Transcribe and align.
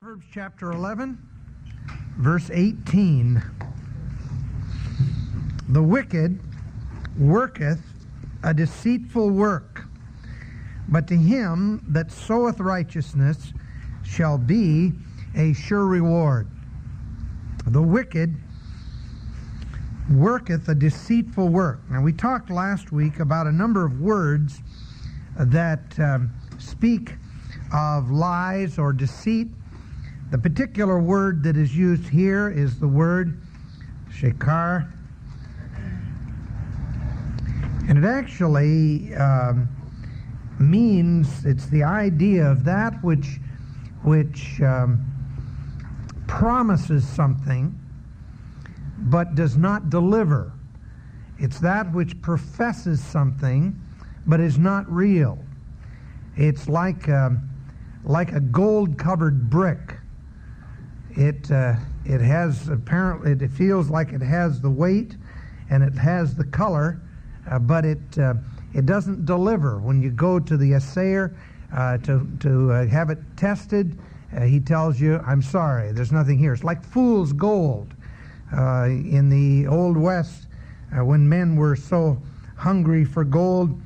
Proverbs 0.00 0.26
chapter 0.32 0.70
11, 0.70 1.18
verse 2.18 2.50
18. 2.52 3.42
The 5.70 5.82
wicked 5.82 6.38
worketh 7.18 7.80
a 8.44 8.54
deceitful 8.54 9.30
work, 9.30 9.82
but 10.88 11.08
to 11.08 11.16
him 11.16 11.84
that 11.88 12.12
soweth 12.12 12.60
righteousness 12.60 13.52
shall 14.04 14.38
be 14.38 14.92
a 15.34 15.52
sure 15.54 15.86
reward. 15.86 16.46
The 17.66 17.82
wicked 17.82 18.36
worketh 20.12 20.68
a 20.68 20.76
deceitful 20.76 21.48
work. 21.48 21.80
Now, 21.90 22.02
we 22.02 22.12
talked 22.12 22.50
last 22.50 22.92
week 22.92 23.18
about 23.18 23.48
a 23.48 23.52
number 23.52 23.84
of 23.84 24.00
words 24.00 24.62
that 25.36 25.98
um, 25.98 26.30
speak 26.58 27.14
of 27.72 28.12
lies 28.12 28.78
or 28.78 28.92
deceit. 28.92 29.48
The 30.30 30.36
particular 30.38 31.00
word 31.00 31.42
that 31.44 31.56
is 31.56 31.74
used 31.74 32.06
here 32.06 32.50
is 32.50 32.78
the 32.78 32.88
word 32.88 33.40
shekar. 34.12 34.92
And 37.88 37.96
it 37.96 38.04
actually 38.04 39.14
um, 39.14 39.68
means, 40.58 41.46
it's 41.46 41.66
the 41.66 41.82
idea 41.82 42.44
of 42.44 42.64
that 42.64 43.02
which, 43.02 43.38
which 44.02 44.60
um, 44.60 45.02
promises 46.26 47.08
something 47.08 47.74
but 48.98 49.34
does 49.34 49.56
not 49.56 49.88
deliver. 49.88 50.52
It's 51.38 51.58
that 51.60 51.90
which 51.92 52.20
professes 52.20 53.02
something 53.02 53.80
but 54.26 54.40
is 54.40 54.58
not 54.58 54.90
real. 54.92 55.38
It's 56.36 56.68
like 56.68 57.08
a, 57.08 57.26
um, 57.26 57.48
like 58.04 58.32
a 58.32 58.40
gold-covered 58.40 59.48
brick. 59.48 59.97
It 61.18 61.50
uh, 61.50 61.74
it 62.04 62.20
has 62.20 62.68
apparently 62.68 63.32
it 63.32 63.50
feels 63.50 63.90
like 63.90 64.12
it 64.12 64.22
has 64.22 64.60
the 64.60 64.70
weight 64.70 65.16
and 65.68 65.82
it 65.82 65.94
has 65.94 66.36
the 66.36 66.44
color, 66.44 67.00
uh, 67.50 67.58
but 67.58 67.84
it 67.84 68.18
uh, 68.20 68.34
it 68.72 68.86
doesn't 68.86 69.26
deliver. 69.26 69.80
When 69.80 70.00
you 70.00 70.10
go 70.10 70.38
to 70.38 70.56
the 70.56 70.74
assayer 70.74 71.34
uh, 71.74 71.98
to 71.98 72.24
to 72.38 72.70
uh, 72.70 72.86
have 72.86 73.10
it 73.10 73.18
tested, 73.36 73.98
uh, 74.32 74.42
he 74.42 74.60
tells 74.60 75.00
you, 75.00 75.20
"I'm 75.26 75.42
sorry, 75.42 75.90
there's 75.90 76.12
nothing 76.12 76.38
here." 76.38 76.52
It's 76.52 76.62
like 76.62 76.84
fool's 76.84 77.32
gold 77.32 77.94
in 78.52 79.28
the 79.28 79.66
old 79.66 79.96
west 79.96 80.46
when 80.92 81.28
men 81.28 81.56
were 81.56 81.74
so 81.74 82.22
hungry 82.54 83.04
for 83.04 83.24
gold, 83.24 83.76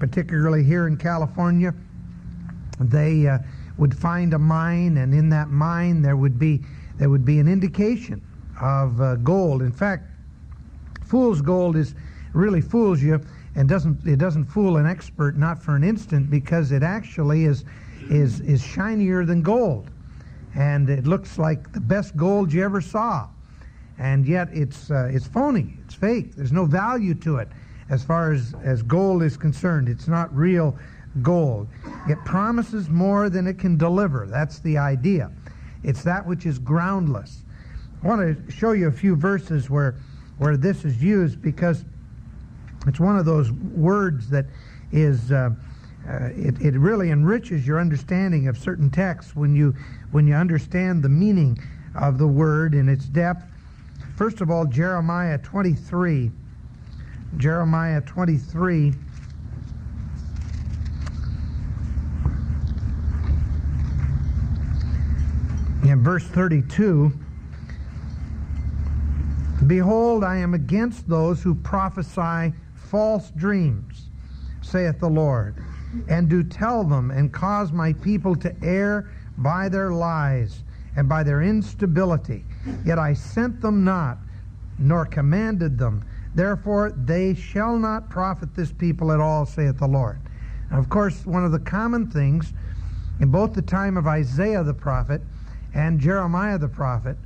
particularly 0.00 0.64
here 0.64 0.88
in 0.88 0.96
California. 0.96 1.72
They 2.80 3.38
would 3.78 3.96
find 3.96 4.34
a 4.34 4.38
mine, 4.40 4.96
and 4.96 5.14
in 5.14 5.28
that 5.28 5.50
mine 5.50 6.02
there 6.02 6.16
would 6.16 6.36
be 6.36 6.60
there 7.00 7.08
would 7.08 7.24
be 7.24 7.38
an 7.38 7.48
indication 7.48 8.20
of 8.60 9.00
uh, 9.00 9.16
gold. 9.16 9.62
In 9.62 9.72
fact, 9.72 10.04
fool's 11.02 11.40
gold 11.40 11.74
is 11.74 11.94
really 12.34 12.60
fools 12.60 13.02
you 13.02 13.18
and 13.56 13.68
doesn't 13.68 14.06
it 14.06 14.18
doesn't 14.18 14.44
fool 14.44 14.76
an 14.76 14.86
expert 14.86 15.36
not 15.36 15.60
for 15.60 15.74
an 15.74 15.82
instant 15.82 16.30
because 16.30 16.70
it 16.70 16.82
actually 16.82 17.46
is 17.46 17.64
is 18.10 18.40
is 18.40 18.62
shinier 18.62 19.24
than 19.24 19.40
gold, 19.40 19.90
and 20.54 20.90
it 20.90 21.06
looks 21.06 21.38
like 21.38 21.72
the 21.72 21.80
best 21.80 22.16
gold 22.16 22.52
you 22.52 22.62
ever 22.62 22.82
saw, 22.82 23.26
and 23.98 24.26
yet 24.26 24.48
it's 24.52 24.90
uh, 24.90 25.10
it's 25.10 25.26
phony, 25.26 25.78
it's 25.84 25.94
fake. 25.94 26.36
There's 26.36 26.52
no 26.52 26.66
value 26.66 27.14
to 27.14 27.38
it 27.38 27.48
as 27.88 28.04
far 28.04 28.30
as 28.30 28.54
as 28.62 28.82
gold 28.82 29.22
is 29.22 29.38
concerned. 29.38 29.88
It's 29.88 30.06
not 30.06 30.32
real 30.36 30.78
gold. 31.22 31.66
It 32.08 32.18
promises 32.26 32.90
more 32.90 33.30
than 33.30 33.46
it 33.46 33.58
can 33.58 33.78
deliver. 33.78 34.26
That's 34.26 34.58
the 34.60 34.76
idea. 34.76 35.32
It's 35.82 36.02
that 36.02 36.26
which 36.26 36.46
is 36.46 36.58
groundless. 36.58 37.42
I 38.02 38.08
want 38.08 38.46
to 38.46 38.52
show 38.52 38.72
you 38.72 38.88
a 38.88 38.92
few 38.92 39.14
verses 39.14 39.68
where, 39.68 39.96
where 40.38 40.56
this 40.56 40.84
is 40.84 41.02
used 41.02 41.42
because 41.42 41.84
it's 42.86 43.00
one 43.00 43.18
of 43.18 43.26
those 43.26 43.52
words 43.52 44.30
that 44.30 44.46
is, 44.92 45.30
uh, 45.30 45.50
uh, 46.08 46.28
it, 46.34 46.60
it 46.60 46.74
really 46.74 47.10
enriches 47.10 47.66
your 47.66 47.78
understanding 47.78 48.48
of 48.48 48.56
certain 48.56 48.90
texts 48.90 49.36
when 49.36 49.54
you, 49.54 49.74
when 50.12 50.26
you 50.26 50.34
understand 50.34 51.02
the 51.02 51.08
meaning 51.08 51.58
of 51.94 52.18
the 52.18 52.26
word 52.26 52.74
in 52.74 52.88
its 52.88 53.04
depth. 53.06 53.44
First 54.16 54.40
of 54.40 54.50
all, 54.50 54.64
Jeremiah 54.64 55.38
23. 55.38 56.30
Jeremiah 57.36 58.00
23 58.00 58.94
in 65.90 66.02
verse 66.02 66.24
32 66.24 67.12
Behold, 69.66 70.24
I 70.24 70.36
am 70.36 70.54
against 70.54 71.06
those 71.06 71.42
who 71.42 71.54
prophesy 71.54 72.54
false 72.74 73.30
dreams, 73.32 74.08
saith 74.62 75.00
the 75.00 75.08
Lord, 75.08 75.62
and 76.08 76.30
do 76.30 76.42
tell 76.42 76.82
them, 76.82 77.10
and 77.10 77.30
cause 77.30 77.70
my 77.70 77.92
people 77.92 78.34
to 78.36 78.54
err 78.62 79.10
by 79.36 79.68
their 79.68 79.92
lies 79.92 80.64
and 80.96 81.08
by 81.08 81.22
their 81.22 81.42
instability. 81.42 82.46
Yet 82.86 82.98
I 82.98 83.12
sent 83.12 83.60
them 83.60 83.84
not, 83.84 84.16
nor 84.78 85.04
commanded 85.04 85.76
them. 85.76 86.04
Therefore 86.34 86.92
they 86.92 87.34
shall 87.34 87.76
not 87.76 88.08
profit 88.08 88.54
this 88.54 88.72
people 88.72 89.12
at 89.12 89.20
all, 89.20 89.44
saith 89.44 89.78
the 89.78 89.86
Lord. 89.86 90.20
Of 90.70 90.88
course, 90.88 91.26
one 91.26 91.44
of 91.44 91.52
the 91.52 91.58
common 91.58 92.10
things 92.10 92.54
in 93.20 93.30
both 93.30 93.52
the 93.52 93.62
time 93.62 93.98
of 93.98 94.06
Isaiah 94.06 94.62
the 94.62 94.72
prophet 94.72 95.20
and 95.74 96.00
Jeremiah 96.00 96.58
the 96.58 96.68
prophet 96.68 97.16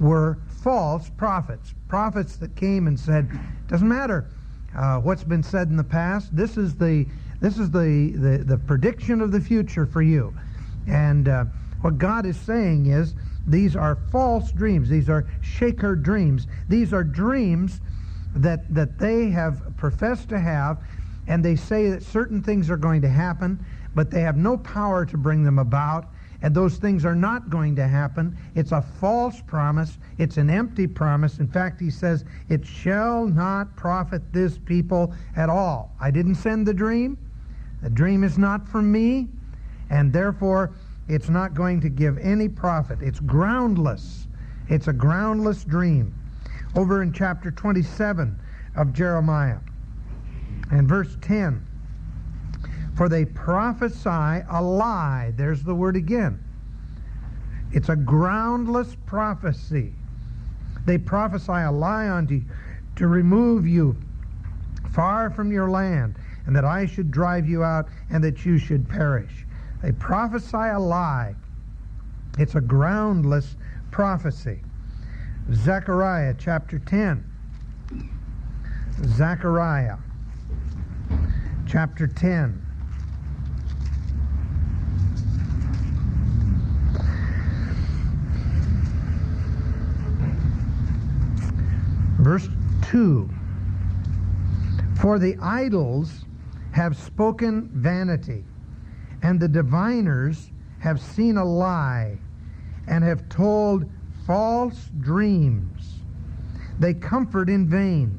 were 0.00 0.38
false 0.62 1.10
prophets, 1.10 1.74
prophets 1.88 2.36
that 2.36 2.56
came 2.56 2.86
and 2.86 2.98
said, 2.98 3.30
"Doesn't 3.68 3.88
matter 3.88 4.30
uh, 4.76 4.98
what's 4.98 5.24
been 5.24 5.42
said 5.42 5.68
in 5.68 5.76
the 5.76 5.84
past. 5.84 6.34
This 6.34 6.56
is 6.56 6.74
the 6.74 7.06
this 7.40 7.58
is 7.58 7.70
the 7.70 8.12
the, 8.16 8.38
the 8.44 8.58
prediction 8.58 9.20
of 9.20 9.30
the 9.32 9.40
future 9.40 9.86
for 9.86 10.02
you." 10.02 10.34
And 10.86 11.28
uh, 11.28 11.44
what 11.80 11.98
God 11.98 12.26
is 12.26 12.36
saying 12.36 12.86
is, 12.86 13.14
these 13.46 13.76
are 13.76 13.96
false 14.10 14.52
dreams. 14.52 14.88
These 14.88 15.08
are 15.08 15.26
shaker 15.40 15.94
dreams. 15.94 16.46
These 16.68 16.92
are 16.92 17.04
dreams 17.04 17.80
that 18.34 18.72
that 18.74 18.98
they 18.98 19.30
have 19.30 19.76
professed 19.76 20.28
to 20.30 20.40
have, 20.40 20.78
and 21.28 21.44
they 21.44 21.56
say 21.56 21.90
that 21.90 22.02
certain 22.02 22.42
things 22.42 22.70
are 22.70 22.76
going 22.76 23.02
to 23.02 23.08
happen, 23.08 23.64
but 23.94 24.10
they 24.10 24.22
have 24.22 24.36
no 24.36 24.56
power 24.56 25.06
to 25.06 25.16
bring 25.16 25.44
them 25.44 25.58
about 25.58 26.13
and 26.44 26.54
those 26.54 26.76
things 26.76 27.06
are 27.06 27.14
not 27.14 27.48
going 27.48 27.74
to 27.74 27.88
happen. 27.88 28.36
It's 28.54 28.72
a 28.72 28.82
false 28.82 29.40
promise. 29.46 29.96
It's 30.18 30.36
an 30.36 30.50
empty 30.50 30.86
promise. 30.86 31.38
In 31.38 31.48
fact, 31.48 31.80
he 31.80 31.88
says, 31.88 32.26
It 32.50 32.66
shall 32.66 33.26
not 33.26 33.74
profit 33.76 34.20
this 34.30 34.58
people 34.58 35.14
at 35.36 35.48
all. 35.48 35.96
I 35.98 36.10
didn't 36.10 36.34
send 36.34 36.66
the 36.66 36.74
dream. 36.74 37.16
The 37.82 37.88
dream 37.88 38.22
is 38.22 38.36
not 38.36 38.68
from 38.68 38.92
me, 38.92 39.28
and 39.88 40.12
therefore 40.12 40.74
it's 41.08 41.30
not 41.30 41.54
going 41.54 41.80
to 41.80 41.88
give 41.88 42.18
any 42.18 42.50
profit. 42.50 42.98
It's 43.00 43.20
groundless. 43.20 44.28
It's 44.68 44.88
a 44.88 44.92
groundless 44.92 45.64
dream. 45.64 46.14
Over 46.76 47.02
in 47.02 47.14
chapter 47.14 47.52
27 47.52 48.38
of 48.76 48.92
Jeremiah, 48.92 49.60
and 50.70 50.86
verse 50.86 51.16
10. 51.22 51.66
For 52.96 53.08
they 53.08 53.24
prophesy 53.24 54.44
a 54.48 54.62
lie. 54.62 55.32
There's 55.36 55.62
the 55.62 55.74
word 55.74 55.96
again. 55.96 56.42
It's 57.72 57.88
a 57.88 57.96
groundless 57.96 58.96
prophecy. 59.06 59.92
They 60.86 60.98
prophesy 60.98 61.52
a 61.52 61.72
lie 61.72 62.08
unto 62.08 62.34
you 62.34 62.44
to 62.96 63.08
remove 63.08 63.66
you 63.66 63.96
far 64.92 65.28
from 65.30 65.50
your 65.50 65.68
land, 65.68 66.14
and 66.46 66.54
that 66.54 66.64
I 66.64 66.86
should 66.86 67.10
drive 67.10 67.48
you 67.48 67.64
out, 67.64 67.88
and 68.10 68.22
that 68.22 68.46
you 68.46 68.58
should 68.58 68.88
perish. 68.88 69.44
They 69.82 69.90
prophesy 69.92 70.56
a 70.56 70.78
lie. 70.78 71.34
It's 72.38 72.54
a 72.54 72.60
groundless 72.60 73.56
prophecy. 73.90 74.60
Zechariah 75.52 76.34
chapter 76.38 76.78
10. 76.78 77.24
Zechariah 79.04 79.96
chapter 81.66 82.06
10. 82.06 82.63
Verse 92.24 92.48
2 92.84 93.28
For 94.98 95.18
the 95.18 95.36
idols 95.42 96.24
have 96.72 96.96
spoken 96.96 97.68
vanity, 97.74 98.46
and 99.22 99.38
the 99.38 99.46
diviners 99.46 100.50
have 100.78 101.02
seen 101.02 101.36
a 101.36 101.44
lie, 101.44 102.16
and 102.86 103.04
have 103.04 103.28
told 103.28 103.90
false 104.26 104.90
dreams. 105.00 105.96
They 106.78 106.94
comfort 106.94 107.50
in 107.50 107.68
vain. 107.68 108.18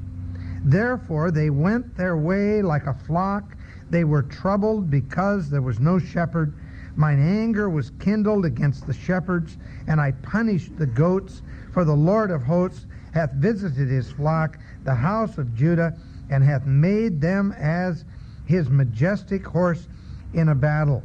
Therefore 0.64 1.32
they 1.32 1.50
went 1.50 1.98
their 1.98 2.16
way 2.16 2.62
like 2.62 2.86
a 2.86 2.94
flock. 2.94 3.58
They 3.90 4.04
were 4.04 4.22
troubled 4.22 4.92
because 4.92 5.50
there 5.50 5.64
was 5.64 5.80
no 5.80 5.98
shepherd. 5.98 6.54
Mine 6.96 7.20
anger 7.20 7.72
was 7.72 7.90
kindled 8.00 8.46
against 8.46 8.86
the 8.86 8.94
shepherds, 8.94 9.58
and 9.88 10.00
I 10.00 10.12
punished 10.12 10.78
the 10.78 10.86
goats. 10.86 11.42
For 11.72 11.84
the 11.84 11.96
Lord 11.96 12.30
of 12.30 12.44
hosts 12.44 12.86
hath 13.16 13.32
visited 13.32 13.88
his 13.90 14.12
flock, 14.12 14.60
the 14.84 14.94
house 14.94 15.38
of 15.38 15.56
Judah, 15.56 15.98
and 16.30 16.44
hath 16.44 16.66
made 16.66 17.22
them 17.22 17.54
as 17.54 18.04
his 18.46 18.70
majestic 18.70 19.48
horse 19.48 19.88
in 20.34 20.50
a 20.50 20.56
battle. 20.56 21.02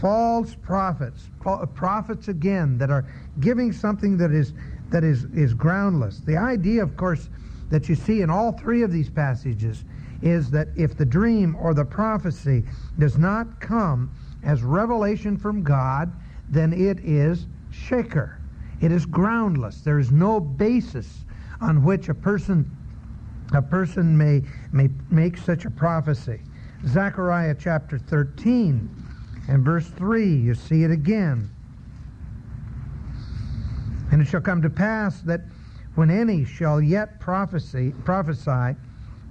False 0.00 0.56
prophets, 0.56 1.28
prophets 1.74 2.28
again 2.28 2.78
that 2.78 2.90
are 2.90 3.06
giving 3.40 3.72
something 3.72 4.16
that 4.16 4.32
is 4.32 4.54
that 4.90 5.04
is, 5.04 5.24
is 5.34 5.54
groundless. 5.54 6.20
The 6.20 6.36
idea, 6.36 6.82
of 6.82 6.96
course, 6.96 7.28
that 7.70 7.88
you 7.88 7.94
see 7.94 8.22
in 8.22 8.30
all 8.30 8.52
three 8.52 8.82
of 8.82 8.92
these 8.92 9.10
passages 9.10 9.84
is 10.22 10.50
that 10.50 10.68
if 10.76 10.96
the 10.96 11.04
dream 11.04 11.56
or 11.56 11.74
the 11.74 11.84
prophecy 11.84 12.64
does 12.98 13.18
not 13.18 13.60
come 13.60 14.10
as 14.42 14.62
revelation 14.62 15.36
from 15.36 15.62
God, 15.62 16.12
then 16.48 16.72
it 16.72 17.00
is 17.00 17.46
shaker. 17.70 18.38
It 18.80 18.92
is 18.92 19.06
groundless. 19.06 19.80
There 19.80 19.98
is 19.98 20.12
no 20.12 20.38
basis 20.38 21.23
on 21.64 21.82
which 21.82 22.08
a 22.10 22.14
person 22.14 22.70
a 23.52 23.62
person 23.62 24.16
may 24.16 24.42
may 24.72 24.88
make 25.10 25.36
such 25.36 25.64
a 25.64 25.70
prophecy. 25.70 26.40
Zechariah 26.86 27.56
chapter 27.58 27.98
13 27.98 28.88
and 29.48 29.64
verse 29.64 29.86
3, 29.88 30.36
you 30.36 30.54
see 30.54 30.84
it 30.84 30.90
again. 30.90 31.50
And 34.12 34.20
it 34.20 34.26
shall 34.26 34.40
come 34.40 34.60
to 34.62 34.70
pass 34.70 35.20
that 35.22 35.42
when 35.94 36.10
any 36.10 36.44
shall 36.44 36.80
yet 36.80 37.20
prophesy, 37.20 37.92
prophesy, 38.04 38.76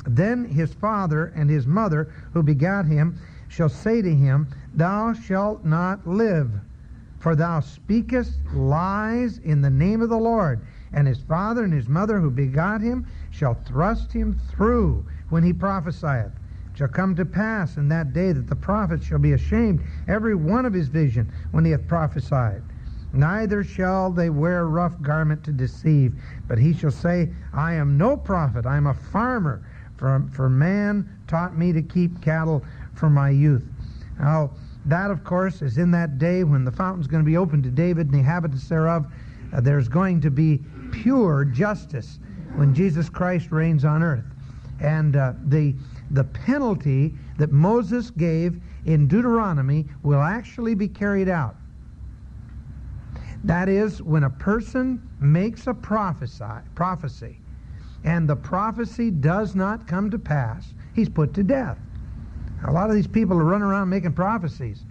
then 0.06 0.46
his 0.46 0.74
father 0.74 1.34
and 1.36 1.50
his 1.50 1.68
mother 1.68 2.12
who 2.34 2.42
begat 2.42 2.86
him 2.86 3.20
shall 3.50 3.70
say 3.70 4.02
to 4.02 4.16
him, 4.16 4.48
Thou 4.74 5.14
shalt 5.14 5.64
not 5.64 6.08
live, 6.08 6.52
for 7.20 7.36
thou 7.36 7.60
speakest 7.60 8.40
lies 8.54 9.38
in 9.40 9.62
the 9.62 9.70
name 9.70 10.02
of 10.02 10.10
the 10.10 10.18
Lord. 10.18 10.66
And 10.94 11.08
his 11.08 11.22
father 11.22 11.64
and 11.64 11.74
his 11.74 11.90
mother 11.90 12.20
who 12.20 12.30
begot 12.30 12.82
him 12.82 13.08
shall 13.32 13.56
thrust 13.66 14.14
him 14.14 14.40
through 14.52 15.06
when 15.30 15.44
he 15.44 15.54
prophesieth. 15.54 16.32
It 16.72 16.78
shall 16.78 16.88
come 16.88 17.16
to 17.16 17.26
pass 17.26 17.78
in 17.78 17.88
that 17.90 18.14
day 18.14 18.32
that 18.32 18.48
the 18.48 18.56
prophet 18.56 19.04
shall 19.04 19.20
be 19.20 19.34
ashamed 19.34 19.84
every 20.08 20.36
one 20.36 20.66
of 20.66 20.74
his 20.74 20.88
vision 20.88 21.32
when 21.52 21.66
he 21.66 21.72
hath 21.72 21.88
prophesied. 21.88 22.64
Neither 23.14 23.64
shall 23.64 24.12
they 24.12 24.32
wear 24.32 24.68
rough 24.68 25.00
garment 25.02 25.44
to 25.44 25.52
deceive, 25.52 26.16
but 26.48 26.58
he 26.58 26.74
shall 26.74 26.92
say, 26.92 27.30
I 27.54 27.74
am 27.74 27.98
no 27.98 28.18
prophet, 28.18 28.66
I 28.66 28.78
am 28.78 28.88
a 28.88 28.94
farmer, 28.94 29.68
for, 29.98 30.26
for 30.32 30.50
man 30.50 31.08
taught 31.28 31.56
me 31.56 31.72
to 31.74 31.82
keep 31.84 32.22
cattle 32.22 32.64
from 32.96 33.14
my 33.14 33.30
youth. 33.30 33.66
Now, 34.20 34.52
that, 34.86 35.12
of 35.12 35.24
course, 35.24 35.62
is 35.62 35.78
in 35.78 35.92
that 35.92 36.18
day 36.18 36.44
when 36.44 36.66
the 36.66 36.72
fountain's 36.72 37.08
going 37.08 37.24
to 37.24 37.30
be 37.30 37.38
opened 37.38 37.64
to 37.64 37.70
David 37.70 38.08
and 38.08 38.16
the 38.16 38.20
inhabitants 38.20 38.68
thereof. 38.68 39.06
Uh, 39.54 39.62
there's 39.62 39.88
going 39.88 40.20
to 40.22 40.32
be 40.32 40.64
pure 40.94 41.44
justice 41.44 42.20
when 42.56 42.74
Jesus 42.74 43.10
Christ 43.10 43.52
reigns 43.52 43.84
on 43.84 44.04
earth. 44.04 44.26
And 44.80 45.16
uh, 45.16 45.34
the, 45.46 45.76
the 46.12 46.24
penalty 46.24 47.14
that 47.38 47.52
Moses 47.52 48.12
gave 48.12 48.62
in 48.86 49.08
Deuteronomy 49.08 49.86
will 50.04 50.22
actually 50.22 50.76
be 50.76 50.88
carried 50.88 51.30
out. 51.30 51.56
That 53.44 53.68
is, 53.68 54.02
when 54.02 54.24
a 54.24 54.30
person 54.30 55.02
makes 55.20 55.68
a 55.68 55.74
prophecy, 55.74 56.46
prophecy 56.76 57.40
and 58.04 58.30
the 58.30 58.36
prophecy 58.36 59.12
does 59.12 59.56
not 59.56 59.88
come 59.88 60.12
to 60.12 60.20
pass, 60.20 60.74
he's 60.94 61.10
put 61.10 61.34
to 61.34 61.44
death. 61.44 61.78
A 62.68 62.72
lot 62.72 62.90
of 62.90 62.96
these 62.96 63.08
people 63.08 63.38
are 63.38 63.44
running 63.44 63.68
around 63.68 63.90
making 63.90 64.14
prophecies. 64.14 64.84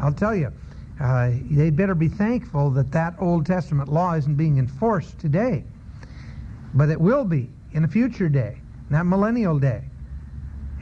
I'll 0.00 0.12
tell 0.12 0.34
you, 0.34 0.52
uh, 1.00 1.30
they 1.50 1.70
better 1.70 1.94
be 1.94 2.08
thankful 2.08 2.70
that 2.70 2.90
that 2.92 3.14
Old 3.20 3.46
Testament 3.46 3.88
law 3.88 4.14
isn't 4.14 4.34
being 4.34 4.58
enforced 4.58 5.18
today. 5.18 5.64
But 6.74 6.90
it 6.90 7.00
will 7.00 7.24
be 7.24 7.50
in 7.72 7.84
a 7.84 7.88
future 7.88 8.28
day, 8.28 8.58
that 8.90 9.06
millennial 9.06 9.58
day. 9.58 9.84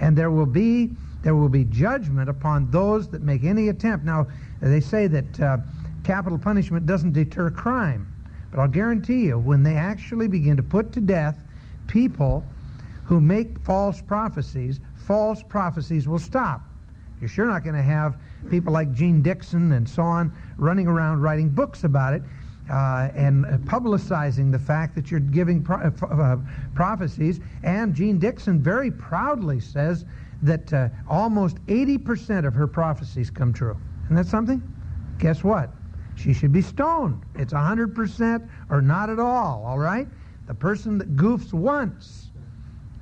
And 0.01 0.17
there 0.17 0.31
will 0.31 0.47
be 0.47 0.91
there 1.23 1.35
will 1.35 1.49
be 1.49 1.65
judgment 1.65 2.31
upon 2.31 2.71
those 2.71 3.09
that 3.09 3.21
make 3.21 3.43
any 3.43 3.69
attempt. 3.69 4.05
Now, 4.05 4.29
they 4.61 4.79
say 4.79 5.09
that 5.09 5.41
uh, 5.41 5.59
capital 6.05 6.39
punishment 6.39 6.87
doesn't 6.87 7.15
deter 7.15 7.51
crime. 7.51 8.07
But 8.53 8.61
I'll 8.61 8.69
guarantee 8.69 9.25
you, 9.25 9.39
when 9.39 9.65
they 9.65 9.75
actually 9.75 10.29
begin 10.29 10.57
to 10.57 10.63
put 10.63 10.93
to 10.93 11.01
death 11.01 11.37
people 11.89 12.47
who 13.05 13.21
make 13.21 13.59
false 13.59 14.01
prophecies, 14.01 14.79
false 14.95 15.43
prophecies 15.43 16.07
will 16.07 16.21
stop. 16.21 16.63
You're 17.21 17.29
sure 17.29 17.47
not 17.47 17.65
going 17.65 17.77
to 17.77 17.83
have 17.83 18.17
people 18.51 18.73
like 18.73 18.93
Jeane 18.93 19.23
Dixon 19.23 19.73
and 19.73 19.89
so 19.89 20.03
on 20.03 20.33
running 20.59 20.87
around 20.87 21.23
writing 21.23 21.49
books 21.49 21.85
about 21.85 22.15
it 22.15 22.23
uh, 22.71 23.09
and 23.15 23.45
publicizing 23.67 24.51
the 24.51 24.59
fact 24.59 24.95
that 24.97 25.11
you're 25.11 25.21
giving 25.21 25.63
pro- 25.63 25.79
uh, 25.79 26.07
uh 26.07 26.37
prophecies. 26.75 27.41
And 27.63 27.95
Jeane 27.95 28.19
Dixon 28.19 28.61
very 28.61 28.91
proudly 28.91 29.61
says 29.61 30.05
that 30.43 30.73
uh, 30.73 30.89
almost 31.09 31.57
80% 31.67 32.47
of 32.47 32.55
her 32.55 32.67
prophecies 32.67 33.31
come 33.31 33.53
true. 33.53 33.77
Isn't 34.05 34.17
that 34.17 34.27
something? 34.27 34.63
Guess 35.19 35.43
what? 35.43 35.71
She 36.17 36.33
should 36.33 36.53
be 36.53 36.63
stoned. 36.63 37.23
It's 37.35 37.53
100% 37.53 38.49
or 38.71 38.83
not 38.83 39.11
at 39.11 39.19
all, 39.19 39.65
all 39.65 39.79
right? 39.79 40.07
The 40.47 40.55
person 40.55 40.99
that 40.99 41.17
goofs 41.17 41.53
once 41.53 42.26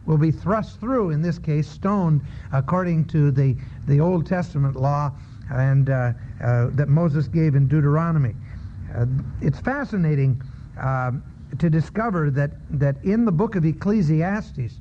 will 0.07 0.19
be 0.19 0.31
thrust 0.31 0.81
through, 0.81 1.11
in 1.11 1.23
this 1.23 1.39
case, 1.39 1.69
stoned, 1.69 2.21
according 2.53 3.07
to 3.07 3.31
the, 3.31 3.57
the 3.87 4.01
Old 4.01 4.27
Testament 4.27 4.77
law 4.77 5.13
and 5.53 5.91
uh, 5.91 6.13
uh, 6.43 6.69
that 6.73 6.89
Moses 6.89 7.29
gave 7.29 7.55
in 7.55 7.67
Deuteronomy. 7.69 8.35
Uh, 8.95 9.07
it's 9.41 9.59
fascinating 9.59 10.41
uh, 10.81 11.13
to 11.59 11.71
discover 11.71 12.31
that, 12.31 12.53
that 12.71 12.97
in 13.05 13.25
the 13.25 13.33
book 13.33 13.55
of 13.55 13.65
Ecclesiastes, 13.65 14.81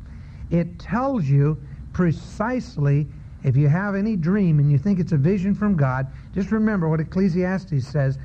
it 0.51 0.79
tells 0.79 1.25
you 1.25 1.61
precisely 1.93 3.07
if 3.43 3.57
you 3.57 3.67
have 3.67 3.95
any 3.95 4.15
dream 4.15 4.59
and 4.59 4.71
you 4.71 4.77
think 4.77 4.99
it's 4.99 5.11
a 5.11 5.17
vision 5.17 5.53
from 5.53 5.75
God, 5.75 6.07
just 6.33 6.51
remember 6.51 6.87
what 6.87 6.99
Ecclesiastes 6.99 7.85
says. 7.85 8.17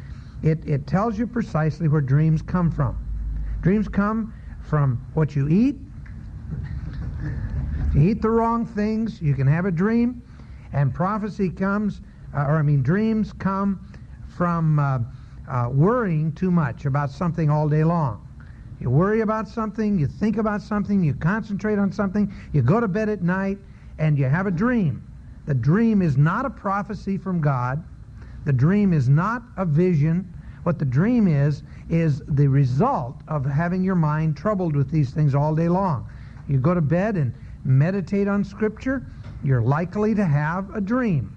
It, 0.42 0.64
it 0.66 0.86
tells 0.86 1.18
you 1.18 1.26
precisely 1.26 1.88
where 1.88 2.00
dreams 2.00 2.40
come 2.40 2.70
from. 2.70 2.96
Dreams 3.60 3.88
come 3.88 4.32
from 4.62 5.04
what 5.14 5.34
you 5.34 5.48
eat. 5.48 5.76
Eat 7.96 8.22
the 8.22 8.30
wrong 8.30 8.66
things, 8.66 9.20
you 9.22 9.34
can 9.34 9.46
have 9.46 9.64
a 9.64 9.70
dream. 9.70 10.22
And 10.72 10.92
prophecy 10.92 11.48
comes, 11.48 12.02
uh, 12.34 12.44
or 12.44 12.58
I 12.58 12.62
mean, 12.62 12.82
dreams 12.82 13.32
come 13.32 13.80
from 14.28 14.78
uh, 14.78 14.98
uh, 15.48 15.70
worrying 15.72 16.32
too 16.32 16.50
much 16.50 16.84
about 16.84 17.10
something 17.10 17.48
all 17.48 17.68
day 17.68 17.84
long. 17.84 18.24
You 18.80 18.90
worry 18.90 19.22
about 19.22 19.48
something, 19.48 19.98
you 19.98 20.06
think 20.06 20.36
about 20.36 20.62
something, 20.62 21.02
you 21.02 21.14
concentrate 21.14 21.78
on 21.78 21.90
something, 21.90 22.32
you 22.52 22.62
go 22.62 22.78
to 22.78 22.86
bed 22.86 23.08
at 23.08 23.22
night, 23.22 23.58
and 23.98 24.16
you 24.18 24.26
have 24.26 24.46
a 24.46 24.50
dream. 24.50 25.02
The 25.46 25.54
dream 25.54 26.02
is 26.02 26.16
not 26.16 26.44
a 26.44 26.50
prophecy 26.50 27.16
from 27.16 27.40
God. 27.40 27.82
The 28.44 28.52
dream 28.52 28.92
is 28.92 29.08
not 29.08 29.42
a 29.56 29.64
vision. 29.64 30.32
What 30.62 30.78
the 30.78 30.84
dream 30.84 31.26
is, 31.26 31.62
is 31.88 32.22
the 32.28 32.46
result 32.46 33.22
of 33.26 33.44
having 33.46 33.82
your 33.82 33.94
mind 33.94 34.36
troubled 34.36 34.76
with 34.76 34.90
these 34.90 35.10
things 35.10 35.34
all 35.34 35.54
day 35.54 35.68
long. 35.68 36.06
You 36.46 36.58
go 36.58 36.74
to 36.74 36.80
bed 36.80 37.16
and 37.16 37.34
meditate 37.68 38.26
on 38.26 38.42
Scripture, 38.42 39.06
you're 39.44 39.62
likely 39.62 40.14
to 40.14 40.24
have 40.24 40.74
a 40.74 40.80
dream 40.80 41.34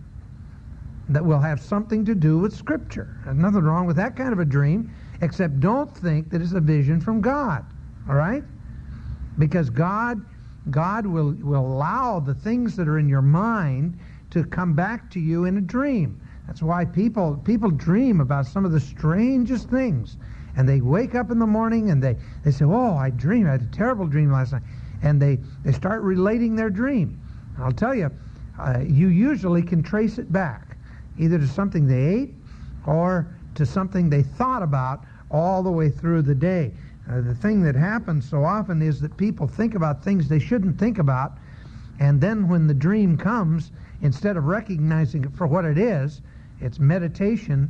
that 1.09 1.23
will 1.23 1.39
have 1.39 1.61
something 1.61 2.05
to 2.05 2.15
do 2.15 2.39
with 2.39 2.55
Scripture. 2.55 3.17
There's 3.25 3.37
nothing 3.37 3.63
wrong 3.63 3.85
with 3.85 3.97
that 3.97 4.15
kind 4.15 4.31
of 4.31 4.39
a 4.39 4.45
dream, 4.45 4.93
except 5.21 5.59
don't 5.59 5.95
think 5.95 6.29
that 6.29 6.41
it's 6.41 6.53
a 6.53 6.61
vision 6.61 7.01
from 7.01 7.21
God. 7.21 7.65
All 8.07 8.15
right? 8.15 8.43
Because 9.37 9.69
God 9.69 10.21
God 10.69 11.07
will, 11.07 11.31
will 11.41 11.65
allow 11.65 12.19
the 12.19 12.35
things 12.35 12.75
that 12.75 12.87
are 12.87 12.99
in 12.99 13.09
your 13.09 13.23
mind 13.23 13.97
to 14.29 14.43
come 14.43 14.73
back 14.73 15.09
to 15.11 15.19
you 15.19 15.45
in 15.45 15.57
a 15.57 15.61
dream. 15.61 16.21
That's 16.45 16.61
why 16.61 16.85
people 16.85 17.41
people 17.43 17.71
dream 17.71 18.21
about 18.21 18.45
some 18.45 18.65
of 18.65 18.71
the 18.71 18.79
strangest 18.79 19.69
things. 19.69 20.17
And 20.55 20.67
they 20.67 20.81
wake 20.81 21.15
up 21.15 21.31
in 21.31 21.39
the 21.39 21.47
morning 21.47 21.91
and 21.91 22.03
they, 22.03 22.17
they 22.43 22.51
say, 22.51 22.65
Oh, 22.65 22.95
I 22.95 23.09
dreamed. 23.09 23.47
I 23.47 23.53
had 23.53 23.61
a 23.61 23.65
terrible 23.67 24.05
dream 24.05 24.31
last 24.31 24.51
night. 24.51 24.63
And 25.01 25.21
they, 25.21 25.39
they 25.63 25.71
start 25.71 26.01
relating 26.01 26.55
their 26.55 26.69
dream. 26.69 27.19
I'll 27.57 27.71
tell 27.71 27.95
you, 27.95 28.11
uh, 28.59 28.79
you 28.85 29.07
usually 29.07 29.61
can 29.61 29.81
trace 29.81 30.17
it 30.17 30.31
back 30.31 30.77
either 31.17 31.37
to 31.37 31.47
something 31.47 31.87
they 31.87 32.03
ate 32.03 32.33
or 32.85 33.27
to 33.55 33.65
something 33.65 34.09
they 34.09 34.23
thought 34.23 34.63
about 34.63 35.03
all 35.29 35.63
the 35.63 35.71
way 35.71 35.89
through 35.89 36.21
the 36.21 36.35
day. 36.35 36.71
Uh, 37.09 37.21
the 37.21 37.35
thing 37.35 37.61
that 37.63 37.75
happens 37.75 38.29
so 38.29 38.43
often 38.43 38.81
is 38.81 39.01
that 39.01 39.15
people 39.17 39.47
think 39.47 39.75
about 39.75 40.03
things 40.03 40.27
they 40.27 40.39
shouldn't 40.39 40.77
think 40.77 40.97
about, 40.99 41.37
and 41.99 42.21
then 42.21 42.47
when 42.47 42.67
the 42.67 42.73
dream 42.73 43.17
comes, 43.17 43.71
instead 44.01 44.37
of 44.37 44.45
recognizing 44.45 45.23
it 45.23 45.33
for 45.35 45.47
what 45.47 45.65
it 45.65 45.77
is, 45.77 46.21
it's 46.59 46.79
meditation, 46.79 47.69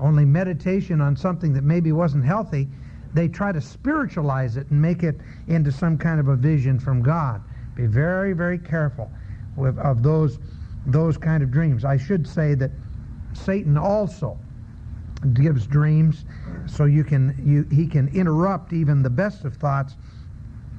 only 0.00 0.24
meditation 0.24 1.00
on 1.00 1.16
something 1.16 1.52
that 1.52 1.64
maybe 1.64 1.92
wasn't 1.92 2.24
healthy, 2.24 2.68
they 3.14 3.28
try 3.28 3.52
to 3.52 3.60
spiritualize 3.60 4.56
it 4.56 4.70
and 4.70 4.80
make 4.80 5.02
it 5.02 5.16
into 5.48 5.70
some 5.70 5.98
kind 5.98 6.18
of 6.18 6.28
a 6.28 6.36
vision 6.36 6.78
from 6.78 7.02
God. 7.02 7.42
Be 7.74 7.86
very, 7.86 8.32
very 8.32 8.58
careful 8.58 9.10
with, 9.56 9.78
of 9.78 10.02
those, 10.02 10.38
those 10.86 11.16
kind 11.16 11.42
of 11.42 11.50
dreams. 11.50 11.84
I 11.84 11.96
should 11.96 12.26
say 12.26 12.54
that 12.54 12.70
Satan 13.34 13.76
also 13.76 14.38
gives 15.34 15.66
dreams 15.66 16.24
so 16.66 16.84
you 16.84 17.04
can 17.04 17.34
you 17.44 17.62
he 17.74 17.86
can 17.86 18.08
interrupt 18.08 18.72
even 18.72 19.02
the 19.02 19.10
best 19.10 19.44
of 19.44 19.54
thoughts 19.54 19.94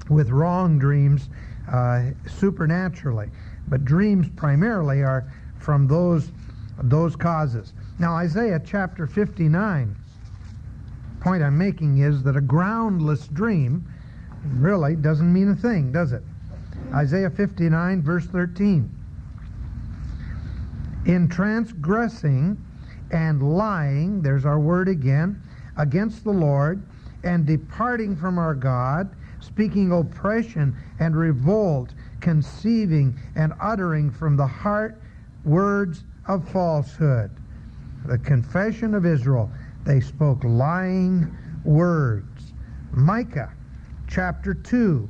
with 0.09 0.29
wrong 0.29 0.77
dreams 0.77 1.29
uh, 1.71 2.09
supernaturally 2.27 3.29
but 3.69 3.85
dreams 3.85 4.27
primarily 4.35 5.01
are 5.01 5.31
from 5.59 5.87
those 5.87 6.31
those 6.83 7.15
causes 7.15 7.73
now 7.99 8.13
isaiah 8.15 8.61
chapter 8.65 9.07
59 9.07 9.95
point 11.23 11.41
i'm 11.41 11.57
making 11.57 11.99
is 11.99 12.21
that 12.23 12.35
a 12.35 12.41
groundless 12.41 13.27
dream 13.27 13.85
really 14.57 14.95
doesn't 14.95 15.31
mean 15.31 15.49
a 15.49 15.55
thing 15.55 15.91
does 15.91 16.11
it 16.11 16.23
isaiah 16.93 17.29
59 17.29 18.01
verse 18.01 18.25
13 18.25 18.89
in 21.05 21.27
transgressing 21.27 22.57
and 23.11 23.55
lying, 23.55 24.21
there's 24.21 24.45
our 24.45 24.59
word 24.59 24.87
again, 24.87 25.41
against 25.77 26.23
the 26.23 26.31
Lord, 26.31 26.81
and 27.23 27.45
departing 27.45 28.15
from 28.15 28.37
our 28.37 28.55
God, 28.55 29.15
speaking 29.39 29.91
oppression 29.91 30.75
and 30.99 31.15
revolt, 31.15 31.93
conceiving 32.21 33.17
and 33.35 33.53
uttering 33.61 34.11
from 34.11 34.37
the 34.37 34.47
heart 34.47 35.01
words 35.45 36.03
of 36.27 36.47
falsehood. 36.49 37.31
The 38.05 38.17
confession 38.17 38.95
of 38.95 39.05
Israel, 39.05 39.51
they 39.85 39.99
spoke 39.99 40.43
lying 40.43 41.35
words. 41.63 42.53
Micah 42.91 43.51
chapter 44.07 44.53
2. 44.53 45.09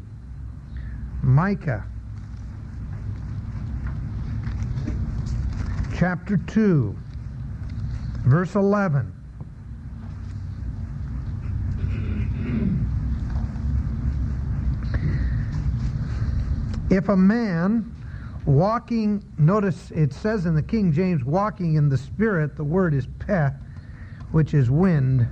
Micah 1.22 1.86
chapter 5.96 6.36
2, 6.36 6.96
verse 8.26 8.56
11. 8.56 9.14
If 16.90 17.10
a 17.10 17.16
man 17.16 17.90
walking, 18.46 19.24
notice 19.38 19.92
it 19.92 20.14
says 20.14 20.46
in 20.46 20.56
the 20.56 20.62
King 20.62 20.92
James, 20.92 21.24
walking 21.24 21.76
in 21.76 21.90
the 21.90 21.98
Spirit, 21.98 22.56
the 22.56 22.64
word 22.64 22.94
is 22.94 23.08
peh, 23.20 23.50
which 24.34 24.54
is 24.54 24.70
wind. 24.70 25.28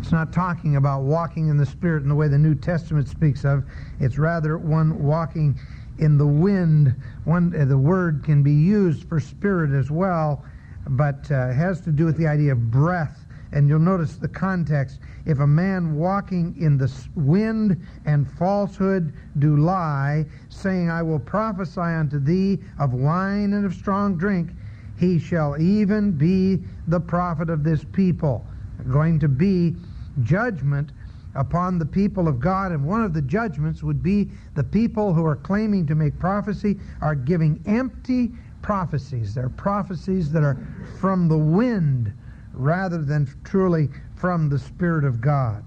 It's 0.00 0.12
not 0.12 0.32
talking 0.32 0.76
about 0.76 1.02
walking 1.02 1.48
in 1.48 1.56
the 1.56 1.66
Spirit 1.66 2.02
in 2.02 2.08
the 2.08 2.14
way 2.14 2.28
the 2.28 2.38
New 2.38 2.54
Testament 2.54 3.08
speaks 3.08 3.44
of. 3.44 3.64
It's 3.98 4.18
rather 4.18 4.58
one 4.58 5.02
walking 5.02 5.58
in 5.98 6.18
the 6.18 6.26
wind, 6.26 6.94
one 7.24 7.54
uh, 7.58 7.64
the 7.64 7.78
word 7.78 8.22
can 8.22 8.42
be 8.42 8.52
used 8.52 9.08
for 9.08 9.18
spirit 9.18 9.72
as 9.72 9.90
well, 9.90 10.44
but 10.90 11.30
uh, 11.30 11.52
has 11.52 11.80
to 11.80 11.90
do 11.90 12.04
with 12.04 12.18
the 12.18 12.26
idea 12.26 12.52
of 12.52 12.70
breath. 12.70 13.24
And 13.52 13.66
you'll 13.66 13.78
notice 13.78 14.16
the 14.16 14.28
context. 14.28 15.00
If 15.24 15.38
a 15.38 15.46
man 15.46 15.96
walking 15.96 16.54
in 16.60 16.76
the 16.76 16.92
wind 17.14 17.80
and 18.04 18.30
falsehood 18.30 19.14
do 19.38 19.56
lie, 19.56 20.26
saying, 20.50 20.90
I 20.90 21.02
will 21.02 21.18
prophesy 21.18 21.80
unto 21.80 22.18
thee 22.18 22.58
of 22.78 22.92
wine 22.92 23.54
and 23.54 23.64
of 23.64 23.72
strong 23.72 24.18
drink, 24.18 24.50
he 24.98 25.18
shall 25.18 25.60
even 25.60 26.12
be 26.12 26.62
the 26.88 27.00
prophet 27.00 27.50
of 27.50 27.64
this 27.64 27.84
people. 27.84 28.46
Going 28.90 29.18
to 29.20 29.28
be 29.28 29.74
judgment 30.22 30.90
upon 31.34 31.78
the 31.78 31.86
people 31.86 32.28
of 32.28 32.40
God, 32.40 32.72
and 32.72 32.84
one 32.84 33.02
of 33.02 33.12
the 33.12 33.22
judgments 33.22 33.82
would 33.82 34.02
be 34.02 34.30
the 34.54 34.64
people 34.64 35.12
who 35.12 35.24
are 35.24 35.36
claiming 35.36 35.86
to 35.86 35.94
make 35.94 36.18
prophecy 36.18 36.78
are 37.00 37.14
giving 37.14 37.62
empty 37.66 38.32
prophecies. 38.62 39.34
They're 39.34 39.48
prophecies 39.48 40.32
that 40.32 40.42
are 40.42 40.56
from 40.98 41.28
the 41.28 41.38
wind 41.38 42.12
rather 42.52 43.02
than 43.02 43.28
truly 43.44 43.88
from 44.16 44.48
the 44.48 44.58
Spirit 44.58 45.04
of 45.04 45.20
God. 45.20 45.64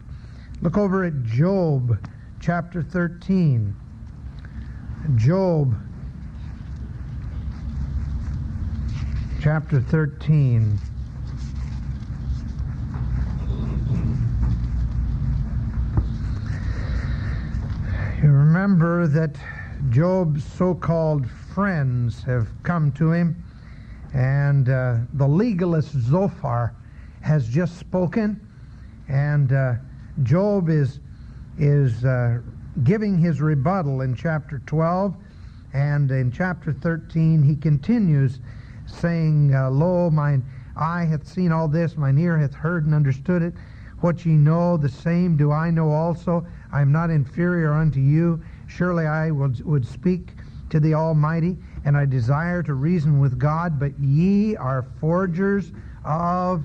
Look 0.61 0.77
over 0.77 1.05
at 1.05 1.23
Job 1.23 1.97
chapter 2.39 2.81
13. 2.81 3.75
Job 5.15 5.75
chapter 9.41 9.79
13. 9.79 10.79
Remember 18.29 19.07
that 19.07 19.36
Job's 19.89 20.43
so-called 20.43 21.29
friends 21.29 22.24
have 22.24 22.48
come 22.63 22.91
to 22.93 23.12
him, 23.12 23.43
and 24.13 24.69
uh, 24.69 24.98
the 25.13 25.27
legalist 25.27 25.91
Zophar 25.91 26.74
has 27.21 27.48
just 27.48 27.77
spoken, 27.77 28.39
and 29.07 29.51
uh, 29.53 29.74
Job 30.24 30.69
is 30.69 31.00
is 31.57 32.05
uh, 32.05 32.39
giving 32.83 33.17
his 33.17 33.41
rebuttal 33.41 34.01
in 34.01 34.15
chapter 34.15 34.59
12, 34.65 35.15
and 35.74 36.09
in 36.12 36.31
chapter 36.31 36.71
13 36.71 37.43
he 37.43 37.55
continues 37.55 38.39
saying, 38.86 39.53
uh, 39.53 39.69
"Lo, 39.69 40.09
mine 40.09 40.43
eye 40.75 41.05
hath 41.05 41.27
seen 41.27 41.51
all 41.51 41.67
this, 41.67 41.98
mine 41.98 42.17
ear 42.17 42.38
hath 42.38 42.53
heard 42.53 42.86
and 42.86 42.93
understood 42.93 43.41
it. 43.41 43.53
What 44.01 44.25
ye 44.25 44.34
know, 44.34 44.77
the 44.77 44.89
same 44.89 45.36
do 45.36 45.51
I 45.51 45.72
know 45.72 45.91
also." 45.91 46.46
I 46.72 46.82
am 46.82 46.91
not 46.91 47.10
inferior 47.10 47.74
unto 47.74 48.00
you. 48.00 48.41
Surely 48.68 49.08
I 49.08 49.32
would, 49.32 49.63
would 49.65 49.86
speak 49.86 50.36
to 50.70 50.79
the 50.79 50.94
Almighty, 50.94 51.58
and 51.84 51.98
I 51.98 52.06
desire 52.06 52.62
to 52.63 52.75
reason 52.75 53.20
with 53.20 53.39
God, 53.39 53.79
but 53.79 53.98
ye 54.00 54.56
are 54.56 54.86
forgers 55.00 55.72
of 56.06 56.63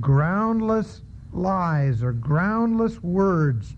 groundless 0.00 1.02
lies 1.32 2.02
or 2.02 2.12
groundless 2.12 3.02
words. 3.02 3.74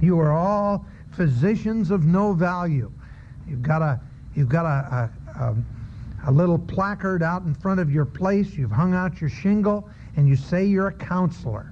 You 0.00 0.18
are 0.18 0.32
all 0.32 0.84
physicians 1.12 1.90
of 1.90 2.04
no 2.04 2.32
value. 2.32 2.90
You've 3.46 3.62
got 3.62 3.82
a 3.82 4.00
you've 4.34 4.48
got 4.48 4.66
a, 4.66 5.10
a, 5.38 5.44
a, 5.44 5.56
a 6.26 6.32
little 6.32 6.58
placard 6.58 7.22
out 7.22 7.42
in 7.42 7.54
front 7.54 7.80
of 7.80 7.90
your 7.90 8.04
place. 8.04 8.54
You've 8.54 8.70
hung 8.72 8.94
out 8.94 9.20
your 9.20 9.30
shingle, 9.30 9.88
and 10.16 10.28
you 10.28 10.36
say 10.36 10.64
you're 10.64 10.88
a 10.88 10.92
counselor. 10.92 11.71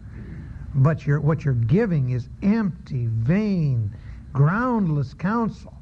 But 0.74 1.06
you're, 1.06 1.20
what 1.20 1.44
you're 1.44 1.54
giving 1.54 2.10
is 2.10 2.28
empty, 2.42 3.06
vain, 3.06 3.94
groundless 4.32 5.14
counsel. 5.14 5.74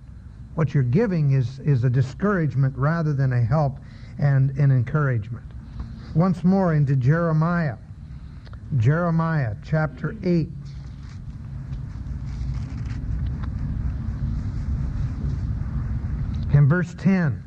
What 0.54 0.75
you're 0.75 0.83
giving 0.83 1.33
is, 1.33 1.59
is 1.61 1.85
a 1.85 1.90
discouragement 1.90 2.76
rather 2.76 3.12
than 3.12 3.33
a 3.33 3.42
help 3.42 3.78
and 4.18 4.50
an 4.59 4.71
encouragement. 4.71 5.45
Once 6.14 6.42
more 6.42 6.75
into 6.75 6.97
Jeremiah. 6.97 7.76
Jeremiah 8.78 9.54
chapter 9.64 10.16
8. 10.25 10.49
In 16.54 16.66
verse 16.66 16.95
10. 16.99 17.45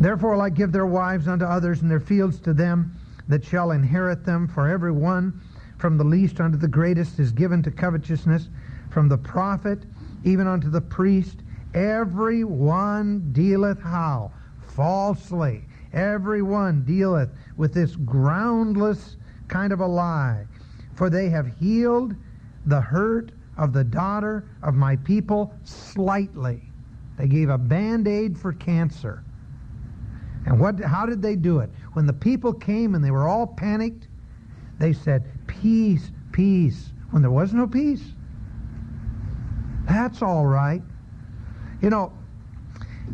Therefore 0.00 0.42
I 0.42 0.50
give 0.50 0.72
their 0.72 0.86
wives 0.86 1.28
unto 1.28 1.44
others 1.44 1.80
and 1.80 1.90
their 1.90 2.00
fields 2.00 2.40
to 2.40 2.52
them 2.52 2.96
that 3.28 3.44
shall 3.44 3.70
inherit 3.70 4.24
them, 4.24 4.48
for 4.48 4.68
every 4.68 4.92
one 4.92 5.40
from 5.78 5.98
the 5.98 6.04
least 6.04 6.40
unto 6.40 6.56
the 6.56 6.68
greatest 6.68 7.18
is 7.18 7.32
given 7.32 7.62
to 7.62 7.70
covetousness, 7.70 8.48
from 8.90 9.08
the 9.08 9.18
prophet 9.18 9.84
even 10.24 10.46
unto 10.46 10.70
the 10.70 10.80
priest, 10.80 11.42
every 11.74 12.44
one 12.44 13.32
dealeth 13.32 13.80
how? 13.80 14.32
Falsely. 14.60 15.64
Every 15.92 16.42
one 16.42 16.84
dealeth 16.84 17.30
with 17.56 17.74
this 17.74 17.96
groundless 17.96 19.16
kind 19.48 19.72
of 19.72 19.80
a 19.80 19.86
lie. 19.86 20.46
For 20.94 21.10
they 21.10 21.28
have 21.30 21.46
healed 21.58 22.14
the 22.66 22.80
hurt 22.80 23.32
of 23.58 23.72
the 23.72 23.84
daughter 23.84 24.48
of 24.62 24.74
my 24.74 24.96
people 24.96 25.52
slightly. 25.64 26.62
They 27.18 27.26
gave 27.26 27.50
a 27.50 27.58
band-aid 27.58 28.38
for 28.38 28.52
cancer. 28.52 29.24
And 30.46 30.58
what, 30.58 30.80
how 30.80 31.06
did 31.06 31.20
they 31.20 31.36
do 31.36 31.58
it? 31.58 31.70
When 31.92 32.06
the 32.06 32.12
people 32.12 32.52
came 32.52 32.94
and 32.94 33.04
they 33.04 33.10
were 33.10 33.28
all 33.28 33.46
panicked, 33.46 34.08
they 34.78 34.92
said, 34.92 35.24
peace, 35.46 36.10
peace, 36.32 36.92
when 37.10 37.22
there 37.22 37.30
was 37.30 37.52
no 37.52 37.66
peace. 37.66 38.02
That's 39.86 40.22
all 40.22 40.46
right. 40.46 40.82
You 41.80 41.90
know, 41.90 42.12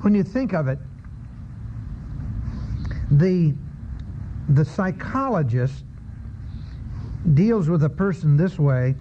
when 0.03 0.15
you 0.15 0.23
think 0.23 0.53
of 0.53 0.69
it, 0.69 0.79
the, 3.11 3.55
the 4.51 4.65
psychologist 4.65 5.85
deals 7.35 7.69
with 7.69 7.83
a 7.85 7.89
person 7.89 8.37
this 8.37 8.59
way. 8.59 8.95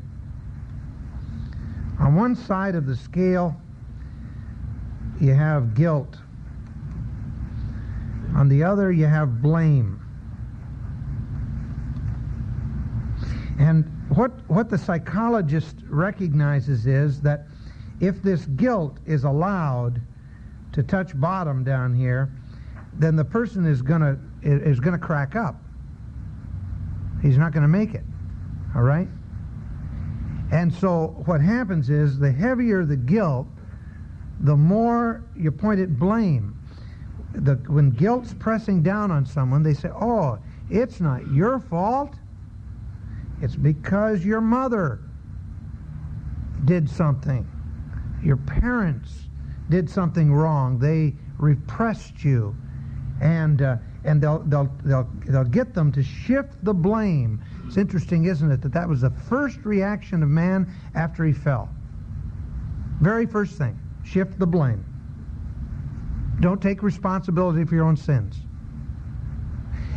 On 1.99 2.15
one 2.15 2.35
side 2.35 2.75
of 2.75 2.85
the 2.85 2.95
scale, 2.95 3.55
you 5.19 5.33
have 5.33 5.73
guilt. 5.73 6.17
On 8.37 8.47
the 8.47 8.63
other, 8.63 8.91
you 8.91 9.05
have 9.05 9.41
blame. 9.41 9.99
And 13.59 13.85
what, 14.09 14.31
what 14.49 14.69
the 14.69 14.77
psychologist 14.77 15.75
recognizes 15.89 16.87
is 16.87 17.19
that 17.21 17.47
if 17.99 18.21
this 18.21 18.45
guilt 18.45 18.99
is 19.05 19.23
allowed, 19.25 20.01
to 20.77 20.83
touch 20.83 21.19
bottom 21.19 21.63
down 21.63 21.91
here, 21.91 22.31
then 22.93 23.15
the 23.15 23.25
person 23.25 23.65
is 23.65 23.81
gonna 23.81 24.15
is 24.43 24.79
gonna 24.79 24.97
crack 24.97 25.35
up. 25.35 25.59
He's 27.21 27.37
not 27.37 27.51
gonna 27.51 27.67
make 27.67 27.95
it. 27.95 28.03
All 28.75 28.83
right. 28.83 29.07
And 30.51 30.71
so 30.71 31.21
what 31.25 31.41
happens 31.41 31.89
is 31.89 32.19
the 32.19 32.31
heavier 32.31 32.85
the 32.85 32.95
guilt, 32.95 33.47
the 34.41 34.55
more 34.55 35.23
you 35.35 35.51
point 35.51 35.79
at 35.79 35.97
blame. 35.97 36.56
The, 37.43 37.55
when 37.67 37.91
guilt's 37.91 38.33
pressing 38.33 38.83
down 38.83 39.11
on 39.11 39.25
someone, 39.25 39.63
they 39.63 39.73
say, 39.73 39.89
"Oh, 39.89 40.39
it's 40.69 40.99
not 40.99 41.31
your 41.31 41.59
fault. 41.59 42.15
It's 43.41 43.55
because 43.55 44.25
your 44.25 44.41
mother 44.41 44.99
did 46.65 46.89
something. 46.89 47.47
Your 48.23 48.37
parents 48.37 49.27
did 49.69 49.89
something 49.89 50.33
wrong. 50.33 50.79
They 50.79 51.15
repressed 51.37 52.23
you." 52.23 52.55
And 53.21 53.61
uh, 53.61 53.77
and 54.07 54.21
they'll, 54.21 54.39
they'll, 54.39 54.71
they'll, 54.85 55.09
they'll 55.25 55.43
get 55.43 55.73
them 55.73 55.91
to 55.91 56.01
shift 56.01 56.63
the 56.63 56.73
blame. 56.73 57.43
It's 57.65 57.75
interesting, 57.75 58.23
isn't 58.25 58.49
it, 58.49 58.61
that 58.61 58.71
that 58.71 58.87
was 58.87 59.01
the 59.01 59.09
first 59.09 59.59
reaction 59.65 60.23
of 60.23 60.29
man 60.29 60.73
after 60.95 61.25
he 61.25 61.33
fell. 61.33 61.69
Very 63.01 63.25
first 63.25 63.57
thing, 63.57 63.77
shift 64.05 64.39
the 64.39 64.47
blame. 64.47 64.85
Don't 66.39 66.61
take 66.61 66.83
responsibility 66.83 67.65
for 67.65 67.75
your 67.75 67.85
own 67.85 67.97
sins. 67.97 68.39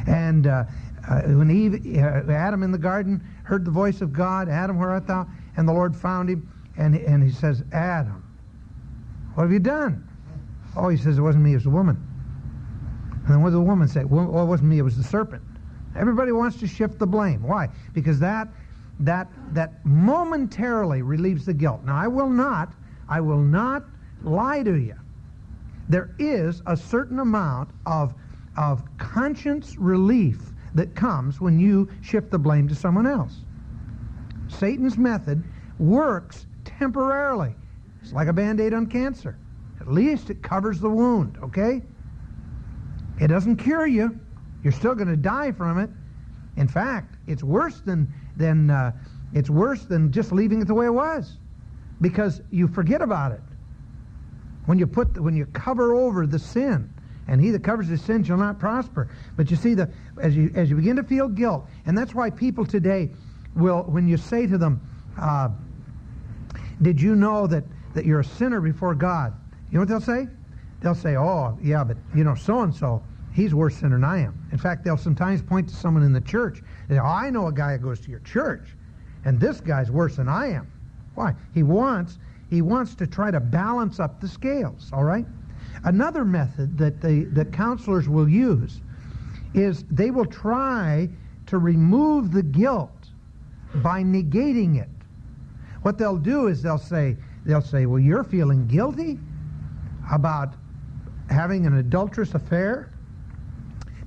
And 0.07 0.47
uh, 0.47 0.65
uh, 1.09 1.23
when 1.23 1.51
Eve, 1.51 1.97
uh, 1.99 2.33
Adam 2.33 2.63
in 2.63 2.73
the 2.73 2.79
garden 2.79 3.23
heard 3.45 3.65
the 3.65 3.71
voice 3.71 4.01
of 4.01 4.13
God, 4.13 4.49
Adam, 4.49 4.79
where 4.79 4.91
art 4.91 5.07
thou? 5.07 5.27
And 5.57 5.69
the 5.69 5.73
Lord 5.73 5.95
found 5.95 6.31
him, 6.31 6.51
and, 6.77 6.97
and 6.97 7.23
he 7.23 7.31
says, 7.31 7.63
Adam, 7.73 8.25
what 9.35 9.45
have 9.45 9.53
you 9.53 9.59
done? 9.59 10.09
Oh, 10.77 10.89
he 10.89 10.97
says, 10.97 11.19
it 11.19 11.23
wasn't 11.23 11.45
me, 11.45 11.53
it 11.53 11.57
was 11.57 11.65
the 11.65 11.71
woman. 11.71 12.07
And 13.13 13.29
then 13.35 13.43
what 13.43 13.51
did 13.51 13.57
the 13.57 13.61
woman 13.61 13.89
say? 13.89 14.05
Well, 14.05 14.43
it 14.43 14.47
wasn't 14.47 14.71
me, 14.71 14.79
it 14.79 14.83
was 14.83 14.97
the 14.97 15.05
serpent. 15.05 15.43
Everybody 15.97 16.33
wants 16.33 16.59
to 16.61 16.67
shift 16.67 16.99
the 16.99 17.07
blame. 17.07 17.43
Why? 17.43 17.69
Because 17.93 18.21
that 18.21 18.49
that 19.01 19.29
that 19.53 19.85
momentarily 19.85 21.03
relieves 21.03 21.47
the 21.47 21.55
guilt. 21.55 21.83
Now 21.85 21.97
I 21.97 22.07
will 22.07 22.29
not, 22.29 22.73
I 23.09 23.21
will 23.21 23.41
not 23.41 23.85
lie 24.23 24.63
to 24.63 24.75
you. 24.75 24.95
There 25.91 26.15
is 26.21 26.63
a 26.67 26.77
certain 26.77 27.19
amount 27.19 27.71
of 27.85 28.15
of 28.57 28.85
conscience 28.99 29.77
relief 29.77 30.53
that 30.75 30.95
comes 30.95 31.41
when 31.41 31.59
you 31.59 31.89
shift 32.01 32.31
the 32.31 32.39
blame 32.39 32.69
to 32.69 32.75
someone 32.75 33.07
else. 33.07 33.41
Satan's 34.49 34.97
method 34.97 35.43
works 35.79 36.47
temporarily. 36.65 37.55
It's 38.03 38.13
like 38.13 38.29
a 38.29 38.33
band-aid 38.33 38.73
on 38.73 38.87
cancer. 38.87 39.37
At 39.81 39.89
least 39.89 40.31
it 40.31 40.43
covers 40.43 40.79
the 40.79 40.89
wound, 40.89 41.39
okay? 41.43 41.83
It 43.21 43.29
doesn't 43.29 43.57
cure 43.57 43.87
you. 43.87 44.19
You're 44.63 44.73
still 44.73 44.95
going 44.95 45.09
to 45.09 45.17
die 45.17 45.51
from 45.53 45.79
it. 45.79 45.91
In 46.57 46.69
fact, 46.69 47.17
it's 47.27 47.43
worse 47.43 47.81
than 47.81 48.13
than 48.37 48.71
uh, 48.71 48.93
it's 49.33 49.51
worse 49.51 49.87
than 49.87 50.13
just 50.13 50.31
leaving 50.31 50.63
it 50.63 50.67
the 50.67 50.75
way 50.75 50.87
it 50.87 50.95
was, 50.95 51.39
because 52.01 52.43
you 52.51 52.69
forget 52.69 53.03
about 53.03 53.33
it. 53.33 53.41
When 54.71 54.79
you 54.79 54.87
put 54.87 55.15
the, 55.15 55.21
when 55.21 55.35
you 55.35 55.47
cover 55.47 55.95
over 55.97 56.29
the 56.29 56.39
sin, 56.39 56.95
and 57.27 57.41
he 57.41 57.51
that 57.51 57.65
covers 57.65 57.89
his 57.89 58.01
sin 58.01 58.23
shall 58.23 58.37
not 58.37 58.61
prosper. 58.61 59.09
But 59.37 59.51
you 59.51 59.57
see 59.57 59.75
the 59.75 59.91
as 60.23 60.37
you 60.37 60.53
as 60.55 60.71
you 60.71 60.77
begin 60.77 60.95
to 60.95 61.03
feel 61.03 61.27
guilt, 61.27 61.67
and 61.87 61.99
that's 61.99 62.15
why 62.15 62.31
people 62.31 62.65
today 62.65 63.11
will 63.57 63.83
when 63.83 64.07
you 64.07 64.17
say 64.17 64.47
to 64.47 64.57
them, 64.57 64.81
uh, 65.19 65.49
"Did 66.83 67.03
you 67.03 67.17
know 67.17 67.49
that 67.49 67.65
that 67.95 68.07
you're 68.07 68.21
a 68.21 68.25
sinner 68.25 68.61
before 68.61 68.95
God?" 68.95 69.35
You 69.73 69.75
know 69.75 69.81
what 69.81 69.89
they'll 69.89 70.01
say? 70.01 70.29
They'll 70.83 70.95
say, 70.95 71.17
"Oh, 71.17 71.59
yeah, 71.61 71.83
but 71.83 71.97
you 72.15 72.23
know 72.23 72.37
so 72.37 72.61
and 72.61 72.73
so." 72.73 73.03
he's 73.33 73.55
worse 73.55 73.77
sinner 73.77 73.97
than 73.97 74.05
I 74.05 74.19
am. 74.19 74.39
In 74.53 74.59
fact, 74.59 74.85
they'll 74.85 74.97
sometimes 74.97 75.41
point 75.43 75.69
to 75.69 75.75
someone 75.75 76.03
in 76.05 76.13
the 76.13 76.21
church. 76.21 76.63
Say, 76.89 76.99
oh, 76.99 77.05
I 77.05 77.31
know 77.31 77.47
a 77.47 77.53
guy 77.53 77.73
that 77.73 77.83
goes 77.83 78.01
to 78.01 78.11
your 78.11 78.21
church, 78.21 78.77
and 79.25 79.39
this 79.39 79.61
guy's 79.61 79.91
worse 79.91 80.17
than 80.17 80.29
I 80.29 80.49
am. 80.49 80.71
Why? 81.15 81.35
He 81.55 81.63
wants 81.63 82.19
he 82.51 82.63
wants 82.63 82.97
to 82.97 83.07
try 83.07 83.31
to 83.31 83.39
balance 83.39 84.01
up 84.01 84.21
the 84.21 84.29
scales. 84.29 84.91
All 84.93 85.05
right. 85.05 85.25
Another 85.85 86.25
method 86.25 86.77
that 86.79 87.01
the 87.01 87.25
that 87.33 87.53
counselors 87.53 88.09
will 88.09 88.29
use 88.29 88.83
is 89.55 89.85
they 89.85 90.11
will 90.11 90.27
try 90.27 91.09
to 91.47 91.59
remove 91.59 92.33
the 92.33 92.43
guilt 92.43 93.09
by 93.77 94.03
negating 94.03 94.77
it. 94.77 94.89
What 95.83 95.97
they'll 95.97 96.17
do 96.17 96.49
is 96.49 96.61
they'll 96.61 96.77
say 96.77 97.17
they'll 97.47 97.63
say, 97.63 97.87
"Well, 97.87 98.01
you're 98.01 98.25
feeling 98.25 98.67
guilty 98.67 99.19
about 100.13 100.55
having 101.31 101.67
an 101.67 101.75
adulterous 101.75 102.35
affair." 102.35 102.91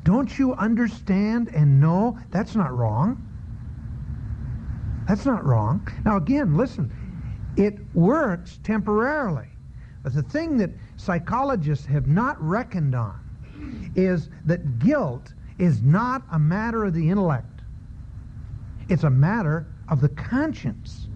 Don't 0.04 0.38
you 0.38 0.54
understand 0.56 1.50
and 1.56 1.80
know 1.80 2.20
that's 2.30 2.56
not 2.56 2.78
wrong? 2.78 3.26
That's 5.08 5.26
not 5.26 5.46
wrong. 5.46 5.88
Now, 6.04 6.18
again, 6.18 6.58
listen, 6.58 6.92
it 7.58 7.78
works 7.94 8.60
temporarily. 8.64 9.48
But 10.04 10.14
the 10.14 10.24
thing 10.24 10.58
that 10.58 10.72
psychologists 10.98 11.86
have 11.86 12.08
not 12.08 12.42
reckoned 12.42 12.96
on 12.96 13.20
is 13.96 14.30
that 14.46 14.80
guilt 14.80 15.34
is 15.60 15.82
not 15.82 16.24
a 16.32 16.40
matter 16.40 16.84
of 16.84 16.94
the 16.94 17.10
intellect, 17.10 17.62
it's 18.90 19.04
a 19.04 19.10
matter 19.10 19.68
of 19.88 20.02
the 20.02 20.10
conscience. 20.10 21.08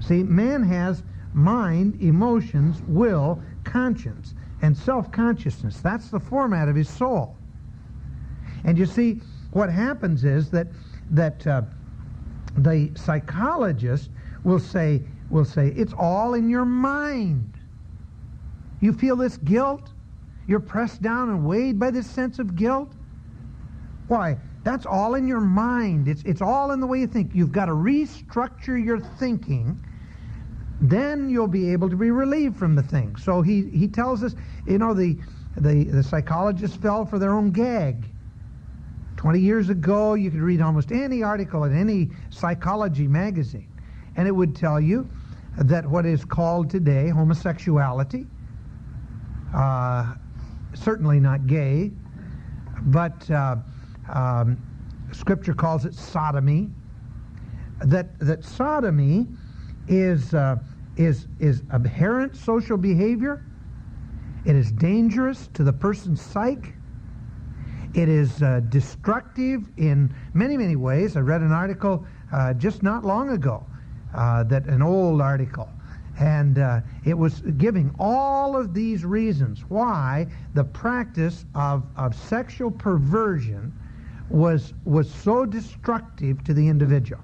See, 0.00 0.22
man 0.22 0.62
has 0.64 1.02
mind, 1.32 2.00
emotions, 2.02 2.82
will, 2.86 3.42
conscience, 3.64 4.34
and 4.62 4.76
self 4.76 5.10
consciousness. 5.10 5.80
That's 5.80 6.10
the 6.10 6.20
format 6.20 6.68
of 6.68 6.76
his 6.76 6.88
soul. 6.88 7.36
And 8.64 8.78
you 8.78 8.86
see, 8.86 9.20
what 9.52 9.70
happens 9.70 10.24
is 10.24 10.50
that 10.50 10.68
that 11.10 11.46
uh, 11.46 11.62
the 12.56 12.90
psychologist 12.94 14.10
will 14.42 14.58
say 14.58 15.02
will 15.30 15.44
say 15.44 15.68
it's 15.76 15.94
all 15.96 16.34
in 16.34 16.48
your 16.48 16.64
mind. 16.64 17.58
You 18.80 18.92
feel 18.92 19.16
this 19.16 19.36
guilt. 19.38 19.92
You're 20.46 20.60
pressed 20.60 21.00
down 21.00 21.30
and 21.30 21.46
weighed 21.46 21.78
by 21.78 21.90
this 21.90 22.06
sense 22.06 22.38
of 22.38 22.54
guilt. 22.54 22.92
Why? 24.08 24.36
That's 24.62 24.86
all 24.86 25.14
in 25.14 25.26
your 25.26 25.40
mind. 25.40 26.08
It's 26.08 26.22
it's 26.24 26.42
all 26.42 26.72
in 26.72 26.80
the 26.80 26.86
way 26.86 27.00
you 27.00 27.06
think. 27.06 27.34
You've 27.34 27.52
got 27.52 27.66
to 27.66 27.72
restructure 27.72 28.82
your 28.82 29.00
thinking. 29.00 29.82
Then 30.80 31.30
you'll 31.30 31.48
be 31.48 31.72
able 31.72 31.88
to 31.88 31.96
be 31.96 32.10
relieved 32.10 32.56
from 32.56 32.74
the 32.74 32.82
thing. 32.82 33.16
So 33.16 33.40
he, 33.42 33.70
he 33.70 33.88
tells 33.88 34.22
us, 34.22 34.34
you 34.66 34.78
know, 34.78 34.92
the, 34.92 35.16
the, 35.56 35.84
the 35.84 36.02
psychologists 36.02 36.76
fell 36.76 37.06
for 37.06 37.18
their 37.18 37.32
own 37.32 37.52
gag. 37.52 38.04
20 39.16 39.40
years 39.40 39.70
ago, 39.70 40.12
you 40.14 40.30
could 40.30 40.40
read 40.40 40.60
almost 40.60 40.92
any 40.92 41.22
article 41.22 41.64
in 41.64 41.74
any 41.74 42.10
psychology 42.28 43.06
magazine, 43.06 43.68
and 44.16 44.28
it 44.28 44.32
would 44.32 44.54
tell 44.54 44.80
you 44.80 45.08
that 45.58 45.86
what 45.88 46.06
is 46.06 46.24
called 46.24 46.70
today 46.70 47.08
homosexuality, 47.08 48.26
uh, 49.54 50.14
certainly 50.74 51.20
not 51.20 51.46
gay, 51.46 51.90
but 52.86 53.30
uh, 53.30 53.56
um, 54.12 54.58
Scripture 55.12 55.54
calls 55.54 55.84
it 55.84 55.94
sodomy. 55.94 56.68
That 57.84 58.18
that 58.20 58.44
sodomy 58.44 59.26
is 59.88 60.34
uh, 60.34 60.56
is 60.96 61.26
is 61.38 61.62
aberrant 61.70 62.36
social 62.36 62.76
behavior. 62.76 63.44
It 64.44 64.56
is 64.56 64.70
dangerous 64.72 65.48
to 65.54 65.64
the 65.64 65.72
person's 65.72 66.20
psyche. 66.20 66.72
It 67.94 68.08
is 68.08 68.42
uh, 68.42 68.60
destructive 68.68 69.68
in 69.76 70.14
many, 70.34 70.56
many 70.56 70.76
ways. 70.76 71.16
I 71.16 71.20
read 71.20 71.42
an 71.42 71.52
article 71.52 72.04
uh, 72.32 72.52
just 72.54 72.82
not 72.82 73.04
long 73.04 73.30
ago, 73.30 73.64
that 74.44 74.66
an 74.66 74.82
old 74.82 75.20
article, 75.20 75.68
and 76.18 76.58
uh, 76.58 76.80
it 77.04 77.14
was 77.14 77.40
giving 77.58 77.94
all 77.98 78.56
of 78.56 78.72
these 78.72 79.04
reasons 79.04 79.64
why 79.68 80.26
the 80.54 80.64
practice 80.64 81.44
of, 81.54 81.84
of 81.96 82.14
sexual 82.14 82.70
perversion 82.70 83.72
was 84.30 84.72
was 84.84 85.12
so 85.12 85.44
destructive 85.44 86.42
to 86.44 86.54
the 86.54 86.66
individual. 86.66 87.20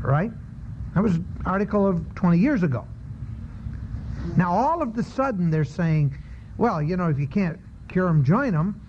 Right? 0.00 0.30
That 0.94 1.02
was 1.02 1.16
an 1.16 1.26
article 1.44 1.86
of 1.86 2.14
20 2.14 2.38
years 2.38 2.62
ago. 2.62 2.86
Now 4.36 4.52
all 4.52 4.82
of 4.82 4.94
the 4.94 5.02
sudden 5.02 5.50
they're 5.50 5.64
saying, 5.64 6.16
well, 6.56 6.82
you 6.82 6.96
know, 6.96 7.08
if 7.08 7.18
you 7.18 7.26
can't 7.26 7.58
cure 7.88 8.06
them, 8.06 8.24
join 8.24 8.52
them. 8.52 8.80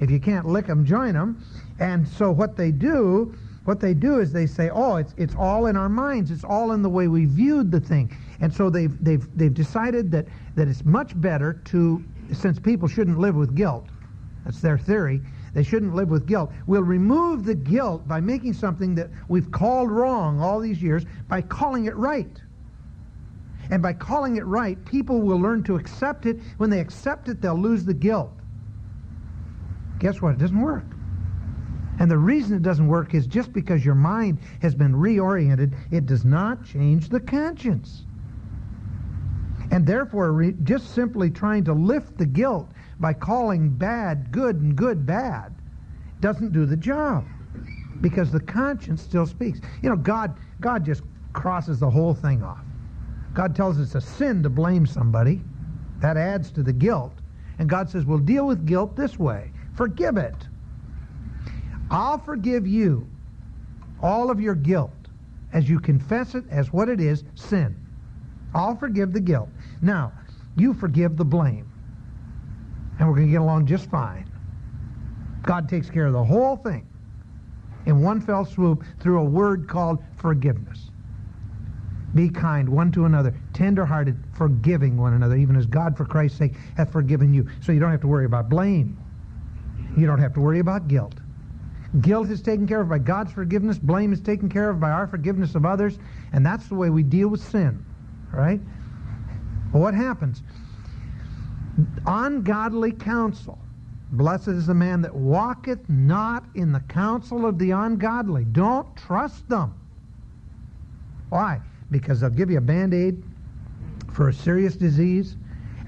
If 0.00 0.10
you 0.10 0.18
can't 0.18 0.46
lick 0.46 0.66
them, 0.66 0.84
join 0.84 1.12
them. 1.12 1.44
And 1.78 2.08
so 2.08 2.30
what 2.32 2.56
they 2.56 2.70
do, 2.72 3.34
what 3.64 3.80
they 3.80 3.94
do 3.94 4.20
is 4.20 4.32
they 4.32 4.46
say, 4.46 4.70
oh, 4.70 4.96
it's, 4.96 5.14
it's 5.16 5.34
all 5.34 5.66
in 5.66 5.76
our 5.76 5.88
minds. 5.88 6.30
It's 6.30 6.44
all 6.44 6.72
in 6.72 6.82
the 6.82 6.88
way 6.88 7.08
we 7.08 7.26
viewed 7.26 7.70
the 7.70 7.80
thing. 7.80 8.16
And 8.40 8.52
so 8.52 8.70
they've, 8.70 8.92
they've, 9.04 9.26
they've 9.36 9.52
decided 9.52 10.10
that, 10.12 10.26
that 10.56 10.66
it's 10.66 10.84
much 10.84 11.18
better 11.20 11.60
to, 11.66 12.02
since 12.32 12.58
people 12.58 12.88
shouldn't 12.88 13.18
live 13.18 13.36
with 13.36 13.54
guilt, 13.54 13.86
that's 14.44 14.60
their 14.60 14.78
theory, 14.78 15.20
they 15.52 15.62
shouldn't 15.62 15.94
live 15.94 16.08
with 16.08 16.26
guilt. 16.26 16.52
We'll 16.66 16.82
remove 16.82 17.44
the 17.44 17.54
guilt 17.54 18.08
by 18.08 18.20
making 18.20 18.54
something 18.54 18.94
that 18.94 19.10
we've 19.28 19.50
called 19.50 19.90
wrong 19.90 20.40
all 20.40 20.58
these 20.60 20.82
years 20.82 21.04
by 21.28 21.42
calling 21.42 21.84
it 21.84 21.96
right. 21.96 22.40
And 23.70 23.82
by 23.82 23.92
calling 23.92 24.36
it 24.36 24.46
right, 24.46 24.82
people 24.84 25.20
will 25.20 25.38
learn 25.38 25.62
to 25.64 25.76
accept 25.76 26.26
it. 26.26 26.40
When 26.56 26.70
they 26.70 26.80
accept 26.80 27.28
it, 27.28 27.40
they'll 27.40 27.60
lose 27.60 27.84
the 27.84 27.94
guilt. 27.94 28.32
Guess 29.98 30.22
what? 30.22 30.32
It 30.32 30.38
doesn't 30.38 30.60
work. 30.60 30.84
And 32.00 32.10
the 32.10 32.18
reason 32.18 32.56
it 32.56 32.62
doesn't 32.62 32.88
work 32.88 33.14
is 33.14 33.26
just 33.26 33.52
because 33.52 33.84
your 33.84 33.94
mind 33.94 34.38
has 34.62 34.74
been 34.74 34.94
reoriented, 34.94 35.74
it 35.90 36.06
does 36.06 36.24
not 36.24 36.64
change 36.64 37.10
the 37.10 37.20
conscience. 37.20 38.04
And 39.70 39.86
therefore, 39.86 40.32
re- 40.32 40.56
just 40.64 40.94
simply 40.94 41.30
trying 41.30 41.62
to 41.64 41.74
lift 41.74 42.16
the 42.16 42.24
guilt 42.24 42.72
by 42.98 43.12
calling 43.12 43.68
bad 43.68 44.32
good 44.32 44.56
and 44.56 44.74
good 44.74 45.04
bad 45.04 45.54
doesn't 46.20 46.52
do 46.52 46.64
the 46.64 46.76
job 46.76 47.24
because 48.00 48.32
the 48.32 48.40
conscience 48.40 49.02
still 49.02 49.26
speaks. 49.26 49.60
You 49.82 49.90
know, 49.90 49.96
God, 49.96 50.38
God 50.60 50.86
just 50.86 51.02
crosses 51.34 51.80
the 51.80 51.90
whole 51.90 52.14
thing 52.14 52.42
off. 52.42 52.64
God 53.34 53.54
tells 53.54 53.78
us 53.78 53.94
it's 53.94 53.94
a 53.94 54.00
sin 54.00 54.42
to 54.42 54.48
blame 54.48 54.86
somebody. 54.86 55.42
That 55.98 56.16
adds 56.16 56.50
to 56.52 56.62
the 56.62 56.72
guilt. 56.72 57.12
And 57.58 57.68
God 57.68 57.90
says, 57.90 58.06
we'll 58.06 58.18
deal 58.18 58.46
with 58.46 58.66
guilt 58.66 58.96
this 58.96 59.18
way. 59.18 59.52
Forgive 59.74 60.16
it. 60.16 60.34
I'll 61.90 62.18
forgive 62.18 62.66
you 62.66 63.06
all 64.02 64.30
of 64.30 64.40
your 64.40 64.54
guilt 64.54 64.92
as 65.52 65.68
you 65.68 65.80
confess 65.80 66.34
it 66.34 66.44
as 66.50 66.72
what 66.72 66.88
it 66.88 67.00
is, 67.00 67.24
sin. 67.34 67.76
I'll 68.54 68.76
forgive 68.76 69.12
the 69.12 69.20
guilt. 69.20 69.48
Now, 69.82 70.12
you 70.56 70.74
forgive 70.74 71.16
the 71.16 71.24
blame. 71.24 71.70
And 72.98 73.08
we're 73.08 73.14
going 73.14 73.26
to 73.26 73.32
get 73.32 73.40
along 73.40 73.66
just 73.66 73.90
fine. 73.90 74.30
God 75.42 75.68
takes 75.68 75.88
care 75.88 76.06
of 76.06 76.12
the 76.12 76.24
whole 76.24 76.56
thing 76.56 76.86
in 77.86 78.02
one 78.02 78.20
fell 78.20 78.44
swoop 78.44 78.84
through 79.00 79.20
a 79.20 79.24
word 79.24 79.68
called 79.68 80.02
forgiveness. 80.18 80.90
Be 82.14 82.28
kind 82.28 82.68
one 82.68 82.92
to 82.92 83.04
another, 83.06 83.34
tender-hearted, 83.54 84.16
forgiving 84.34 84.96
one 84.96 85.14
another, 85.14 85.36
even 85.36 85.56
as 85.56 85.64
God, 85.66 85.96
for 85.96 86.04
Christ's 86.04 86.38
sake, 86.38 86.56
hath 86.76 86.92
forgiven 86.92 87.32
you. 87.32 87.48
So 87.60 87.72
you 87.72 87.80
don't 87.80 87.90
have 87.90 88.00
to 88.00 88.08
worry 88.08 88.26
about 88.26 88.48
blame. 88.48 88.98
You 89.96 90.06
don't 90.06 90.18
have 90.18 90.34
to 90.34 90.40
worry 90.40 90.58
about 90.58 90.88
guilt. 90.88 91.19
Guilt 92.00 92.30
is 92.30 92.40
taken 92.40 92.68
care 92.68 92.80
of 92.80 92.88
by 92.88 92.98
God's 92.98 93.32
forgiveness. 93.32 93.78
Blame 93.78 94.12
is 94.12 94.20
taken 94.20 94.48
care 94.48 94.70
of 94.70 94.78
by 94.78 94.90
our 94.90 95.06
forgiveness 95.06 95.54
of 95.54 95.66
others. 95.66 95.98
And 96.32 96.46
that's 96.46 96.68
the 96.68 96.74
way 96.76 96.88
we 96.90 97.02
deal 97.02 97.28
with 97.28 97.42
sin. 97.42 97.84
Right? 98.32 98.60
Well, 99.72 99.82
what 99.82 99.94
happens? 99.94 100.42
Ungodly 102.06 102.92
counsel. 102.92 103.58
Blessed 104.12 104.48
is 104.48 104.66
the 104.66 104.74
man 104.74 105.02
that 105.02 105.14
walketh 105.14 105.88
not 105.88 106.44
in 106.54 106.72
the 106.72 106.80
counsel 106.80 107.46
of 107.46 107.58
the 107.58 107.70
ungodly. 107.70 108.44
Don't 108.44 108.96
trust 108.96 109.48
them. 109.48 109.74
Why? 111.28 111.60
Because 111.90 112.20
they'll 112.20 112.30
give 112.30 112.50
you 112.50 112.58
a 112.58 112.62
band-aid 112.62 113.22
for 114.12 114.28
a 114.28 114.32
serious 114.32 114.74
disease, 114.74 115.36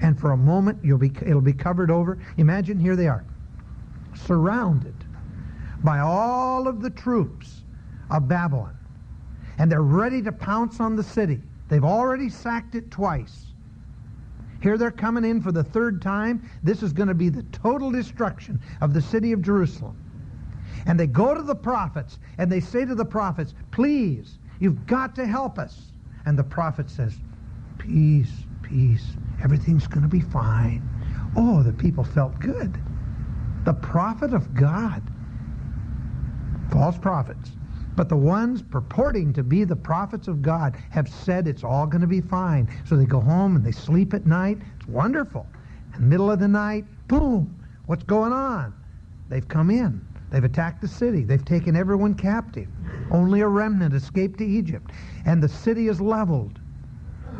and 0.01 0.17
for 0.17 0.31
a 0.31 0.37
moment 0.37 0.79
you'll 0.83 0.97
be, 0.97 1.11
it'll 1.25 1.41
be 1.41 1.53
covered 1.53 1.91
over. 1.91 2.17
Imagine 2.37 2.79
here 2.79 2.95
they 2.95 3.07
are, 3.07 3.25
surrounded 4.15 4.95
by 5.83 5.99
all 5.99 6.67
of 6.67 6.81
the 6.81 6.89
troops 6.89 7.63
of 8.09 8.27
Babylon. 8.27 8.77
And 9.57 9.71
they're 9.71 9.81
ready 9.81 10.21
to 10.21 10.31
pounce 10.31 10.79
on 10.79 10.95
the 10.95 11.03
city. 11.03 11.41
They've 11.69 11.83
already 11.83 12.29
sacked 12.29 12.75
it 12.75 12.89
twice. 12.89 13.47
Here 14.61 14.77
they're 14.77 14.91
coming 14.91 15.25
in 15.25 15.41
for 15.41 15.51
the 15.51 15.63
third 15.63 16.01
time. 16.01 16.49
This 16.63 16.83
is 16.83 16.93
going 16.93 17.09
to 17.09 17.13
be 17.13 17.29
the 17.29 17.43
total 17.51 17.91
destruction 17.91 18.61
of 18.81 18.93
the 18.93 19.01
city 19.01 19.33
of 19.33 19.41
Jerusalem. 19.41 19.97
And 20.85 20.99
they 20.99 21.07
go 21.07 21.33
to 21.33 21.41
the 21.41 21.55
prophets 21.55 22.19
and 22.37 22.51
they 22.51 22.59
say 22.59 22.85
to 22.85 22.95
the 22.95 23.05
prophets, 23.05 23.53
please, 23.71 24.39
you've 24.59 24.85
got 24.85 25.15
to 25.15 25.25
help 25.25 25.59
us. 25.59 25.91
And 26.25 26.39
the 26.39 26.43
prophet 26.43 26.89
says, 26.89 27.17
peace, 27.77 28.31
peace, 28.61 29.05
everything's 29.43 29.87
going 29.87 30.03
to 30.03 30.09
be 30.09 30.21
fine. 30.21 30.87
Oh, 31.35 31.61
the 31.61 31.73
people 31.73 32.03
felt 32.03 32.39
good. 32.39 32.79
The 33.65 33.73
prophet 33.73 34.33
of 34.33 34.53
God 34.53 35.01
false 36.73 36.97
prophets. 36.97 37.51
But 37.95 38.09
the 38.09 38.17
ones 38.17 38.63
purporting 38.63 39.31
to 39.33 39.43
be 39.43 39.63
the 39.63 39.75
prophets 39.75 40.27
of 40.27 40.41
God 40.41 40.75
have 40.89 41.07
said 41.07 41.47
it's 41.47 41.63
all 41.63 41.85
going 41.85 42.01
to 42.01 42.07
be 42.07 42.21
fine. 42.21 42.67
So 42.85 42.97
they 42.97 43.05
go 43.05 43.19
home 43.19 43.55
and 43.55 43.63
they 43.63 43.71
sleep 43.71 44.15
at 44.15 44.25
night. 44.25 44.57
It's 44.77 44.87
wonderful. 44.87 45.45
In 45.93 46.01
the 46.01 46.07
middle 46.07 46.31
of 46.31 46.39
the 46.39 46.47
night, 46.47 46.85
boom, 47.07 47.55
what's 47.85 48.03
going 48.03 48.33
on? 48.33 48.73
They've 49.29 49.47
come 49.47 49.69
in. 49.69 50.03
They've 50.31 50.43
attacked 50.43 50.81
the 50.81 50.87
city. 50.87 51.23
They've 51.23 51.45
taken 51.45 51.75
everyone 51.75 52.15
captive. 52.15 52.67
Only 53.11 53.41
a 53.41 53.47
remnant 53.47 53.93
escaped 53.93 54.39
to 54.39 54.45
Egypt. 54.45 54.89
And 55.27 55.43
the 55.43 55.49
city 55.49 55.89
is 55.89 56.01
leveled. 56.01 56.59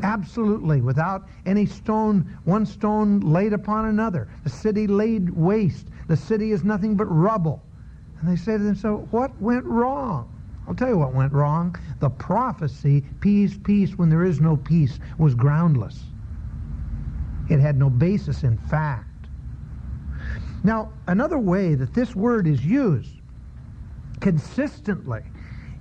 Absolutely, 0.03 0.81
without 0.81 1.27
any 1.47 1.65
stone, 1.65 2.37
one 2.43 2.67
stone 2.67 3.19
laid 3.21 3.53
upon 3.53 3.85
another. 3.85 4.29
The 4.43 4.51
city 4.51 4.85
laid 4.85 5.31
waste. 5.31 5.87
The 6.07 6.17
city 6.17 6.51
is 6.51 6.63
nothing 6.63 6.95
but 6.95 7.05
rubble. 7.05 7.63
And 8.23 8.31
they 8.31 8.41
say 8.41 8.53
to 8.53 8.63
themselves, 8.63 9.05
what 9.11 9.39
went 9.41 9.65
wrong? 9.65 10.29
I'll 10.65 10.73
tell 10.73 10.87
you 10.87 10.97
what 10.97 11.13
went 11.13 11.33
wrong. 11.33 11.75
The 11.99 12.09
prophecy, 12.09 13.03
peace, 13.19 13.57
peace, 13.61 13.97
when 13.97 14.07
there 14.07 14.23
is 14.23 14.39
no 14.39 14.55
peace, 14.55 14.97
was 15.17 15.35
groundless. 15.35 16.05
It 17.49 17.59
had 17.59 17.77
no 17.77 17.89
basis 17.89 18.43
in 18.43 18.57
fact. 18.57 19.27
Now, 20.63 20.93
another 21.07 21.37
way 21.37 21.75
that 21.75 21.93
this 21.93 22.15
word 22.15 22.47
is 22.47 22.65
used 22.65 23.11
consistently 24.21 25.23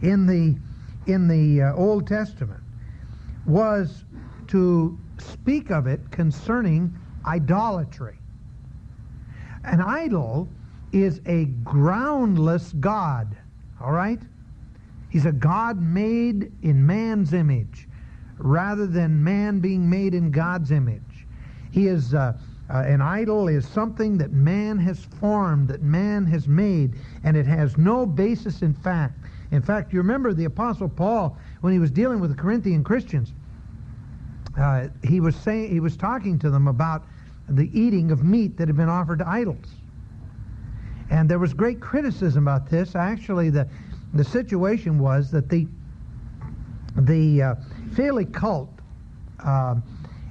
in 0.00 0.26
the, 0.26 0.58
in 1.06 1.28
the 1.28 1.62
uh, 1.62 1.76
Old 1.76 2.08
Testament 2.08 2.64
was 3.46 4.04
to 4.48 4.98
speak 5.18 5.70
of 5.70 5.86
it 5.86 6.10
concerning 6.10 6.92
idolatry. 7.24 8.18
An 9.62 9.80
idol 9.80 10.48
is 10.92 11.20
a 11.26 11.46
groundless 11.64 12.72
God. 12.74 13.36
All 13.80 13.92
right? 13.92 14.20
He's 15.10 15.26
a 15.26 15.32
God 15.32 15.80
made 15.80 16.52
in 16.62 16.86
man's 16.86 17.32
image 17.32 17.88
rather 18.38 18.86
than 18.86 19.22
man 19.22 19.60
being 19.60 19.88
made 19.88 20.14
in 20.14 20.30
God's 20.30 20.70
image. 20.70 21.26
He 21.70 21.86
is 21.86 22.14
uh, 22.14 22.34
uh, 22.70 22.78
an 22.86 23.02
idol 23.02 23.48
is 23.48 23.66
something 23.68 24.16
that 24.18 24.32
man 24.32 24.78
has 24.78 25.04
formed, 25.20 25.68
that 25.68 25.82
man 25.82 26.24
has 26.26 26.48
made, 26.48 26.94
and 27.24 27.36
it 27.36 27.46
has 27.46 27.76
no 27.76 28.06
basis 28.06 28.62
in 28.62 28.72
fact. 28.72 29.18
In 29.50 29.60
fact, 29.60 29.92
you 29.92 29.98
remember 29.98 30.32
the 30.32 30.46
Apostle 30.46 30.88
Paul 30.88 31.36
when 31.60 31.72
he 31.72 31.78
was 31.78 31.90
dealing 31.90 32.20
with 32.20 32.34
the 32.34 32.36
Corinthian 32.36 32.82
Christians. 32.82 33.32
Uh, 34.58 34.88
he 35.04 35.20
was 35.20 35.36
saying 35.36 35.70
he 35.70 35.80
was 35.80 35.96
talking 35.96 36.38
to 36.38 36.50
them 36.50 36.68
about 36.68 37.04
the 37.48 37.68
eating 37.78 38.10
of 38.10 38.24
meat 38.24 38.56
that 38.56 38.68
had 38.68 38.76
been 38.76 38.88
offered 38.88 39.18
to 39.18 39.28
idols. 39.28 39.66
And 41.12 41.28
there 41.28 41.38
was 41.38 41.52
great 41.52 41.78
criticism 41.78 42.48
about 42.48 42.70
this. 42.70 42.96
Actually, 42.96 43.50
the, 43.50 43.68
the 44.14 44.24
situation 44.24 44.98
was 44.98 45.30
that 45.30 45.50
the, 45.50 45.68
the 46.96 47.42
uh, 47.42 47.54
Phallic 47.92 48.32
cult 48.32 48.70
uh, 49.44 49.74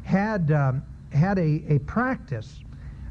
had, 0.04 0.52
um, 0.52 0.82
had 1.14 1.38
a, 1.38 1.64
a 1.70 1.78
practice 1.86 2.62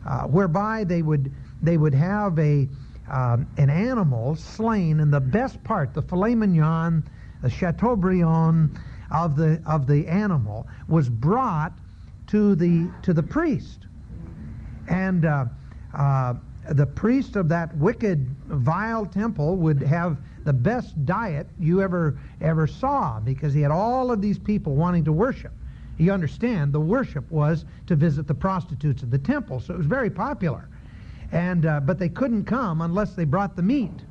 uh, 0.04 0.22
whereby 0.24 0.82
they 0.82 1.02
would, 1.02 1.30
they 1.62 1.76
would 1.76 1.94
have 1.94 2.36
a, 2.40 2.68
um, 3.08 3.46
an 3.56 3.70
animal 3.70 4.34
slain, 4.34 4.98
and 4.98 5.12
the 5.12 5.20
best 5.20 5.62
part, 5.62 5.94
the 5.94 6.02
filet 6.02 6.34
mignon, 6.34 7.08
the 7.40 7.50
chateaubriand 7.50 8.76
of 9.12 9.36
the, 9.36 9.62
of 9.64 9.86
the 9.86 10.08
animal, 10.08 10.66
was 10.88 11.08
brought 11.08 11.78
to 12.26 12.56
the, 12.56 12.90
to 13.02 13.12
the 13.12 13.22
priest. 13.22 13.86
And 14.88 15.24
uh, 15.24 15.44
uh, 15.94 16.34
the 16.68 16.86
priest 16.86 17.36
of 17.36 17.48
that 17.48 17.74
wicked, 17.76 18.26
vile 18.46 19.06
temple 19.06 19.56
would 19.56 19.82
have 19.82 20.18
the 20.44 20.52
best 20.52 21.04
diet 21.04 21.46
you 21.58 21.82
ever 21.82 22.18
ever 22.40 22.66
saw 22.66 23.20
because 23.20 23.52
he 23.52 23.60
had 23.60 23.70
all 23.70 24.10
of 24.10 24.20
these 24.20 24.38
people 24.38 24.74
wanting 24.74 25.04
to 25.04 25.12
worship. 25.12 25.52
You 25.98 26.12
understand, 26.12 26.72
the 26.72 26.80
worship 26.80 27.30
was 27.30 27.64
to 27.86 27.96
visit 27.96 28.26
the 28.26 28.34
prostitutes 28.34 29.02
of 29.02 29.10
the 29.10 29.18
temple, 29.18 29.60
so 29.60 29.74
it 29.74 29.76
was 29.76 29.86
very 29.86 30.10
popular. 30.10 30.68
And 31.32 31.66
uh, 31.66 31.80
but 31.80 31.98
they 31.98 32.08
couldn't 32.08 32.44
come 32.44 32.80
unless 32.80 33.14
they 33.14 33.24
brought 33.24 33.56
the 33.56 33.62
meat. 33.62 34.04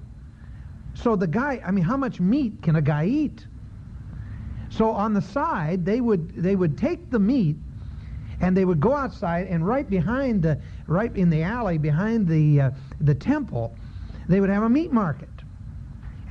So 0.94 1.16
the 1.16 1.28
guy, 1.28 1.62
I 1.66 1.72
mean, 1.72 1.84
how 1.84 1.98
much 1.98 2.20
meat 2.20 2.62
can 2.62 2.76
a 2.76 2.82
guy 2.82 3.06
eat? 3.06 3.46
So 4.70 4.92
on 4.92 5.14
the 5.14 5.22
side, 5.22 5.86
they 5.86 6.02
would 6.02 6.36
they 6.36 6.56
would 6.56 6.78
take 6.78 7.10
the 7.10 7.20
meat 7.20 7.58
and 8.42 8.56
they 8.56 8.66
would 8.66 8.80
go 8.80 8.96
outside 8.96 9.48
and 9.48 9.66
right 9.66 9.90
behind 9.90 10.42
the 10.42 10.60
right 10.88 11.16
in 11.16 11.30
the 11.30 11.44
alley 11.44 11.78
behind 11.78 12.28
the 12.28 12.62
uh, 12.62 12.72
the 13.02 13.16
temple 13.16 13.76
they 14.30 14.40
would 14.40 14.50
have 14.50 14.64
a 14.64 14.70
meat 14.70 14.94
market. 14.94 15.28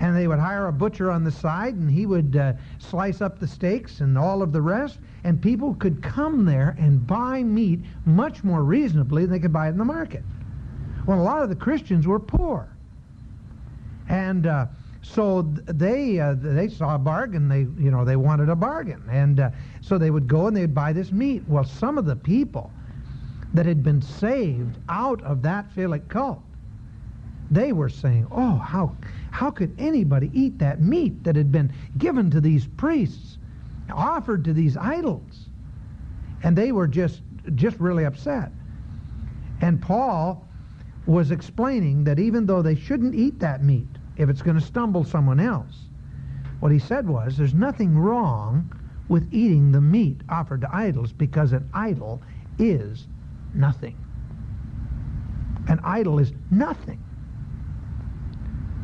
And 0.01 0.16
they 0.16 0.29
would 0.29 0.38
hire 0.38 0.68
a 0.68 0.73
butcher 0.73 1.11
on 1.11 1.25
the 1.25 1.33
side 1.33 1.75
and 1.75 1.90
he 1.90 2.07
would 2.07 2.37
uh, 2.37 2.53
slice 2.79 3.21
up 3.21 3.40
the 3.40 3.49
steaks 3.49 4.01
and 4.01 4.16
all 4.16 4.40
of 4.40 4.53
the 4.53 4.62
rest. 4.62 5.01
And 5.25 5.42
people 5.42 5.75
could 5.75 6.01
come 6.01 6.44
there 6.44 6.77
and 6.79 7.05
buy 7.05 7.42
meat 7.42 7.81
much 8.07 8.44
more 8.44 8.62
reasonably 8.62 9.23
than 9.23 9.33
they 9.33 9.40
could 9.40 9.53
buy 9.53 9.66
it 9.66 9.71
in 9.71 9.79
the 9.79 9.85
market. 9.85 10.23
Well 11.07 11.21
a 11.21 11.23
lot 11.23 11.42
of 11.42 11.49
the 11.49 11.57
christians 11.57 12.07
were 12.07 12.21
poor. 12.21 12.68
And 14.09 14.47
uh, 14.47 14.66
so 15.03 15.43
they 15.43 16.19
uh, 16.19 16.35
they 16.39 16.69
saw 16.69 16.97
a 16.97 16.99
bargain. 16.99 17.49
They 17.49 17.61
you 17.83 17.91
know 17.91 18.05
they 18.05 18.17
wanted 18.17 18.49
a 18.49 18.57
bargain, 18.57 19.03
and 19.11 19.41
uh, 19.41 19.51
so 19.81 19.97
they 19.97 20.11
would 20.11 20.27
go 20.27 20.47
and 20.49 20.57
they'd 20.57 20.75
buy 20.75 20.93
this 20.93 21.13
meat. 21.13 21.43
Well, 21.47 21.65
some 21.65 21.99
of 21.99 22.05
the 22.05 22.17
people 22.17 22.73
that 23.55 23.67
had 23.67 23.83
been 23.83 24.03
saved 24.03 24.79
out 24.89 25.23
of 25.23 25.43
that 25.43 25.71
Phallic 25.73 26.09
cult, 26.09 26.43
they 27.51 27.73
were 27.73 27.89
saying, 27.89 28.27
"Oh, 28.31 28.57
how 28.57 28.97
how 29.31 29.51
could 29.51 29.75
anybody 29.79 30.31
eat 30.35 30.59
that 30.59 30.83
meat 30.83 31.23
that 31.25 31.37
had 31.37 31.53
been 31.53 31.73
given 31.97 32.31
to 32.31 32.41
these 32.41 32.67
priests, 32.67 33.39
offered 33.93 34.45
to 34.45 34.53
these 34.53 34.77
idols?" 34.77 35.49
And 36.43 36.57
they 36.57 36.73
were 36.73 36.89
just 36.89 37.23
just 37.55 37.79
really 37.79 38.05
upset. 38.05 38.51
And 39.61 39.81
Paul 39.81 40.47
was 41.07 41.31
explaining 41.31 42.05
that 42.05 42.19
even 42.19 42.47
though 42.47 42.63
they 42.63 42.75
shouldn't 42.75 43.15
eat 43.15 43.41
that 43.41 43.65
meat 43.65 43.98
if 44.19 44.29
it's 44.29 44.43
going 44.43 44.59
to 44.59 44.65
stumble 44.65 45.05
someone 45.05 45.41
else, 45.41 45.89
what 46.61 46.73
he 46.73 46.79
said 46.79 47.09
was 47.09 47.37
there's 47.37 47.55
nothing 47.55 47.97
wrong 47.97 48.71
with 49.09 49.33
eating 49.33 49.73
the 49.73 49.81
meat 49.81 50.21
offered 50.29 50.61
to 50.61 50.75
idols 50.75 51.13
because 51.13 51.53
an 51.53 51.69
idol 51.73 52.21
is 52.59 53.07
nothing. 53.55 53.97
An 55.69 55.81
idol 55.85 56.19
is 56.19 56.33
nothing. 56.51 57.03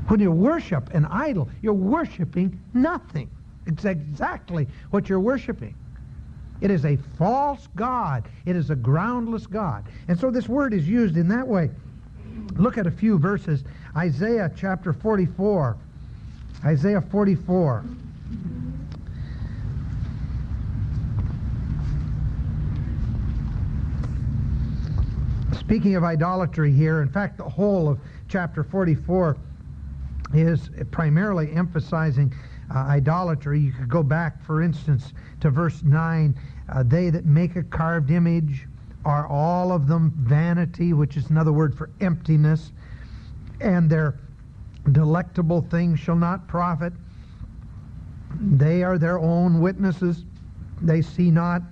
When 0.09 0.21
you 0.21 0.31
worship 0.31 0.95
an 0.95 1.07
idol, 1.07 1.49
you're 1.63 1.73
worshiping 1.73 2.61
nothing. 2.73 3.31
It's 3.67 3.85
exactly 3.85 4.69
what 4.91 5.09
you're 5.09 5.21
worshiping. 5.21 5.75
It 6.61 6.71
is 6.71 6.85
a 6.85 6.97
false 7.19 7.69
God. 7.75 8.29
It 8.47 8.55
is 8.55 8.71
a 8.71 8.77
groundless 8.77 9.47
God. 9.47 9.85
And 10.09 10.19
so 10.19 10.31
this 10.31 10.49
word 10.49 10.73
is 10.73 10.89
used 10.89 11.17
in 11.17 11.29
that 11.29 11.47
way. 11.47 11.71
Look 12.57 12.79
at 12.79 12.87
a 12.87 12.91
few 12.91 13.19
verses. 13.19 13.65
Isaiah 13.97 14.51
chapter 14.57 14.93
44. 14.93 15.77
Isaiah 16.65 17.01
44. 17.01 17.85
Speaking 25.59 25.95
of 25.95 26.05
idolatry 26.05 26.73
here, 26.73 27.03
in 27.03 27.09
fact, 27.09 27.39
the 27.39 27.49
whole 27.49 27.89
of 27.89 27.99
chapter 28.29 28.65
44 28.65 29.37
is 30.35 30.71
primarily 30.91 31.53
emphasizing 31.53 32.35
uh, 32.75 32.79
idolatry. 32.79 33.61
You 33.61 33.73
could 33.73 33.89
go 33.89 34.03
back, 34.03 34.45
for 34.45 34.63
instance, 34.63 35.13
to 35.41 35.51
verse 35.51 35.83
9. 35.83 36.35
Uh, 36.69 36.83
they 36.83 37.11
that 37.11 37.27
make 37.27 37.57
a 37.57 37.63
carved 37.63 38.11
image 38.11 38.67
are 39.05 39.27
all 39.27 39.71
of 39.71 39.87
them 39.87 40.13
vanity, 40.17 40.93
which 40.93 41.17
is 41.17 41.31
another 41.31 41.53
word 41.53 41.77
for 41.77 41.91
emptiness, 42.01 42.73
and 43.65 43.89
their 43.89 44.21
delectable 44.93 45.63
things 45.63 45.99
shall 45.99 46.17
not 46.17 46.47
profit. 46.47 46.93
They 48.39 48.85
are 48.85 48.99
their 48.99 49.19
own 49.19 49.61
witnesses. 49.61 50.25
They 50.83 51.01
see 51.01 51.31
not, 51.31 51.63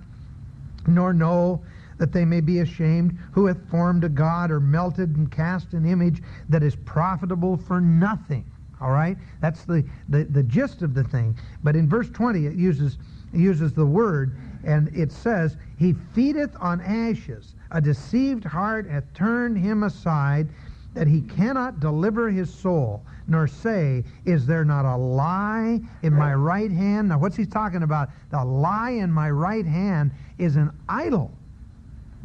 nor 0.87 1.13
know 1.13 1.63
that 1.99 2.11
they 2.11 2.25
may 2.25 2.41
be 2.41 2.59
ashamed. 2.59 3.17
Who 3.31 3.45
hath 3.45 3.69
formed 3.69 4.03
a 4.03 4.09
God 4.09 4.49
or 4.49 4.59
melted 4.59 5.15
and 5.15 5.31
cast 5.31 5.73
an 5.73 5.85
image 5.85 6.23
that 6.49 6.63
is 6.63 6.75
profitable 6.75 7.57
for 7.57 7.79
nothing? 7.79 8.43
All 8.81 8.91
right? 8.91 9.17
That's 9.39 9.63
the, 9.63 9.85
the, 10.09 10.23
the 10.23 10.43
gist 10.43 10.81
of 10.81 10.95
the 10.95 11.03
thing. 11.03 11.37
But 11.63 11.75
in 11.75 11.87
verse 11.87 12.09
20, 12.09 12.47
it 12.47 12.55
uses, 12.55 12.97
it 13.33 13.39
uses 13.39 13.71
the 13.71 13.85
word, 13.85 14.35
and 14.63 14.89
it 14.95 15.11
says, 15.11 15.57
He 15.77 15.93
feedeth 15.93 16.55
on 16.59 16.81
ashes. 16.81 17.53
A 17.71 17.79
deceived 17.79 18.43
heart 18.43 18.89
hath 18.89 19.13
turned 19.13 19.57
him 19.57 19.83
aside, 19.83 20.49
that 20.93 21.07
he 21.07 21.21
cannot 21.21 21.79
deliver 21.79 22.29
his 22.29 22.53
soul, 22.53 23.03
nor 23.27 23.47
say, 23.47 24.03
Is 24.25 24.45
there 24.45 24.63
not 24.63 24.85
a 24.85 24.95
lie 24.95 25.79
in 26.03 26.13
my 26.13 26.33
right 26.33 26.71
hand? 26.71 27.09
Now, 27.09 27.19
what's 27.19 27.35
he 27.35 27.45
talking 27.45 27.83
about? 27.83 28.09
The 28.29 28.43
lie 28.43 28.91
in 28.91 29.11
my 29.11 29.29
right 29.31 29.65
hand 29.65 30.11
is 30.37 30.55
an 30.55 30.71
idol. 30.87 31.31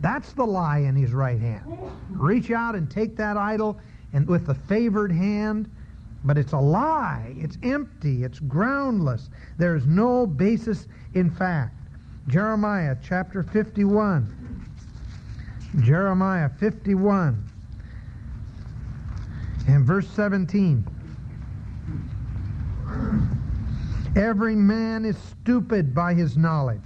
That's 0.01 0.33
the 0.33 0.45
lie 0.45 0.79
in 0.79 0.95
his 0.95 1.13
right 1.13 1.41
hand. 1.41 1.63
Reach 2.11 2.51
out 2.51 2.75
and 2.75 2.91
take 2.91 3.17
that 3.17 3.37
idol, 3.37 3.81
and 4.13 4.27
with 4.29 4.47
the 4.47 4.55
favored 4.55 5.11
hand, 5.11 5.71
but 6.25 6.37
it's 6.37 6.53
a 6.53 6.59
lie. 6.59 7.35
It's 7.37 7.57
empty. 7.63 8.25
It's 8.25 8.39
groundless. 8.39 9.31
There's 9.57 9.87
no 9.87 10.27
basis 10.27 10.87
in 11.15 11.31
fact. 11.31 11.75
Jeremiah 12.29 12.97
chapter 13.03 13.43
51. 13.43 14.35
Jeremiah 15.81 16.49
51 16.49 17.48
and 19.69 19.85
verse 19.85 20.09
17. 20.09 20.85
Every 24.17 24.57
man 24.57 25.05
is 25.05 25.17
stupid 25.19 25.95
by 25.95 26.15
his 26.15 26.37
knowledge. 26.37 26.81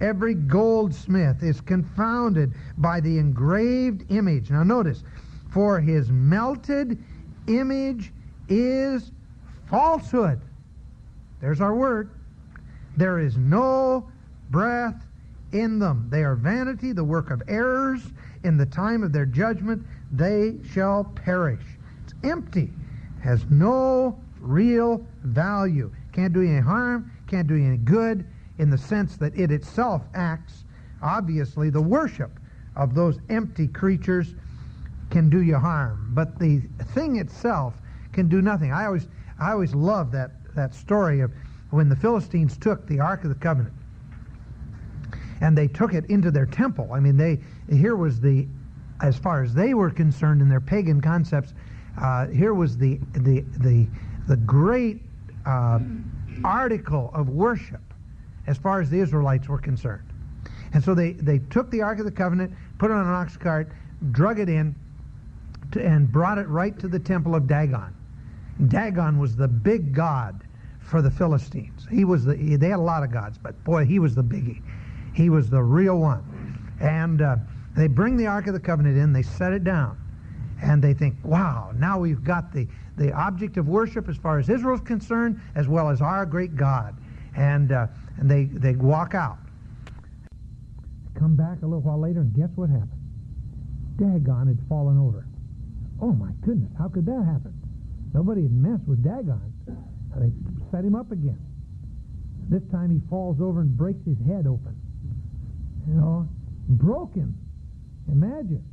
Every 0.00 0.34
goldsmith 0.34 1.42
is 1.42 1.60
confounded 1.60 2.54
by 2.78 3.00
the 3.00 3.18
engraved 3.18 4.10
image. 4.10 4.50
Now 4.50 4.62
notice, 4.62 5.02
for 5.50 5.80
his 5.80 6.10
melted 6.10 7.02
image 7.48 8.12
is 8.48 9.10
falsehood. 9.68 10.40
There's 11.40 11.60
our 11.60 11.74
word. 11.74 12.10
There 12.96 13.18
is 13.18 13.36
no 13.36 14.08
breath 14.50 15.04
in 15.52 15.78
them. 15.78 16.06
They 16.10 16.22
are 16.22 16.36
vanity, 16.36 16.92
the 16.92 17.04
work 17.04 17.30
of 17.30 17.42
errors. 17.48 18.02
In 18.44 18.56
the 18.56 18.66
time 18.66 19.02
of 19.02 19.12
their 19.12 19.26
judgment, 19.26 19.84
they 20.12 20.58
shall 20.72 21.04
perish. 21.04 21.64
Empty, 22.24 22.72
has 23.22 23.44
no 23.50 24.18
real 24.40 25.06
value. 25.22 25.92
Can't 26.12 26.32
do 26.32 26.40
you 26.40 26.52
any 26.52 26.60
harm, 26.60 27.10
can't 27.26 27.46
do 27.46 27.54
you 27.54 27.66
any 27.66 27.76
good 27.76 28.26
in 28.58 28.70
the 28.70 28.78
sense 28.78 29.16
that 29.16 29.36
it 29.38 29.50
itself 29.50 30.02
acts. 30.14 30.64
Obviously, 31.02 31.70
the 31.70 31.80
worship 31.80 32.38
of 32.76 32.94
those 32.94 33.18
empty 33.28 33.68
creatures 33.68 34.34
can 35.10 35.28
do 35.28 35.42
you 35.42 35.56
harm. 35.56 36.10
But 36.14 36.38
the 36.38 36.62
thing 36.94 37.16
itself 37.16 37.74
can 38.12 38.28
do 38.28 38.40
nothing. 38.42 38.72
I 38.72 38.86
always, 38.86 39.08
I 39.38 39.52
always 39.52 39.74
love 39.74 40.10
that, 40.12 40.32
that 40.54 40.74
story 40.74 41.20
of 41.20 41.32
when 41.70 41.88
the 41.88 41.96
Philistines 41.96 42.56
took 42.56 42.86
the 42.86 43.00
Ark 43.00 43.24
of 43.24 43.28
the 43.28 43.34
Covenant 43.34 43.74
and 45.40 45.58
they 45.58 45.68
took 45.68 45.92
it 45.92 46.06
into 46.06 46.30
their 46.30 46.46
temple. 46.46 46.90
I 46.92 47.00
mean, 47.00 47.16
they 47.16 47.40
here 47.70 47.96
was 47.96 48.20
the, 48.20 48.46
as 49.02 49.16
far 49.16 49.42
as 49.42 49.52
they 49.52 49.74
were 49.74 49.90
concerned 49.90 50.40
in 50.40 50.48
their 50.48 50.60
pagan 50.60 51.00
concepts, 51.00 51.52
uh, 52.00 52.26
here 52.28 52.54
was 52.54 52.76
the 52.76 52.98
the 53.12 53.40
the 53.58 53.86
the 54.26 54.36
great 54.36 55.02
uh, 55.46 55.78
article 56.42 57.10
of 57.14 57.28
worship 57.28 57.80
as 58.46 58.58
far 58.58 58.80
as 58.80 58.90
the 58.90 58.98
Israelites 58.98 59.48
were 59.48 59.58
concerned. 59.58 60.08
And 60.72 60.82
so 60.82 60.94
they, 60.94 61.12
they 61.12 61.38
took 61.38 61.70
the 61.70 61.82
Ark 61.82 62.00
of 62.00 62.04
the 62.04 62.10
Covenant, 62.10 62.52
put 62.78 62.90
it 62.90 62.94
on 62.94 63.06
an 63.06 63.12
ox 63.12 63.36
cart, 63.36 63.70
drug 64.10 64.40
it 64.40 64.48
in, 64.48 64.74
to, 65.72 65.84
and 65.84 66.10
brought 66.10 66.38
it 66.38 66.48
right 66.48 66.78
to 66.80 66.88
the 66.88 66.98
temple 66.98 67.34
of 67.34 67.46
Dagon. 67.46 67.94
Dagon 68.68 69.18
was 69.18 69.36
the 69.36 69.48
big 69.48 69.94
god 69.94 70.42
for 70.80 71.00
the 71.00 71.10
Philistines. 71.10 71.86
He 71.90 72.04
was 72.04 72.24
the 72.24 72.34
they 72.56 72.68
had 72.68 72.78
a 72.78 72.82
lot 72.82 73.02
of 73.02 73.12
gods, 73.12 73.38
but 73.38 73.62
boy, 73.64 73.84
he 73.84 73.98
was 73.98 74.14
the 74.14 74.24
biggie. 74.24 74.62
He 75.14 75.30
was 75.30 75.48
the 75.48 75.62
real 75.62 75.98
one. 75.98 76.22
And 76.80 77.22
uh, 77.22 77.36
they 77.76 77.86
bring 77.86 78.16
the 78.16 78.26
Ark 78.26 78.46
of 78.48 78.54
the 78.54 78.60
Covenant 78.60 78.98
in, 78.98 79.12
they 79.12 79.22
set 79.22 79.52
it 79.52 79.64
down, 79.64 79.98
and 80.62 80.82
they 80.82 80.94
think, 80.94 81.16
wow, 81.22 81.72
now 81.76 81.98
we've 81.98 82.24
got 82.24 82.52
the, 82.52 82.66
the 82.96 83.12
object 83.12 83.56
of 83.56 83.68
worship 83.68 84.08
as 84.08 84.16
far 84.16 84.38
as 84.38 84.48
Israel's 84.48 84.80
concerned, 84.80 85.40
as 85.54 85.68
well 85.68 85.88
as 85.88 86.00
our 86.00 86.24
great 86.26 86.56
God. 86.56 86.96
And, 87.36 87.72
uh, 87.72 87.86
and 88.18 88.30
they, 88.30 88.44
they 88.44 88.72
walk 88.72 89.14
out. 89.14 89.38
Come 91.18 91.36
back 91.36 91.62
a 91.62 91.66
little 91.66 91.80
while 91.80 92.00
later, 92.00 92.20
and 92.20 92.34
guess 92.34 92.50
what 92.54 92.70
happened? 92.70 92.90
Dagon 93.96 94.48
had 94.48 94.58
fallen 94.68 94.98
over. 94.98 95.26
Oh 96.00 96.12
my 96.12 96.30
goodness, 96.44 96.70
how 96.78 96.88
could 96.88 97.06
that 97.06 97.24
happen? 97.24 97.54
Nobody 98.12 98.42
had 98.42 98.52
messed 98.52 98.86
with 98.86 99.02
Dagon. 99.02 99.52
They 100.16 100.30
set 100.70 100.84
him 100.84 100.94
up 100.94 101.10
again. 101.12 101.38
This 102.48 102.62
time 102.70 102.90
he 102.90 103.00
falls 103.08 103.40
over 103.40 103.60
and 103.60 103.76
breaks 103.76 104.04
his 104.04 104.18
head 104.26 104.46
open. 104.46 104.76
You 105.88 105.94
know, 105.94 106.28
broken. 106.68 107.34
Imagine. 108.10 108.64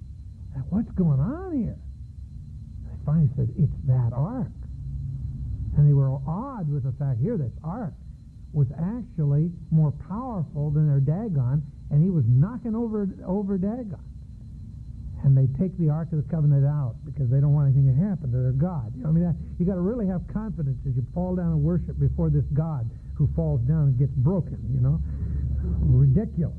What's 0.69 0.91
going 0.91 1.19
on 1.19 1.57
here? 1.57 1.77
They 2.85 3.05
finally 3.05 3.29
said, 3.35 3.49
it's 3.57 3.73
that 3.87 4.11
ark. 4.13 4.51
And 5.77 5.87
they 5.87 5.93
were 5.93 6.11
awed 6.27 6.71
with 6.71 6.83
the 6.83 6.91
fact 6.93 7.19
here 7.19 7.37
that 7.37 7.51
ark 7.63 7.93
was 8.53 8.67
actually 8.75 9.49
more 9.71 9.91
powerful 9.91 10.71
than 10.71 10.87
their 10.87 10.99
Dagon, 10.99 11.63
and 11.89 12.03
he 12.03 12.09
was 12.09 12.25
knocking 12.27 12.75
over 12.75 13.07
over 13.25 13.57
Dagon 13.57 13.99
and 15.23 15.37
they 15.37 15.45
take 15.59 15.77
the 15.77 15.89
Ark 15.89 16.09
of 16.11 16.17
the 16.23 16.29
Covenant 16.29 16.65
out 16.65 16.95
because 17.05 17.29
they 17.29 17.39
don't 17.39 17.53
want 17.53 17.69
anything 17.69 17.85
to 17.85 17.97
happen 17.97 18.31
to 18.31 18.37
their 18.37 18.57
God. 18.57 18.91
You 18.95 19.03
know, 19.03 19.13
what 19.13 19.21
I 19.21 19.33
mean, 19.33 19.55
you 19.59 19.65
got 19.65 19.75
to 19.75 19.85
really 19.85 20.07
have 20.07 20.25
confidence 20.33 20.81
as 20.87 20.95
you 20.95 21.05
fall 21.13 21.35
down 21.35 21.53
and 21.53 21.61
worship 21.61 21.99
before 21.99 22.29
this 22.29 22.45
God 22.53 22.89
who 23.13 23.29
falls 23.35 23.61
down 23.61 23.93
and 23.93 23.99
gets 23.99 24.13
broken. 24.17 24.57
You 24.73 24.81
know, 24.81 24.97
ridiculous. 25.85 26.57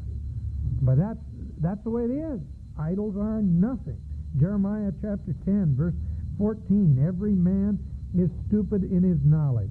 But 0.82 0.98
that's 0.98 1.18
that's 1.58 1.82
the 1.82 1.90
way 1.90 2.06
it 2.06 2.14
is. 2.14 2.40
Idols 2.82 3.16
are 3.16 3.40
nothing. 3.42 3.98
Jeremiah 4.40 4.90
chapter 5.00 5.36
10, 5.44 5.76
verse 5.76 5.94
14. 6.38 7.04
Every 7.06 7.34
man 7.34 7.78
is 8.18 8.28
stupid 8.48 8.82
in 8.82 9.04
his 9.04 9.18
knowledge. 9.24 9.70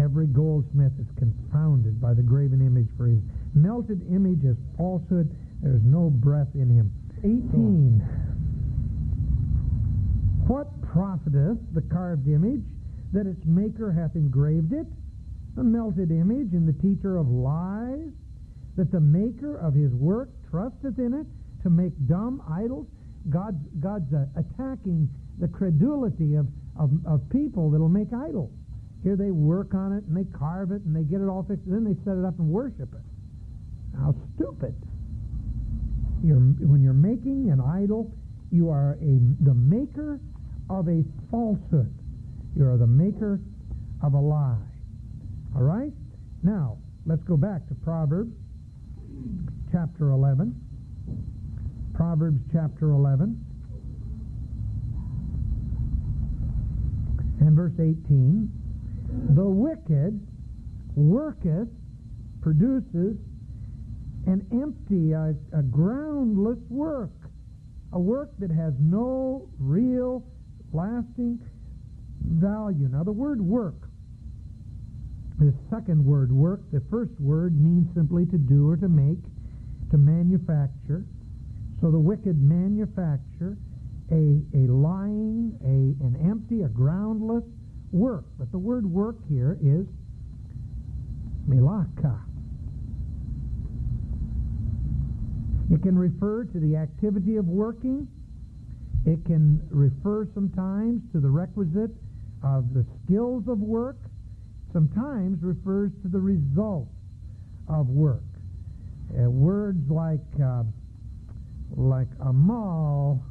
Every 0.00 0.26
goldsmith 0.26 0.92
is 1.00 1.06
confounded 1.16 2.00
by 2.00 2.12
the 2.12 2.22
graven 2.22 2.60
image, 2.60 2.88
for 2.98 3.06
his 3.06 3.20
melted 3.54 4.02
image 4.12 4.44
is 4.44 4.56
falsehood. 4.76 5.34
There 5.62 5.74
is 5.74 5.82
no 5.82 6.10
breath 6.10 6.54
in 6.54 6.68
him. 6.68 6.92
18. 7.20 8.00
What 10.46 10.68
profiteth 10.82 11.58
the 11.72 11.82
carved 11.82 12.28
image 12.28 12.64
that 13.12 13.26
its 13.26 13.44
maker 13.46 13.90
hath 13.90 14.16
engraved 14.16 14.74
it? 14.74 14.86
A 15.56 15.64
melted 15.64 16.10
image 16.10 16.52
and 16.52 16.68
the 16.68 16.76
teacher 16.82 17.16
of 17.16 17.28
lies? 17.28 18.12
That 18.76 18.92
the 18.92 19.00
maker 19.00 19.56
of 19.56 19.74
his 19.74 19.92
work 19.94 20.28
trusteth 20.50 20.98
in 20.98 21.14
it 21.14 21.26
to 21.62 21.70
make 21.70 21.92
dumb 22.06 22.42
idols? 22.50 22.86
God's, 23.28 23.62
God's 23.80 24.12
uh, 24.14 24.24
attacking 24.36 25.08
the 25.38 25.48
credulity 25.48 26.34
of, 26.34 26.46
of, 26.78 26.90
of 27.06 27.20
people 27.30 27.70
that'll 27.70 27.88
make 27.88 28.12
idols. 28.12 28.50
Here 29.02 29.16
they 29.16 29.30
work 29.30 29.74
on 29.74 29.92
it 29.92 30.04
and 30.04 30.16
they 30.16 30.24
carve 30.36 30.72
it 30.72 30.82
and 30.82 30.94
they 30.94 31.02
get 31.02 31.20
it 31.20 31.28
all 31.28 31.42
fixed, 31.42 31.64
and 31.66 31.74
then 31.74 31.84
they 31.84 31.98
set 32.04 32.16
it 32.16 32.24
up 32.24 32.38
and 32.38 32.48
worship 32.48 32.92
it. 32.92 33.96
How 33.96 34.14
stupid. 34.34 34.74
You're, 36.22 36.36
when 36.36 36.82
you're 36.82 36.92
making 36.92 37.50
an 37.50 37.60
idol, 37.60 38.12
you 38.50 38.68
are 38.68 38.98
a, 39.00 39.20
the 39.44 39.54
maker 39.54 40.20
of 40.68 40.88
a 40.88 41.02
falsehood. 41.30 41.92
You 42.56 42.66
are 42.68 42.76
the 42.76 42.86
maker 42.86 43.40
of 44.02 44.14
a 44.14 44.20
lie. 44.20 44.56
All 45.56 45.62
right? 45.62 45.92
Now, 46.42 46.78
let's 47.06 47.22
go 47.24 47.36
back 47.36 47.66
to 47.68 47.74
Proverbs 47.74 48.34
chapter 49.72 50.10
11. 50.10 50.54
Proverbs 52.00 52.40
chapter 52.50 52.92
11 52.92 53.38
and 57.40 57.54
verse 57.54 57.74
18. 57.78 58.50
The 59.34 59.44
wicked 59.44 60.18
worketh, 60.94 61.68
produces 62.40 63.18
an 64.26 64.46
empty, 64.50 65.12
a, 65.12 65.34
a 65.52 65.62
groundless 65.62 66.58
work, 66.70 67.12
a 67.92 68.00
work 68.00 68.30
that 68.38 68.50
has 68.50 68.72
no 68.80 69.50
real 69.58 70.24
lasting 70.72 71.38
value. 72.24 72.88
Now, 72.88 73.04
the 73.04 73.12
word 73.12 73.42
work, 73.42 73.90
the 75.38 75.52
second 75.68 76.02
word 76.02 76.32
work, 76.32 76.62
the 76.72 76.80
first 76.90 77.12
word 77.20 77.60
means 77.60 77.94
simply 77.94 78.24
to 78.24 78.38
do 78.38 78.70
or 78.70 78.78
to 78.78 78.88
make, 78.88 79.22
to 79.90 79.98
manufacture. 79.98 81.04
So 81.80 81.90
the 81.90 81.98
wicked 81.98 82.40
manufacture 82.40 83.56
a, 84.10 84.42
a 84.54 84.66
lying, 84.66 85.56
a, 85.62 86.04
an 86.04 86.16
empty, 86.28 86.62
a 86.62 86.68
groundless 86.68 87.44
work. 87.92 88.24
But 88.38 88.50
the 88.50 88.58
word 88.58 88.84
work 88.84 89.16
here 89.28 89.56
is 89.62 89.86
milaka. 91.48 92.20
It 95.72 95.82
can 95.82 95.96
refer 95.96 96.44
to 96.44 96.58
the 96.58 96.76
activity 96.76 97.36
of 97.36 97.46
working. 97.46 98.08
It 99.06 99.24
can 99.24 99.62
refer 99.70 100.26
sometimes 100.34 101.02
to 101.12 101.20
the 101.20 101.30
requisite 101.30 101.92
of 102.42 102.74
the 102.74 102.84
skills 103.04 103.44
of 103.46 103.60
work. 103.60 103.96
Sometimes 104.72 105.42
refers 105.42 105.92
to 106.02 106.08
the 106.08 106.18
result 106.18 106.88
of 107.68 107.88
work. 107.88 108.22
Uh, 109.10 109.30
words 109.30 109.88
like 109.88 110.20
uh, 110.44 110.64
like 111.76 112.08
amal 112.20 113.22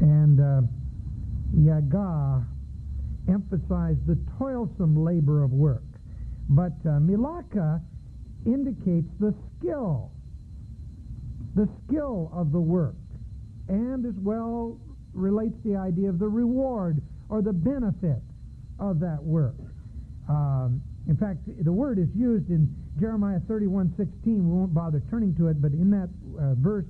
and 0.00 0.40
uh, 0.40 0.60
yaga 1.56 2.44
emphasize 3.28 3.96
the 4.06 4.18
toilsome 4.38 5.04
labor 5.04 5.42
of 5.42 5.52
work. 5.52 5.82
But 6.48 6.72
uh, 6.84 6.98
milaka 7.00 7.82
indicates 8.46 9.08
the 9.20 9.34
skill, 9.58 10.10
the 11.54 11.68
skill 11.84 12.30
of 12.32 12.52
the 12.52 12.60
work, 12.60 12.96
and 13.68 14.06
as 14.06 14.14
well 14.16 14.78
relates 15.12 15.56
the 15.64 15.76
idea 15.76 16.08
of 16.08 16.18
the 16.18 16.28
reward 16.28 17.02
or 17.28 17.42
the 17.42 17.52
benefit 17.52 18.22
of 18.78 19.00
that 19.00 19.22
work. 19.22 19.56
Um, 20.28 20.80
in 21.08 21.16
fact, 21.16 21.38
the 21.64 21.72
word 21.72 21.98
is 21.98 22.08
used 22.14 22.50
in 22.50 22.68
Jeremiah 23.00 23.40
31:16. 23.40 23.96
We 24.24 24.40
won't 24.40 24.74
bother 24.74 25.02
turning 25.08 25.34
to 25.36 25.48
it, 25.48 25.60
but 25.60 25.72
in 25.72 25.90
that 25.90 26.10
uh, 26.38 26.54
verse, 26.54 26.84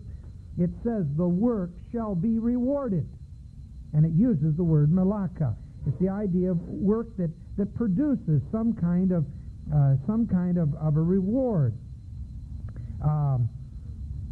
it 0.58 0.70
says, 0.82 1.06
"The 1.16 1.28
work 1.28 1.70
shall 1.92 2.16
be 2.16 2.40
rewarded," 2.40 3.06
and 3.92 4.04
it 4.04 4.12
uses 4.12 4.56
the 4.56 4.64
word 4.64 4.90
malaka. 4.90 5.54
It's 5.86 5.96
the 6.00 6.08
idea 6.08 6.50
of 6.50 6.60
work 6.68 7.16
that 7.16 7.30
that 7.56 7.72
produces 7.76 8.42
some 8.50 8.72
kind 8.72 9.12
of 9.12 9.24
uh, 9.72 9.94
some 10.06 10.26
kind 10.26 10.58
of, 10.58 10.74
of 10.74 10.96
a 10.96 11.02
reward. 11.02 11.74
Um, 13.02 13.48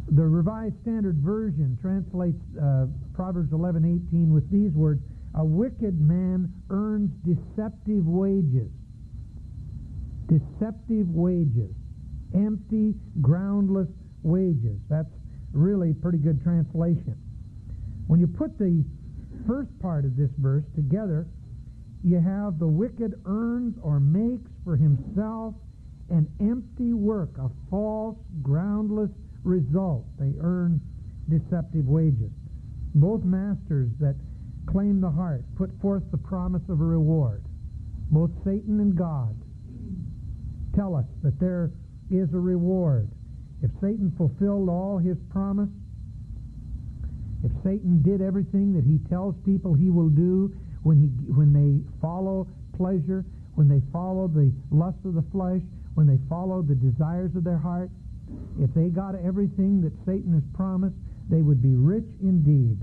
the 0.09 0.25
Revised 0.25 0.81
Standard 0.81 1.17
Version 1.17 1.77
translates 1.81 2.41
uh, 2.61 2.87
Proverbs 3.13 3.53
11:18 3.53 4.33
with 4.33 4.51
these 4.51 4.73
words: 4.73 5.01
"A 5.35 5.45
wicked 5.45 6.01
man 6.01 6.51
earns 6.69 7.09
deceptive 7.23 8.05
wages." 8.05 8.69
Deceptive 10.27 11.09
wages, 11.09 11.73
empty, 12.33 12.93
groundless 13.21 13.87
wages. 14.23 14.77
That's 14.89 15.13
really 15.53 15.93
pretty 15.93 16.17
good 16.17 16.41
translation. 16.43 17.15
When 18.07 18.19
you 18.19 18.27
put 18.27 18.57
the 18.57 18.83
first 19.47 19.69
part 19.79 20.05
of 20.05 20.17
this 20.17 20.31
verse 20.37 20.65
together, 20.75 21.27
you 22.03 22.19
have 22.19 22.59
the 22.59 22.67
wicked 22.67 23.19
earns 23.25 23.75
or 23.81 23.99
makes 23.99 24.51
for 24.63 24.75
himself 24.75 25.55
an 26.09 26.27
empty 26.39 26.93
work, 26.93 27.37
a 27.37 27.49
false, 27.69 28.17
groundless 28.41 29.11
result. 29.43 30.05
They 30.19 30.33
earn 30.41 30.81
deceptive 31.29 31.87
wages. 31.87 32.31
Both 32.95 33.23
masters 33.23 33.89
that 33.99 34.15
claim 34.67 35.01
the 35.01 35.09
heart 35.09 35.43
put 35.55 35.71
forth 35.81 36.03
the 36.11 36.17
promise 36.17 36.63
of 36.69 36.81
a 36.81 36.83
reward. 36.83 37.43
Both 38.11 38.31
Satan 38.45 38.79
and 38.79 38.95
God 38.95 39.35
tell 40.77 40.95
us 40.95 41.05
that 41.23 41.39
there 41.39 41.71
is 42.11 42.31
a 42.33 42.39
reward. 42.39 43.09
If 43.63 43.71
Satan 43.81 44.13
fulfilled 44.15 44.69
all 44.69 44.97
his 44.99 45.17
promise, 45.31 45.69
if 47.43 47.51
Satan 47.63 48.01
did 48.03 48.21
everything 48.21 48.73
that 48.73 48.85
he 48.85 48.99
tells 49.09 49.35
people 49.43 49.73
he 49.73 49.89
will 49.89 50.09
do, 50.09 50.53
when, 50.83 50.97
he, 50.97 51.07
when 51.33 51.51
they 51.51 51.81
follow 51.99 52.47
pleasure, 52.77 53.25
when 53.55 53.67
they 53.67 53.81
follow 53.91 54.27
the 54.27 54.53
lust 54.71 54.97
of 55.05 55.15
the 55.15 55.25
flesh, 55.31 55.61
when 55.95 56.05
they 56.05 56.19
follow 56.29 56.61
the 56.61 56.75
desires 56.75 57.31
of 57.35 57.43
their 57.43 57.57
heart, 57.57 57.89
if 58.59 58.71
they 58.73 58.89
got 58.89 59.15
everything 59.15 59.81
that 59.81 59.93
Satan 60.05 60.33
has 60.33 60.43
promised, 60.53 60.95
they 61.29 61.41
would 61.41 61.61
be 61.61 61.75
rich 61.75 62.05
indeed. 62.21 62.77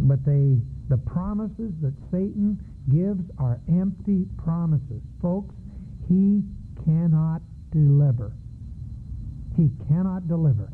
But 0.00 0.24
they, 0.24 0.58
the 0.88 0.98
promises 0.98 1.70
that 1.82 1.94
Satan 2.10 2.58
gives 2.90 3.22
are 3.38 3.60
empty 3.68 4.26
promises. 4.42 5.02
Folks, 5.22 5.54
he 6.10 6.42
cannot 6.84 7.40
deliver. 7.70 8.32
He 9.56 9.70
cannot 9.88 10.26
deliver. 10.26 10.70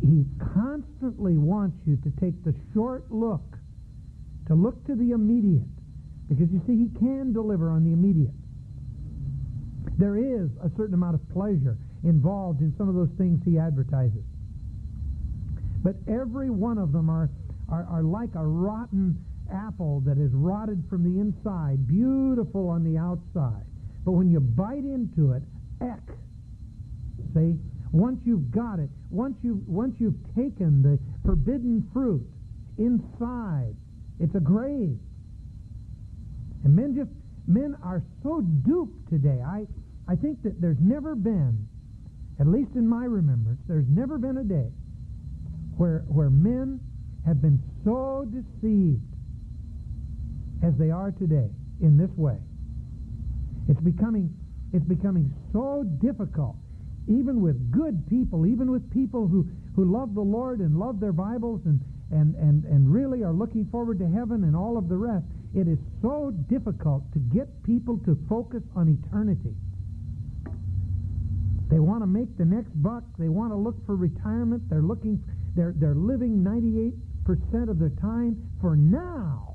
He 0.00 0.24
constantly 0.54 1.36
wants 1.36 1.76
you 1.86 1.96
to 1.96 2.10
take 2.20 2.42
the 2.44 2.54
short 2.72 3.10
look 3.10 3.42
to 4.50 4.56
look 4.56 4.84
to 4.84 4.96
the 4.96 5.12
immediate. 5.12 5.62
Because 6.28 6.50
you 6.50 6.60
see, 6.66 6.74
he 6.76 6.90
can 6.98 7.32
deliver 7.32 7.70
on 7.70 7.84
the 7.84 7.92
immediate. 7.92 8.34
There 9.96 10.16
is 10.16 10.50
a 10.60 10.70
certain 10.76 10.94
amount 10.94 11.14
of 11.14 11.28
pleasure 11.30 11.78
involved 12.02 12.60
in 12.60 12.74
some 12.76 12.88
of 12.88 12.96
those 12.96 13.14
things 13.16 13.40
he 13.44 13.58
advertises. 13.58 14.24
But 15.84 15.94
every 16.08 16.50
one 16.50 16.78
of 16.78 16.90
them 16.90 17.08
are, 17.08 17.30
are, 17.68 17.86
are 17.88 18.02
like 18.02 18.34
a 18.34 18.44
rotten 18.44 19.24
apple 19.52 20.00
that 20.00 20.18
is 20.18 20.32
rotted 20.32 20.82
from 20.90 21.04
the 21.04 21.20
inside, 21.20 21.86
beautiful 21.86 22.68
on 22.68 22.82
the 22.82 22.98
outside. 22.98 23.69
But 24.04 24.12
when 24.12 24.30
you 24.30 24.40
bite 24.40 24.84
into 24.84 25.32
it, 25.32 25.42
eck. 25.80 26.02
See? 27.34 27.58
Once 27.92 28.20
you've 28.24 28.50
got 28.50 28.78
it, 28.78 28.88
once 29.10 29.36
you've, 29.42 29.66
once 29.66 29.96
you've 29.98 30.18
taken 30.36 30.82
the 30.82 30.98
forbidden 31.24 31.88
fruit 31.92 32.24
inside, 32.78 33.74
it's 34.20 34.34
a 34.34 34.40
grave. 34.40 34.96
And 36.64 36.76
men 36.76 36.94
just 36.94 37.10
men 37.48 37.76
are 37.82 38.02
so 38.22 38.40
duped 38.40 39.08
today. 39.10 39.42
I 39.44 39.66
I 40.06 40.14
think 40.16 40.42
that 40.42 40.60
there's 40.60 40.80
never 40.80 41.14
been, 41.14 41.66
at 42.38 42.46
least 42.46 42.70
in 42.74 42.86
my 42.86 43.04
remembrance, 43.04 43.60
there's 43.66 43.88
never 43.88 44.18
been 44.18 44.38
a 44.38 44.44
day 44.44 44.70
where 45.76 46.04
where 46.08 46.30
men 46.30 46.80
have 47.26 47.42
been 47.42 47.60
so 47.84 48.24
deceived 48.30 49.02
as 50.62 50.74
they 50.78 50.90
are 50.90 51.10
today 51.10 51.50
in 51.80 51.96
this 51.96 52.10
way. 52.16 52.38
It's 53.70 53.80
becoming 53.80 54.34
it's 54.72 54.84
becoming 54.84 55.34
so 55.52 55.84
difficult, 56.00 56.56
even 57.08 57.40
with 57.40 57.70
good 57.70 58.06
people, 58.08 58.46
even 58.46 58.70
with 58.70 58.88
people 58.92 59.26
who, 59.26 59.48
who 59.74 59.84
love 59.84 60.14
the 60.14 60.20
Lord 60.20 60.60
and 60.60 60.78
love 60.78 61.00
their 61.00 61.12
Bibles 61.12 61.60
and, 61.64 61.80
and, 62.12 62.36
and, 62.36 62.64
and 62.64 62.92
really 62.92 63.24
are 63.24 63.32
looking 63.32 63.66
forward 63.66 63.98
to 63.98 64.08
heaven 64.08 64.44
and 64.44 64.54
all 64.54 64.78
of 64.78 64.88
the 64.88 64.96
rest, 64.96 65.24
it 65.54 65.66
is 65.66 65.78
so 66.02 66.30
difficult 66.48 67.02
to 67.12 67.18
get 67.18 67.48
people 67.64 67.98
to 68.06 68.16
focus 68.28 68.62
on 68.76 68.88
eternity. 68.88 69.54
They 71.68 71.80
want 71.80 72.02
to 72.02 72.06
make 72.06 72.36
the 72.38 72.44
next 72.44 72.70
buck. 72.82 73.02
They 73.18 73.28
want 73.28 73.52
to 73.52 73.56
look 73.56 73.84
for 73.86 73.96
retirement. 73.96 74.62
They're 74.70 74.82
looking, 74.82 75.22
they're, 75.56 75.74
they're 75.76 75.94
living 75.94 76.44
98% 76.44 77.68
of 77.68 77.78
their 77.78 77.92
time 78.00 78.50
for 78.60 78.76
now 78.76 79.49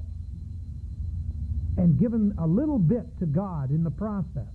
and 1.77 1.99
given 1.99 2.33
a 2.39 2.47
little 2.47 2.79
bit 2.79 3.05
to 3.19 3.25
God 3.25 3.69
in 3.69 3.83
the 3.83 3.91
process. 3.91 4.49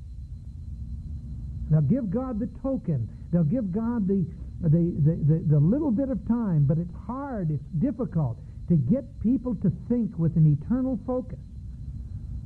They'll 1.71 1.81
give 1.81 2.11
God 2.11 2.41
the 2.41 2.49
token. 2.63 3.09
They'll 3.33 3.45
give 3.45 3.73
God 3.73 4.09
the, 4.09 4.27
the, 4.61 4.69
the, 4.69 5.15
the, 5.23 5.45
the 5.47 5.59
little 5.59 5.91
bit 5.91 6.09
of 6.09 6.27
time, 6.27 6.65
but 6.67 6.79
it's 6.79 6.95
hard, 7.07 7.51
it's 7.51 7.65
difficult 7.79 8.39
to 8.69 8.77
get 8.77 9.05
people 9.21 9.55
to 9.57 9.73
think 9.89 10.19
with 10.19 10.37
an 10.37 10.47
eternal 10.47 10.99
focus. 11.07 11.39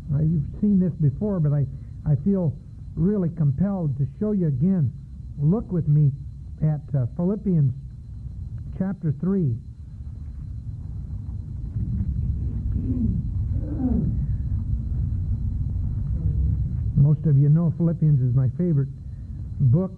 Right, 0.08 0.24
you've 0.24 0.60
seen 0.60 0.78
this 0.78 0.92
before, 1.00 1.40
but 1.40 1.52
I, 1.52 1.64
I 2.04 2.16
feel 2.24 2.54
really 2.94 3.30
compelled 3.30 3.96
to 3.98 4.06
show 4.20 4.32
you 4.32 4.48
again. 4.48 4.92
Look 5.38 5.72
with 5.72 5.88
me 5.88 6.12
at 6.62 6.80
uh, 6.94 7.06
Philippians 7.16 7.72
chapter 8.78 9.14
3. 9.20 9.56
Most 17.04 17.26
of 17.26 17.36
you 17.36 17.50
know 17.50 17.70
Philippians 17.76 18.22
is 18.22 18.34
my 18.34 18.48
favorite 18.56 18.88
book. 19.60 19.92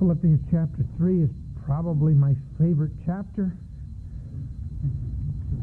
Philippians 0.00 0.40
chapter 0.50 0.84
3 0.96 1.22
is 1.22 1.30
probably 1.64 2.12
my 2.12 2.34
favorite 2.58 2.90
chapter. 3.06 3.56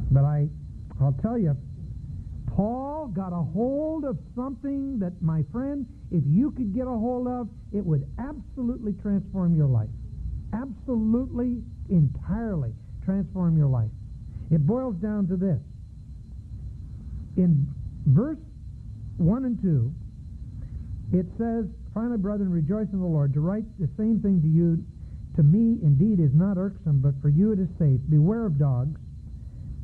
But 0.10 0.24
I, 0.24 0.48
I'll 1.02 1.18
tell 1.22 1.38
you, 1.38 1.58
Paul 2.56 3.08
got 3.14 3.34
a 3.34 3.44
hold 3.44 4.06
of 4.06 4.18
something 4.34 4.98
that, 5.00 5.22
my 5.22 5.44
friend, 5.52 5.86
if 6.10 6.24
you 6.26 6.52
could 6.52 6.74
get 6.74 6.88
a 6.88 6.98
hold 6.98 7.28
of, 7.28 7.50
it 7.74 7.86
would 7.86 8.08
absolutely 8.18 8.94
transform 8.94 9.58
your 9.58 9.68
life. 9.68 9.90
Absolutely, 10.54 11.58
entirely 11.90 12.72
transform 13.04 13.58
your 13.58 13.68
life. 13.68 13.92
It 14.52 14.66
boils 14.66 14.96
down 15.02 15.28
to 15.28 15.36
this. 15.36 15.60
In 17.36 17.68
verse 18.06 18.38
1 19.22 19.46
and 19.46 19.62
2, 19.62 19.94
it 21.18 21.26
says, 21.38 21.66
Finally, 21.94 22.18
brethren, 22.18 22.50
rejoice 22.50 22.88
in 22.94 23.00
the 23.00 23.06
Lord. 23.06 23.34
To 23.34 23.42
write 23.42 23.66
the 23.80 23.90
same 23.98 24.20
thing 24.22 24.42
to 24.42 24.48
you, 24.48 24.84
to 25.36 25.44
me 25.44 25.78
indeed 25.84 26.20
is 26.20 26.32
not 26.34 26.58
irksome, 26.58 27.02
but 27.02 27.14
for 27.22 27.30
you 27.30 27.52
it 27.52 27.60
is 27.60 27.68
safe. 27.78 28.00
Beware 28.10 28.46
of 28.46 28.58
dogs. 28.58 29.00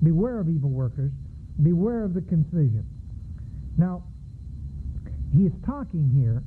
Beware 0.03 0.39
of 0.39 0.47
evil 0.47 0.69
workers. 0.69 1.11
Beware 1.61 2.03
of 2.03 2.13
the 2.13 2.21
concision. 2.21 2.85
Now, 3.77 4.03
he 5.35 5.43
is 5.43 5.53
talking 5.65 6.09
here, 6.15 6.43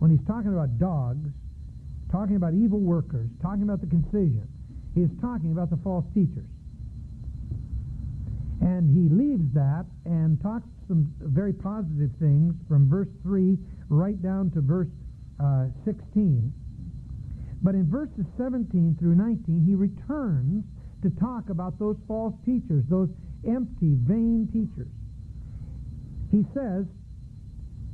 when 0.00 0.10
he's 0.10 0.26
talking 0.26 0.52
about 0.52 0.78
dogs, 0.78 1.30
talking 2.10 2.36
about 2.36 2.54
evil 2.54 2.80
workers, 2.80 3.30
talking 3.40 3.62
about 3.62 3.80
the 3.80 3.86
concision, 3.86 4.48
he 4.94 5.02
is 5.02 5.10
talking 5.20 5.52
about 5.52 5.70
the 5.70 5.78
false 5.78 6.04
teachers. 6.14 6.46
And 8.64 8.88
he 8.88 9.14
leaves 9.14 9.44
that 9.52 9.84
and 10.06 10.40
talks 10.40 10.66
some 10.88 11.12
very 11.20 11.52
positive 11.52 12.10
things 12.18 12.54
from 12.66 12.88
verse 12.88 13.08
3 13.22 13.58
right 13.90 14.20
down 14.22 14.50
to 14.52 14.62
verse 14.62 14.88
uh, 15.38 15.66
16. 15.84 16.50
But 17.62 17.74
in 17.74 17.86
verses 17.90 18.24
17 18.38 18.96
through 18.98 19.16
19, 19.16 19.64
he 19.68 19.74
returns 19.74 20.64
to 21.02 21.10
talk 21.20 21.50
about 21.50 21.78
those 21.78 21.96
false 22.08 22.34
teachers, 22.44 22.84
those 22.88 23.10
empty, 23.46 23.96
vain 24.00 24.48
teachers. 24.50 24.88
He 26.30 26.44
says, 26.54 26.86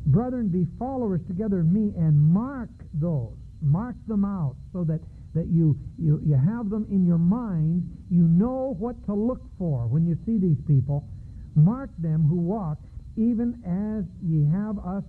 Brethren, 0.07 0.49
be 0.49 0.67
followers 0.79 1.21
together 1.27 1.61
of 1.61 1.67
me 1.67 1.93
and 1.97 2.19
mark 2.19 2.71
those. 2.95 3.37
Mark 3.61 3.97
them 4.07 4.25
out 4.25 4.57
so 4.73 4.85
that, 4.85 5.01
that 5.35 5.47
you, 5.47 5.79
you, 5.99 6.21
you 6.25 6.35
have 6.35 6.71
them 6.71 6.87
in 6.91 7.07
your 7.07 7.19
mind. 7.19 7.85
You 8.11 8.25
know 8.25 8.75
what 8.79 9.05
to 9.07 9.15
look 9.15 9.43
for 9.59 9.87
when 9.87 10.07
you 10.07 10.19
see 10.27 10.39
these 10.39 10.61
people. 10.67 11.07
Mark 11.55 11.91
them 11.99 12.27
who 12.27 12.37
walk 12.37 12.79
even 13.17 13.55
as 13.67 14.05
ye 14.23 14.47
have 14.51 14.79
us 14.79 15.05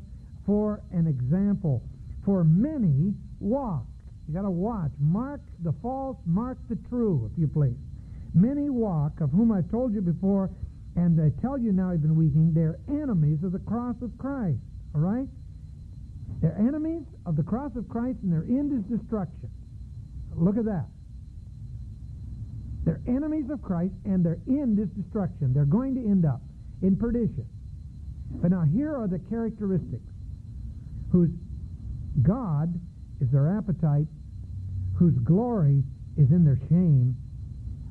for 0.46 0.82
an 0.92 1.08
example. 1.08 1.82
For 2.26 2.44
many 2.44 3.14
walk. 3.40 3.86
You 4.28 4.34
got 4.34 4.44
to 4.44 4.52
watch. 4.52 4.92
Mark 5.00 5.42
the 5.64 5.74
false, 5.82 6.18
mark 6.26 6.58
the 6.70 6.78
true, 6.90 7.30
if 7.32 7.40
you 7.40 7.48
please. 7.48 7.78
Many 8.34 8.70
walk, 8.70 9.20
of 9.22 9.32
whom 9.32 9.52
I've 9.52 9.70
told 9.70 9.94
you 9.94 10.02
before, 10.02 10.50
and 10.96 11.20
I 11.20 11.32
tell 11.42 11.58
you 11.58 11.72
now, 11.72 11.90
I've 11.90 12.02
been 12.02 12.16
weeping, 12.16 12.54
they're 12.54 12.80
enemies 12.88 13.44
of 13.44 13.52
the 13.52 13.60
cross 13.60 13.96
of 14.02 14.18
Christ. 14.18 14.60
All 14.94 15.02
right? 15.02 15.28
They're 16.42 16.58
enemies 16.58 17.04
of 17.26 17.36
the 17.36 17.44
cross 17.44 17.72
of 17.76 17.88
Christ, 17.88 18.20
and 18.24 18.32
their 18.32 18.44
end 18.44 18.72
is 18.74 19.00
destruction. 19.00 19.50
Look 20.36 20.58
at 20.58 20.66
that. 20.66 20.86
They're 22.84 23.02
enemies 23.08 23.50
of 23.52 23.62
Christ, 23.62 23.94
and 24.06 24.26
their 24.26 24.40
end 24.48 24.80
is 24.80 24.90
destruction. 24.90 25.54
They're 25.54 25.66
going 25.66 25.96
to 25.96 26.02
end 26.02 26.26
up 26.26 26.42
in 26.82 26.96
perdition. 26.96 27.46
But 28.42 28.52
now 28.52 28.64
here 28.64 28.96
are 28.96 29.08
the 29.08 29.20
characteristics 29.30 30.12
whose 31.12 31.30
God 32.22 32.74
is 33.20 33.30
their 33.30 33.56
appetite, 33.56 34.08
whose 34.96 35.14
glory 35.20 35.84
is 36.18 36.32
in 36.32 36.44
their 36.44 36.60
shame, 36.70 37.16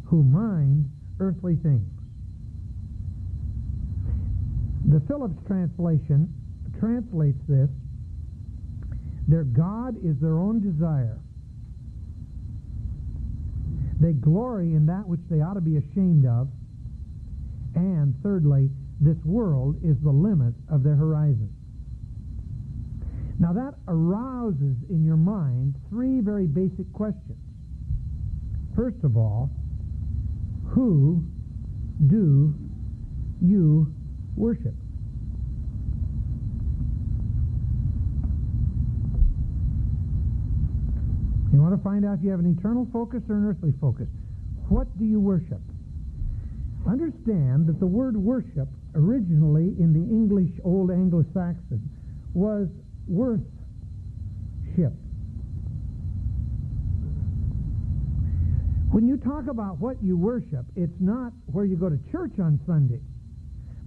who 0.07 0.23
mind 0.25 0.91
earthly 1.21 1.57
things. 1.57 1.89
The 4.87 5.01
Phillips 5.07 5.37
translation 5.47 6.33
translates 6.79 7.39
this, 7.49 7.69
their 9.29 9.45
God 9.45 9.97
is 10.05 10.19
their 10.19 10.39
own 10.39 10.61
desire. 10.61 11.19
They 14.01 14.13
glory 14.15 14.75
in 14.75 14.87
that 14.87 15.07
which 15.07 15.21
they 15.31 15.43
ought 15.43 15.55
to 15.55 15.61
be 15.61 15.77
ashamed 15.77 16.27
of. 16.27 16.49
And 17.75 18.15
thirdly, 18.23 18.71
this 19.01 19.19
world 19.25 19.77
is 19.85 19.97
the 20.03 20.11
limit 20.11 20.55
of 20.71 20.83
their 20.83 20.97
horizon. 20.97 21.53
Now 23.39 23.53
that 23.53 23.75
arouses 23.89 24.77
in 24.91 25.05
your 25.05 25.17
mind 25.17 25.75
three 25.89 26.21
very 26.21 26.47
basic 26.47 26.93
questions. 26.93 27.39
First 28.75 29.03
of 29.03 29.17
all, 29.17 29.51
who 30.69 31.25
do 32.07 32.55
you 33.41 33.95
worship? 34.37 34.75
You 41.53 41.61
want 41.61 41.77
to 41.77 41.83
find 41.83 42.05
out 42.05 42.19
if 42.19 42.25
you 42.25 42.31
have 42.31 42.41
an 42.41 42.57
eternal 42.59 42.87
focus 42.93 43.23
or 43.29 43.37
an 43.37 43.47
earthly 43.47 43.73
focus. 43.81 44.07
What 44.69 44.87
do 44.99 45.05
you 45.05 45.19
worship? 45.19 45.61
Understand 46.87 47.67
that 47.67 47.81
the 47.81 47.87
word 47.87 48.17
worship 48.17 48.69
originally 48.95 49.75
in 49.79 49.93
the 49.93 50.01
English 50.01 50.51
Old 50.65 50.91
Anglo-Saxon 50.91 51.83
was 52.35 52.69
worthship. 53.09 53.47
When 58.91 59.07
you 59.07 59.17
talk 59.17 59.47
about 59.49 59.79
what 59.79 60.03
you 60.03 60.17
worship, 60.17 60.65
it's 60.75 61.01
not 61.01 61.33
where 61.47 61.65
you 61.65 61.77
go 61.77 61.89
to 61.89 61.99
church 62.11 62.39
on 62.41 62.59
Sunday, 62.67 63.01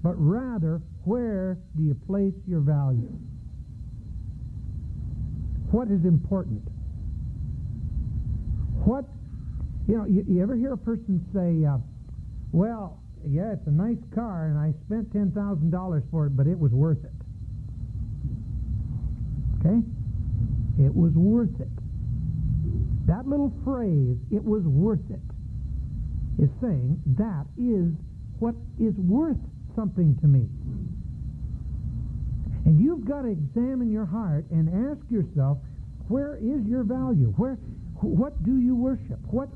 but 0.01 0.13
rather 0.17 0.81
where 1.03 1.57
do 1.75 1.83
you 1.83 1.95
place 2.07 2.33
your 2.47 2.61
value? 2.61 3.11
What 5.71 5.89
is 5.89 6.05
important? 6.05 6.67
What, 8.85 9.05
you 9.87 9.97
know, 9.97 10.05
you, 10.05 10.25
you 10.27 10.41
ever 10.41 10.55
hear 10.55 10.73
a 10.73 10.77
person 10.77 11.23
say, 11.33 11.65
uh, 11.65 11.77
well, 12.51 12.99
yeah, 13.25 13.53
it's 13.53 13.67
a 13.67 13.71
nice 13.71 14.01
car, 14.13 14.47
and 14.47 14.57
I 14.59 14.73
spent 14.85 15.13
$10,000 15.13 16.11
for 16.11 16.27
it, 16.27 16.35
but 16.35 16.47
it 16.47 16.59
was 16.59 16.71
worth 16.71 17.03
it. 17.03 17.11
Okay? 19.59 19.79
It 20.83 20.93
was 20.93 21.13
worth 21.13 21.59
it. 21.61 21.69
That 23.07 23.27
little 23.27 23.53
phrase, 23.63 24.17
it 24.31 24.43
was 24.43 24.63
worth 24.63 25.03
it, 25.09 25.21
is 26.41 26.49
saying 26.61 27.01
that 27.17 27.45
is 27.57 27.91
what 28.39 28.55
is 28.79 28.93
worth 28.95 29.37
something 29.75 30.17
to 30.19 30.27
me. 30.27 30.47
And 32.65 32.79
you've 32.79 33.05
got 33.05 33.23
to 33.23 33.29
examine 33.29 33.91
your 33.91 34.05
heart 34.05 34.45
and 34.51 34.91
ask 34.91 34.99
yourself, 35.11 35.57
where 36.07 36.35
is 36.35 36.65
your 36.65 36.83
value? 36.83 37.33
Where, 37.37 37.57
what 38.03 38.43
do 38.43 38.59
you 38.59 38.75
worship? 38.75 39.19
What, 39.31 39.49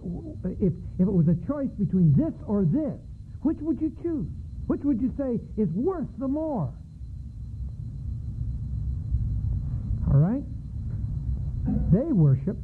if, 0.60 0.74
if 1.00 1.08
it 1.08 1.12
was 1.12 1.28
a 1.28 1.36
choice 1.48 1.70
between 1.78 2.14
this 2.16 2.34
or 2.48 2.66
this, 2.66 2.98
which 3.42 3.58
would 3.62 3.82
you 3.82 3.92
choose? 4.02 4.28
Which 4.68 4.82
would 4.84 5.02
you 5.02 5.14
say 5.18 5.40
is 5.62 5.70
worth 5.74 6.08
the 6.18 6.28
more? 6.28 6.74
All 10.08 10.20
right? 10.20 10.44
They 11.92 12.12
worship 12.12 12.58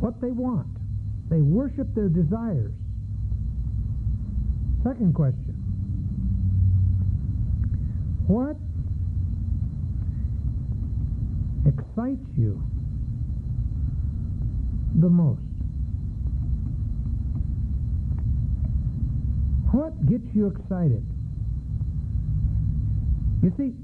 what 0.00 0.20
they 0.20 0.30
want. 0.30 0.68
They 1.28 1.42
worship 1.42 1.94
their 1.94 2.08
desires. 2.08 2.72
Second 4.82 5.14
question. 5.14 5.54
What 8.26 8.56
excites 11.66 12.24
you 12.36 12.62
the 14.94 15.08
most? 15.08 15.40
What 19.72 20.06
gets 20.06 20.24
you 20.34 20.46
excited? 20.46 21.04
You 23.42 23.52
see, 23.56 23.74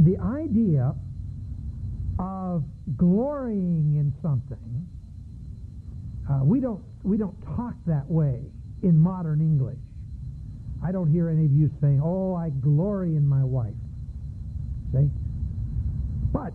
the 0.00 0.18
idea 0.18 0.94
of 2.18 2.64
glorying 2.96 3.96
in 3.96 4.12
something, 4.22 4.88
uh, 6.30 6.40
we 6.42 6.60
don't 6.60 6.82
we 7.04 7.16
don't 7.16 7.36
talk 7.56 7.74
that 7.86 8.08
way 8.10 8.40
in 8.82 8.98
modern 8.98 9.40
English. 9.40 9.78
I 10.84 10.90
don't 10.92 11.10
hear 11.10 11.28
any 11.28 11.44
of 11.44 11.52
you 11.52 11.70
saying, 11.80 12.00
"Oh, 12.02 12.34
I 12.34 12.50
glory 12.50 13.16
in 13.16 13.28
my 13.28 13.44
wife." 13.44 13.74
See, 14.92 15.08
but 16.32 16.52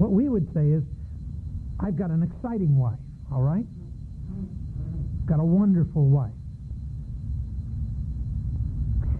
what 0.00 0.12
we 0.12 0.30
would 0.30 0.50
say 0.54 0.70
is, 0.70 0.82
"I've 1.78 1.96
got 1.96 2.10
an 2.10 2.22
exciting 2.22 2.74
wife." 2.74 2.98
All 3.30 3.42
right, 3.42 3.66
got 5.26 5.40
a 5.40 5.44
wonderful 5.44 6.08
wife. 6.08 6.32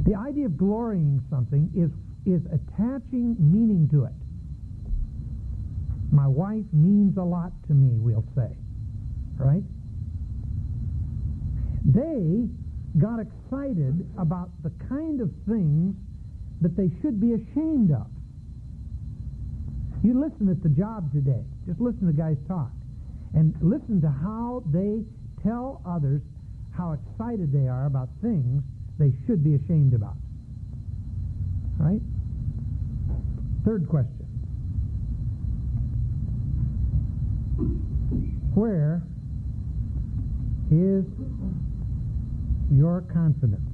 The 0.04 0.14
idea 0.14 0.46
of 0.46 0.56
glorying 0.56 1.20
something 1.28 1.70
is 1.74 1.90
is 2.24 2.40
attaching 2.46 3.36
meaning 3.38 3.88
to 3.90 4.04
it. 4.04 4.14
My 6.10 6.26
wife 6.26 6.64
means 6.72 7.18
a 7.18 7.22
lot 7.22 7.52
to 7.68 7.74
me, 7.74 7.98
we'll 7.98 8.24
say. 8.34 8.56
Right? 9.36 9.62
They 11.84 12.48
got 12.98 13.20
excited 13.20 14.06
about 14.16 14.50
the 14.62 14.70
kind 14.88 15.20
of 15.20 15.30
things 15.46 15.94
that 16.62 16.74
they 16.74 16.90
should 17.00 17.20
be 17.20 17.34
ashamed 17.34 17.92
of. 17.92 18.06
You 20.02 20.18
listen 20.18 20.48
at 20.48 20.62
the 20.62 20.70
job 20.70 21.12
today. 21.12 21.44
Just 21.66 21.80
listen 21.80 22.06
to 22.06 22.12
guys 22.12 22.36
talk. 22.48 22.70
And 23.34 23.54
listen 23.60 24.00
to 24.00 24.08
how 24.08 24.62
they 24.72 25.04
tell 25.42 25.82
others 25.86 26.22
how 26.76 26.92
excited 26.92 27.52
they 27.52 27.68
are 27.68 27.86
about 27.86 28.08
things 28.22 28.62
they 28.98 29.12
should 29.26 29.44
be 29.44 29.54
ashamed 29.54 29.94
about. 29.94 30.16
Right? 31.78 32.00
Third 33.64 33.88
question. 33.88 34.26
Where 38.54 39.02
is 40.70 41.04
your 42.72 43.02
confidence? 43.12 43.69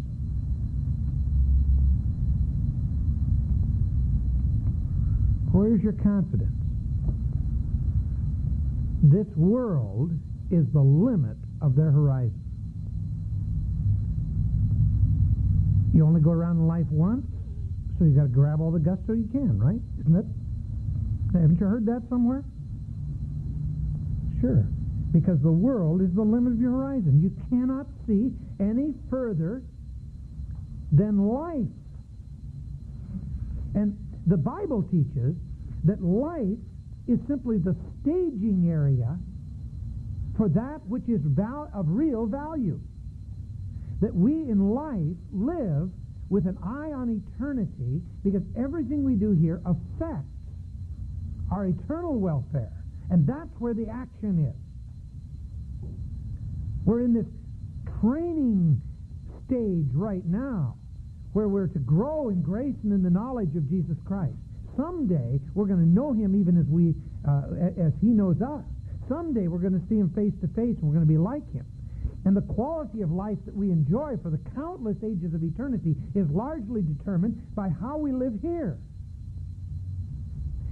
Where 5.57 5.75
is 5.75 5.83
your 5.83 5.95
confidence? 5.95 6.53
This 9.03 9.27
world 9.37 10.11
is 10.51 10.67
the 10.75 10.83
limit 10.83 11.39
of 11.63 11.75
their 11.75 11.91
horizon. 11.91 12.43
You 15.95 16.05
only 16.05 16.21
go 16.21 16.31
around 16.31 16.59
in 16.59 16.67
life 16.67 16.85
once, 16.91 17.25
so 17.99 18.05
you 18.05 18.11
got 18.11 18.25
to 18.25 18.29
grab 18.29 18.61
all 18.61 18.71
the 18.71 18.79
gusto 18.79 19.15
you 19.15 19.27
can, 19.33 19.59
right? 19.59 19.81
Isn't 20.01 20.17
it? 20.17 20.27
Haven't 21.33 21.59
you 21.59 21.67
heard 21.67 21.87
that 21.87 22.03
somewhere? 22.11 22.45
Sure. 24.43 24.69
Because 25.11 25.41
the 25.41 25.51
world 25.51 26.03
is 26.03 26.13
the 26.15 26.21
limit 26.21 26.53
of 26.53 26.61
your 26.61 26.73
horizon. 26.73 27.23
You 27.23 27.33
cannot 27.49 27.87
see 28.07 28.31
any 28.61 28.93
further 29.09 29.63
than 30.93 31.27
life. 31.27 31.65
And 33.75 33.97
the 34.27 34.37
Bible 34.37 34.83
teaches 34.83 35.35
that 35.85 36.03
life 36.03 36.59
is 37.07 37.19
simply 37.29 37.59
the 37.59 37.77
staging 38.01 38.69
area 38.69 39.17
for 40.37 40.49
that 40.49 40.85
which 40.87 41.09
is 41.09 41.21
val- 41.25 41.71
of 41.73 41.87
real 41.89 42.27
value. 42.27 42.81
That 44.01 44.15
we 44.15 44.33
in 44.33 44.71
life 44.75 45.17
live 45.33 45.91
with 46.29 46.47
an 46.47 46.59
eye 46.63 46.93
on 46.93 47.23
eternity 47.23 48.03
because 48.25 48.43
everything 48.57 49.05
we 49.05 49.15
do 49.15 49.31
here 49.31 49.63
affects 49.65 50.27
our 51.51 51.67
eternal 51.67 52.19
welfare. 52.19 52.73
And 53.11 53.27
that's 53.27 53.55
where 53.61 53.73
the 53.73 53.89
action 53.89 54.53
is. 54.53 55.89
We're 56.85 57.03
in 57.03 57.15
this 57.15 57.27
training 58.01 58.83
stage 59.47 59.87
right 59.95 60.25
now 60.27 60.77
where 61.37 61.49
we're 61.49 61.67
to 61.67 61.79
grow 61.81 62.31
in 62.31 62.41
grace 62.41 62.75
and 62.83 62.95
in 62.95 63.03
the 63.03 63.11
knowledge 63.11 63.55
of 63.57 63.69
Jesus 63.69 63.99
Christ. 64.07 64.33
Someday 64.75 65.39
we're 65.53 65.67
going 65.67 65.85
to 65.85 65.87
know 65.87 66.15
him 66.15 66.33
even 66.33 66.57
as 66.57 66.65
we 66.65 66.95
uh, 67.29 67.77
as 67.77 67.93
he 68.01 68.09
knows 68.09 68.41
us. 68.41 68.65
Someday 69.07 69.47
we're 69.47 69.61
going 69.61 69.79
to 69.79 69.87
see 69.87 70.01
him 70.01 70.09
face 70.17 70.33
to 70.41 70.49
face 70.57 70.81
and 70.81 70.89
we're 70.89 70.97
going 70.97 71.05
to 71.05 71.13
be 71.13 71.21
like 71.21 71.45
him. 71.53 71.67
And 72.25 72.35
the 72.35 72.41
quality 72.41 73.03
of 73.03 73.13
life 73.13 73.37
that 73.45 73.55
we 73.55 73.71
enjoy 73.71 74.17
for 74.23 74.31
the 74.31 74.41
countless 74.57 74.97
ages 75.05 75.35
of 75.35 75.45
eternity 75.45 75.95
is 76.15 76.27
largely 76.31 76.81
determined 76.81 77.37
by 77.55 77.69
how 77.69 77.99
we 77.99 78.13
live 78.13 78.41
here. 78.41 78.79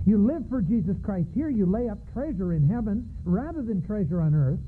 You 0.07 0.17
live 0.17 0.49
for 0.49 0.63
Jesus 0.63 0.97
Christ 1.05 1.29
here, 1.35 1.51
you 1.51 1.67
lay 1.67 1.91
up 1.91 1.99
treasure 2.15 2.55
in 2.55 2.67
heaven 2.67 3.05
rather 3.25 3.61
than 3.61 3.85
treasure 3.85 4.23
on 4.23 4.35
earth. 4.35 4.61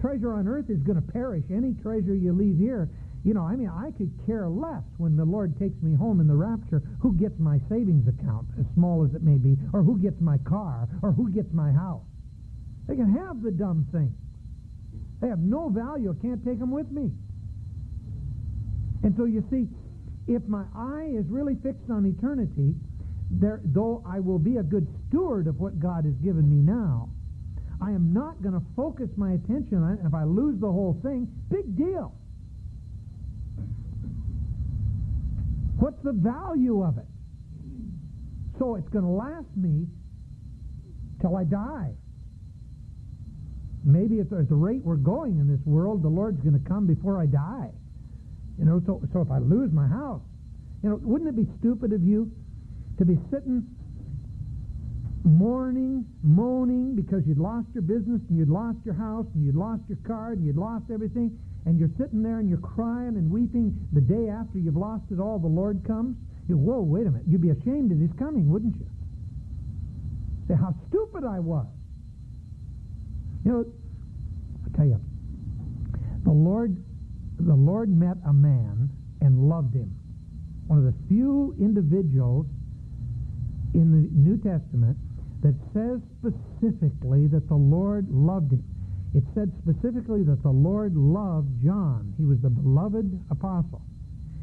Treasure 0.00 0.34
on 0.34 0.46
earth 0.46 0.68
is 0.68 0.82
going 0.82 1.00
to 1.00 1.12
perish. 1.12 1.44
Any 1.50 1.72
treasure 1.80 2.14
you 2.14 2.34
leave 2.34 2.58
here, 2.58 2.90
you 3.24 3.32
know, 3.32 3.42
I 3.42 3.56
mean, 3.56 3.70
I 3.70 3.90
could 3.96 4.12
care 4.26 4.48
less 4.48 4.84
when 4.98 5.16
the 5.16 5.24
Lord 5.24 5.58
takes 5.58 5.80
me 5.82 5.96
home 5.96 6.20
in 6.20 6.26
the 6.26 6.36
rapture 6.36 6.82
who 7.00 7.14
gets 7.14 7.38
my 7.38 7.58
savings 7.70 8.06
account, 8.06 8.46
as 8.60 8.66
small 8.74 9.02
as 9.02 9.14
it 9.14 9.22
may 9.22 9.38
be, 9.38 9.56
or 9.72 9.82
who 9.82 9.98
gets 9.98 10.20
my 10.20 10.36
car, 10.38 10.86
or 11.02 11.10
who 11.10 11.30
gets 11.30 11.50
my 11.54 11.72
house. 11.72 12.04
They 12.86 12.96
can 12.96 13.10
have 13.14 13.42
the 13.42 13.50
dumb 13.50 13.86
things. 13.90 14.12
They 15.22 15.28
have 15.28 15.38
no 15.38 15.70
value. 15.70 16.14
I 16.14 16.20
can't 16.20 16.44
take 16.44 16.58
them 16.58 16.70
with 16.70 16.90
me. 16.90 17.10
And 19.02 19.16
so 19.16 19.24
you 19.24 19.42
see, 19.50 19.68
if 20.26 20.42
my 20.46 20.64
eye 20.76 21.08
is 21.14 21.24
really 21.28 21.56
fixed 21.62 21.88
on 21.90 22.04
eternity, 22.04 22.74
there, 23.30 23.62
though 23.64 24.02
I 24.06 24.20
will 24.20 24.38
be 24.38 24.58
a 24.58 24.62
good 24.62 24.86
steward 25.08 25.46
of 25.46 25.60
what 25.60 25.80
God 25.80 26.04
has 26.04 26.14
given 26.16 26.48
me 26.48 26.60
now, 26.60 27.08
I 27.80 27.90
am 27.90 28.12
not 28.12 28.42
going 28.42 28.54
to 28.54 28.62
focus 28.76 29.08
my 29.16 29.32
attention 29.32 29.82
on 29.82 29.94
it. 29.94 30.00
If 30.04 30.12
I 30.12 30.24
lose 30.24 30.60
the 30.60 30.70
whole 30.70 31.00
thing, 31.02 31.26
big 31.48 31.74
deal. 31.76 32.14
What's 35.84 36.02
the 36.02 36.12
value 36.12 36.82
of 36.82 36.96
it? 36.96 37.04
So 38.58 38.76
it's 38.76 38.88
going 38.88 39.04
to 39.04 39.10
last 39.10 39.54
me 39.54 39.86
till 41.20 41.36
I 41.36 41.44
die 41.44 41.92
maybe 43.84 44.20
at 44.20 44.30
the, 44.30 44.46
rate 44.48 44.80
we're 44.82 44.96
going 44.96 45.38
in 45.38 45.46
this 45.46 45.60
world, 45.66 46.02
the 46.02 46.08
Lord's 46.08 46.40
going 46.40 46.58
to 46.58 46.68
come 46.68 46.86
before 46.86 47.20
I 47.20 47.26
die. 47.26 47.70
You 48.58 48.64
know, 48.64 48.80
so, 48.86 49.02
so 49.12 49.20
if 49.20 49.30
I 49.30 49.38
lose 49.38 49.72
my 49.72 49.86
house, 49.86 50.22
you 50.82 50.88
know, 50.88 51.00
wouldn't 51.02 51.28
it 51.28 51.36
be 51.36 51.46
stupid 51.58 51.92
of 51.92 52.02
you 52.02 52.30
to 52.98 53.04
be 53.04 53.18
sitting 53.30 53.62
mourning, 55.24 56.04
moaning 56.22 56.94
because 56.94 57.22
you'd 57.26 57.38
lost 57.38 57.66
your 57.74 57.82
business 57.82 58.20
and 58.28 58.38
you'd 58.38 58.48
lost 58.48 58.78
your 58.84 58.94
house 58.94 59.26
and 59.34 59.44
you'd 59.44 59.56
lost 59.56 59.82
your 59.88 59.98
car 60.06 60.32
and 60.32 60.44
you'd 60.44 60.56
lost 60.56 60.84
everything 60.92 61.36
and 61.66 61.78
you're 61.78 61.90
sitting 61.98 62.22
there 62.22 62.38
and 62.38 62.48
you're 62.48 62.58
crying 62.58 63.16
and 63.16 63.30
weeping 63.30 63.74
the 63.92 64.00
day 64.00 64.28
after 64.28 64.58
you've 64.58 64.76
lost 64.76 65.04
it 65.10 65.18
all, 65.18 65.38
the 65.38 65.46
Lord 65.46 65.82
comes? 65.86 66.16
You, 66.48 66.58
whoa, 66.58 66.80
wait 66.80 67.06
a 67.06 67.10
minute. 67.10 67.26
You'd 67.26 67.40
be 67.40 67.50
ashamed 67.50 67.90
that 67.90 67.98
he's 67.98 68.12
coming, 68.18 68.50
wouldn't 68.50 68.76
you? 68.76 68.86
Say, 70.48 70.54
how 70.54 70.74
stupid 70.88 71.24
I 71.24 71.40
was. 71.40 71.66
You 73.44 73.52
know, 73.52 73.64
I 74.66 74.76
tell 74.76 74.86
you, 74.86 75.00
the 76.24 76.32
Lord, 76.32 76.76
the 77.38 77.54
Lord 77.54 77.88
met 77.88 78.16
a 78.26 78.32
man 78.32 78.90
and 79.22 79.48
loved 79.48 79.74
him. 79.74 79.94
One 80.66 80.78
of 80.78 80.84
the 80.84 80.94
few 81.08 81.54
individuals 81.58 82.46
in 83.74 83.90
the 83.90 84.08
New 84.12 84.36
Testament 84.36 84.96
that 85.42 85.54
says 85.72 86.00
specifically 86.20 87.26
that 87.28 87.48
the 87.48 87.54
Lord 87.54 88.08
loved 88.10 88.52
him. 88.52 88.64
It 89.14 89.22
said 89.34 89.52
specifically 89.62 90.24
that 90.24 90.42
the 90.42 90.50
Lord 90.50 90.96
loved 90.96 91.62
John. 91.62 92.12
He 92.18 92.24
was 92.24 92.40
the 92.40 92.50
beloved 92.50 93.06
apostle. 93.30 93.82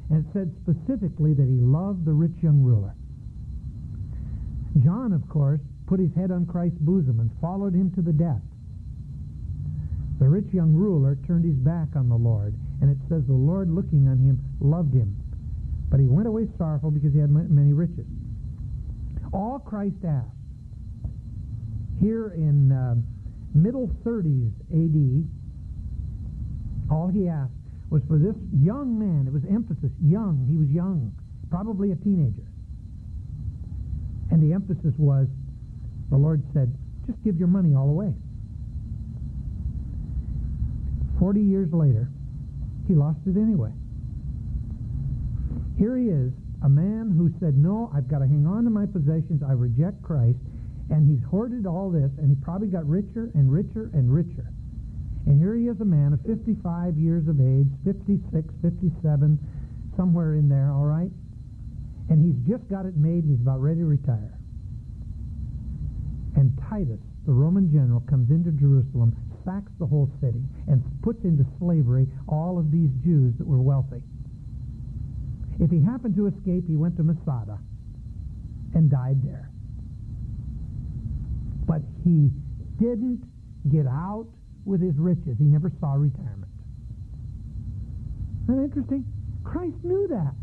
And 0.09 0.25
it 0.25 0.31
said 0.31 0.53
specifically 0.63 1.33
that 1.33 1.47
he 1.47 1.59
loved 1.59 2.05
the 2.05 2.13
rich 2.13 2.35
young 2.41 2.63
ruler. 2.63 2.95
John, 4.83 5.11
of 5.11 5.27
course, 5.27 5.59
put 5.87 5.99
his 5.99 6.13
head 6.15 6.31
on 6.31 6.45
Christ's 6.45 6.79
bosom 6.79 7.19
and 7.19 7.29
followed 7.41 7.73
him 7.73 7.91
to 7.95 8.01
the 8.01 8.13
death. 8.13 8.41
The 10.19 10.29
rich 10.29 10.53
young 10.53 10.73
ruler 10.73 11.17
turned 11.27 11.43
his 11.43 11.55
back 11.55 11.95
on 11.95 12.07
the 12.07 12.15
Lord, 12.15 12.53
and 12.79 12.89
it 12.89 12.97
says 13.09 13.23
the 13.27 13.33
Lord, 13.33 13.69
looking 13.69 14.07
on 14.07 14.19
him, 14.19 14.39
loved 14.61 14.93
him. 14.93 15.17
But 15.89 15.99
he 15.99 16.07
went 16.07 16.27
away 16.27 16.47
sorrowful 16.57 16.91
because 16.91 17.11
he 17.11 17.19
had 17.19 17.29
many 17.29 17.73
riches. 17.73 18.05
All 19.33 19.59
Christ 19.59 20.05
asked, 20.07 20.29
here 21.99 22.29
in 22.29 22.71
uh, 22.71 22.95
middle 23.53 23.89
30s 24.05 24.51
AD, 24.71 25.27
all 26.91 27.07
he 27.07 27.27
asked 27.27 27.51
was 27.89 28.01
for 28.07 28.17
this 28.17 28.35
young 28.53 28.97
man, 28.97 29.27
it 29.27 29.33
was 29.33 29.43
emphasis, 29.49 29.91
young, 30.01 30.45
he 30.49 30.55
was 30.55 30.69
young, 30.69 31.13
probably 31.49 31.91
a 31.91 31.95
teenager. 31.95 32.47
And 34.31 34.41
the 34.41 34.53
emphasis 34.53 34.93
was, 34.97 35.27
the 36.09 36.17
Lord 36.17 36.41
said, 36.53 36.73
just 37.05 37.21
give 37.23 37.37
your 37.37 37.49
money 37.49 37.75
all 37.75 37.89
away. 37.89 38.13
Forty 41.19 41.41
years 41.41 41.71
later, 41.73 42.09
he 42.87 42.95
lost 42.95 43.19
it 43.27 43.35
anyway. 43.37 43.71
Here 45.77 45.97
he 45.97 46.07
is, 46.07 46.31
a 46.63 46.69
man 46.69 47.11
who 47.15 47.31
said, 47.39 47.57
no, 47.57 47.91
I've 47.93 48.07
got 48.07 48.19
to 48.19 48.27
hang 48.27 48.45
on 48.47 48.63
to 48.63 48.69
my 48.69 48.85
possessions, 48.85 49.43
I 49.43 49.53
reject 49.53 50.01
Christ, 50.01 50.37
and 50.91 51.07
he's 51.07 51.23
hoarded 51.29 51.65
all 51.65 51.89
this, 51.89 52.11
and 52.19 52.29
he 52.29 52.35
probably 52.43 52.67
got 52.67 52.87
richer 52.87 53.31
and 53.33 53.51
richer 53.51 53.89
and 53.93 54.13
richer. 54.13 54.51
And 55.25 55.39
here 55.39 55.55
he 55.55 55.67
is 55.67 55.79
a 55.79 55.85
man 55.85 56.13
of 56.13 56.19
55 56.27 56.97
years 56.97 57.27
of 57.27 57.39
age, 57.39 57.71
56, 57.85 58.53
57, 58.61 59.39
somewhere 59.95 60.35
in 60.35 60.49
there, 60.49 60.71
all 60.71 60.85
right? 60.85 61.11
And 62.09 62.19
he's 62.19 62.35
just 62.43 62.67
got 62.69 62.85
it 62.85 62.97
made 62.97 63.23
and 63.23 63.31
he's 63.31 63.41
about 63.41 63.61
ready 63.61 63.79
to 63.79 63.85
retire. 63.85 64.37
And 66.35 66.51
Titus, 66.69 66.99
the 67.25 67.31
Roman 67.31 67.71
general, 67.71 68.01
comes 68.09 68.29
into 68.29 68.51
Jerusalem, 68.51 69.15
sacks 69.45 69.71
the 69.79 69.85
whole 69.85 70.09
city, 70.19 70.41
and 70.67 70.83
puts 71.01 71.23
into 71.23 71.45
slavery 71.59 72.07
all 72.27 72.59
of 72.59 72.71
these 72.71 72.89
Jews 73.03 73.33
that 73.37 73.47
were 73.47 73.61
wealthy. 73.61 74.01
If 75.59 75.69
he 75.69 75.81
happened 75.81 76.15
to 76.15 76.27
escape, 76.27 76.67
he 76.67 76.75
went 76.75 76.97
to 76.97 77.03
Masada 77.03 77.59
and 78.73 78.89
died 78.89 79.21
there. 79.23 79.50
But 81.67 81.81
he 82.03 82.29
didn't 82.79 83.23
get 83.71 83.87
out 83.87 84.27
with 84.65 84.81
his 84.81 84.95
riches. 84.97 85.37
He 85.37 85.45
never 85.45 85.71
saw 85.79 85.93
retirement. 85.93 86.51
Isn't 88.43 88.57
that 88.57 88.63
interesting? 88.63 89.05
Christ 89.43 89.77
knew 89.83 90.07
that. 90.09 90.35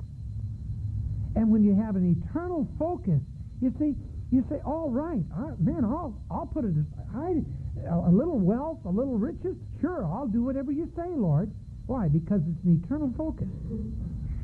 And 1.36 1.50
when 1.50 1.62
you 1.62 1.74
have 1.74 1.96
an 1.96 2.16
eternal 2.18 2.66
focus, 2.78 3.20
you 3.60 3.72
see, 3.78 3.94
you 4.30 4.44
say, 4.50 4.60
all 4.64 4.90
right, 4.90 5.22
man, 5.60 5.84
I'll, 5.84 6.18
I'll 6.30 6.46
put 6.46 6.64
it 6.64 6.74
aside. 6.74 7.44
A 7.90 8.10
little 8.10 8.38
wealth, 8.38 8.78
a 8.84 8.90
little 8.90 9.16
riches, 9.16 9.56
sure, 9.80 10.04
I'll 10.04 10.26
do 10.26 10.42
whatever 10.42 10.72
you 10.72 10.90
say, 10.96 11.08
Lord. 11.08 11.50
Why? 11.86 12.08
Because 12.08 12.40
it's 12.42 12.64
an 12.64 12.82
eternal 12.84 13.12
focus. 13.16 13.46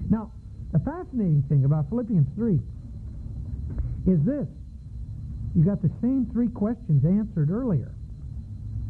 Now, 0.09 0.33
the 0.73 0.79
fascinating 0.79 1.45
thing 1.49 1.65
about 1.65 1.89
Philippians 1.89 2.29
3 2.37 2.59
is 4.07 4.21
this. 4.25 4.47
You 5.55 5.65
got 5.65 5.83
the 5.83 5.91
same 6.03 6.29
three 6.33 6.49
questions 6.49 7.05
answered 7.05 7.51
earlier. 7.51 7.95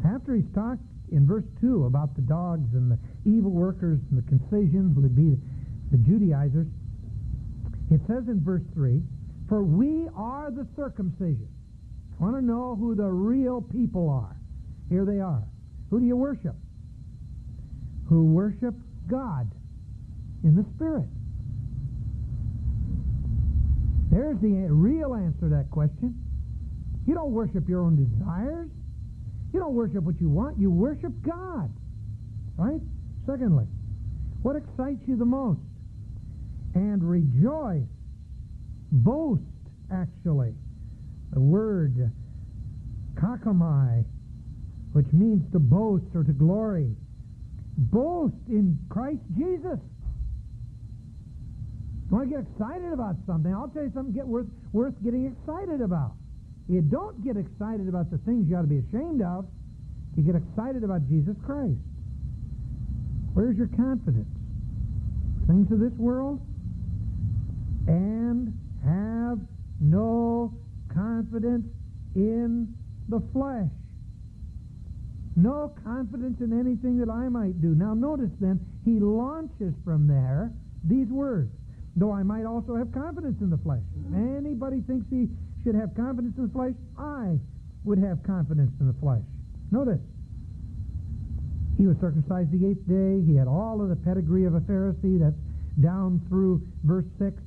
After 0.03 0.35
he's 0.35 0.49
talked 0.53 0.81
in 1.11 1.27
verse 1.27 1.45
2 1.61 1.85
about 1.85 2.15
the 2.15 2.21
dogs 2.21 2.73
and 2.73 2.91
the 2.91 2.97
evil 3.25 3.51
workers 3.51 3.99
and 4.09 4.17
the 4.17 4.27
concision, 4.27 4.91
who 4.95 5.01
would 5.01 5.15
be 5.15 5.37
the 5.91 5.97
Judaizers, 5.97 6.67
it 7.91 8.01
says 8.07 8.27
in 8.27 8.41
verse 8.43 8.63
3, 8.73 9.01
For 9.47 9.63
we 9.63 10.07
are 10.15 10.49
the 10.49 10.67
circumcision. 10.75 11.47
Want 12.19 12.35
to 12.35 12.41
know 12.41 12.75
who 12.75 12.95
the 12.95 13.05
real 13.05 13.61
people 13.61 14.09
are. 14.09 14.35
Here 14.89 15.05
they 15.05 15.19
are. 15.19 15.43
Who 15.89 15.99
do 15.99 16.05
you 16.05 16.15
worship? 16.15 16.55
Who 18.09 18.25
worship 18.25 18.73
God 19.07 19.51
in 20.43 20.55
the 20.55 20.65
Spirit. 20.75 21.09
There's 24.11 24.39
the 24.39 24.67
real 24.69 25.13
answer 25.15 25.41
to 25.41 25.49
that 25.49 25.69
question. 25.69 26.24
You 27.05 27.13
don't 27.13 27.31
worship 27.31 27.69
your 27.69 27.81
own 27.81 27.95
desires. 27.95 28.69
You 29.53 29.59
don't 29.59 29.73
worship 29.73 30.03
what 30.03 30.19
you 30.19 30.29
want. 30.29 30.57
You 30.57 30.71
worship 30.71 31.13
God. 31.21 31.71
Right? 32.57 32.81
Secondly, 33.25 33.65
what 34.41 34.55
excites 34.55 35.01
you 35.07 35.15
the 35.15 35.25
most? 35.25 35.59
And 36.73 37.03
rejoice. 37.03 37.87
Boast, 38.91 39.41
actually. 39.91 40.53
The 41.33 41.39
word 41.39 42.11
kakamai, 43.15 44.03
which 44.93 45.07
means 45.11 45.41
to 45.51 45.59
boast 45.59 46.05
or 46.13 46.23
to 46.23 46.33
glory. 46.33 46.95
Boast 47.77 48.35
in 48.47 48.77
Christ 48.89 49.21
Jesus. 49.37 49.79
You 52.09 52.17
want 52.17 52.29
to 52.29 52.35
get 52.35 52.45
excited 52.45 52.93
about 52.93 53.15
something? 53.25 53.53
I'll 53.53 53.67
tell 53.69 53.83
you 53.83 53.91
something 53.93 54.13
get 54.13 54.27
worth, 54.27 54.47
worth 54.71 54.93
getting 55.03 55.25
excited 55.25 55.81
about. 55.81 56.13
You 56.67 56.81
don't 56.81 57.23
get 57.23 57.37
excited 57.37 57.87
about 57.87 58.09
the 58.09 58.17
things 58.19 58.49
you 58.49 58.57
ought 58.57 58.61
to 58.61 58.67
be 58.67 58.79
ashamed 58.79 59.21
of. 59.21 59.45
You 60.17 60.23
get 60.23 60.35
excited 60.35 60.83
about 60.83 61.07
Jesus 61.07 61.35
Christ. 61.45 61.77
Where's 63.33 63.57
your 63.57 63.67
confidence? 63.67 64.27
Things 65.45 65.71
of 65.71 65.79
this 65.79 65.93
world? 65.99 66.39
And 67.87 68.57
have 68.83 69.39
no 69.79 70.57
confidence 70.93 71.67
in 72.15 72.73
the 73.09 73.21
flesh. 73.33 73.69
No 75.35 75.75
confidence 75.83 76.39
in 76.39 76.57
anything 76.57 76.97
that 76.97 77.09
I 77.09 77.27
might 77.27 77.61
do. 77.61 77.75
Now 77.75 77.93
notice 77.93 78.31
then, 78.39 78.59
he 78.85 78.99
launches 78.99 79.73
from 79.83 80.07
there 80.07 80.51
these 80.83 81.07
words. 81.07 81.51
Though 81.97 82.11
I 82.11 82.23
might 82.23 82.45
also 82.45 82.75
have 82.75 82.91
confidence 82.91 83.41
in 83.41 83.49
the 83.49 83.57
flesh. 83.57 83.83
Anybody 84.15 84.81
thinks 84.81 85.05
he 85.09 85.27
should 85.65 85.75
have 85.75 85.95
confidence 85.95 86.37
in 86.37 86.43
the 86.45 86.53
flesh, 86.53 86.77
I 86.97 87.39
would 87.83 87.97
have 87.97 88.21
confidence 88.21 88.71
in 88.79 88.85
the 88.85 88.93
flesh. 89.01 89.25
Notice, 89.71 89.99
he 91.77 91.87
was 91.87 91.97
circumcised 91.99 92.51
the 92.51 92.69
eighth 92.69 92.87
day. 92.87 93.25
He 93.25 93.35
had 93.35 93.47
all 93.47 93.81
of 93.81 93.89
the 93.89 93.95
pedigree 93.95 94.45
of 94.45 94.53
a 94.53 94.61
Pharisee. 94.61 95.19
That's 95.19 95.35
down 95.81 96.21
through 96.29 96.61
verse 96.83 97.05
6. 97.17 97.41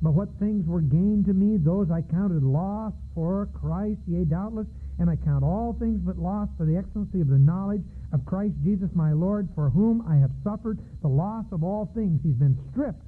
But 0.00 0.12
what 0.12 0.28
things 0.40 0.66
were 0.66 0.80
gained 0.80 1.26
to 1.26 1.34
me, 1.34 1.58
those 1.58 1.90
I 1.90 2.02
counted 2.02 2.42
loss 2.42 2.94
for 3.14 3.48
Christ, 3.52 4.00
yea, 4.06 4.24
doubtless, 4.24 4.66
and 4.98 5.10
I 5.10 5.16
count 5.16 5.44
all 5.44 5.76
things 5.78 6.00
but 6.02 6.18
loss 6.18 6.48
for 6.56 6.64
the 6.64 6.76
excellency 6.76 7.20
of 7.20 7.28
the 7.28 7.38
knowledge 7.38 7.82
of 8.12 8.24
Christ 8.24 8.54
Jesus 8.64 8.88
my 8.94 9.12
Lord, 9.12 9.48
for 9.54 9.70
whom 9.70 10.02
I 10.08 10.16
have 10.16 10.30
suffered 10.42 10.78
the 11.02 11.08
loss 11.08 11.44
of 11.52 11.62
all 11.62 11.90
things. 11.94 12.20
He's 12.22 12.34
been 12.34 12.58
stripped 12.70 13.02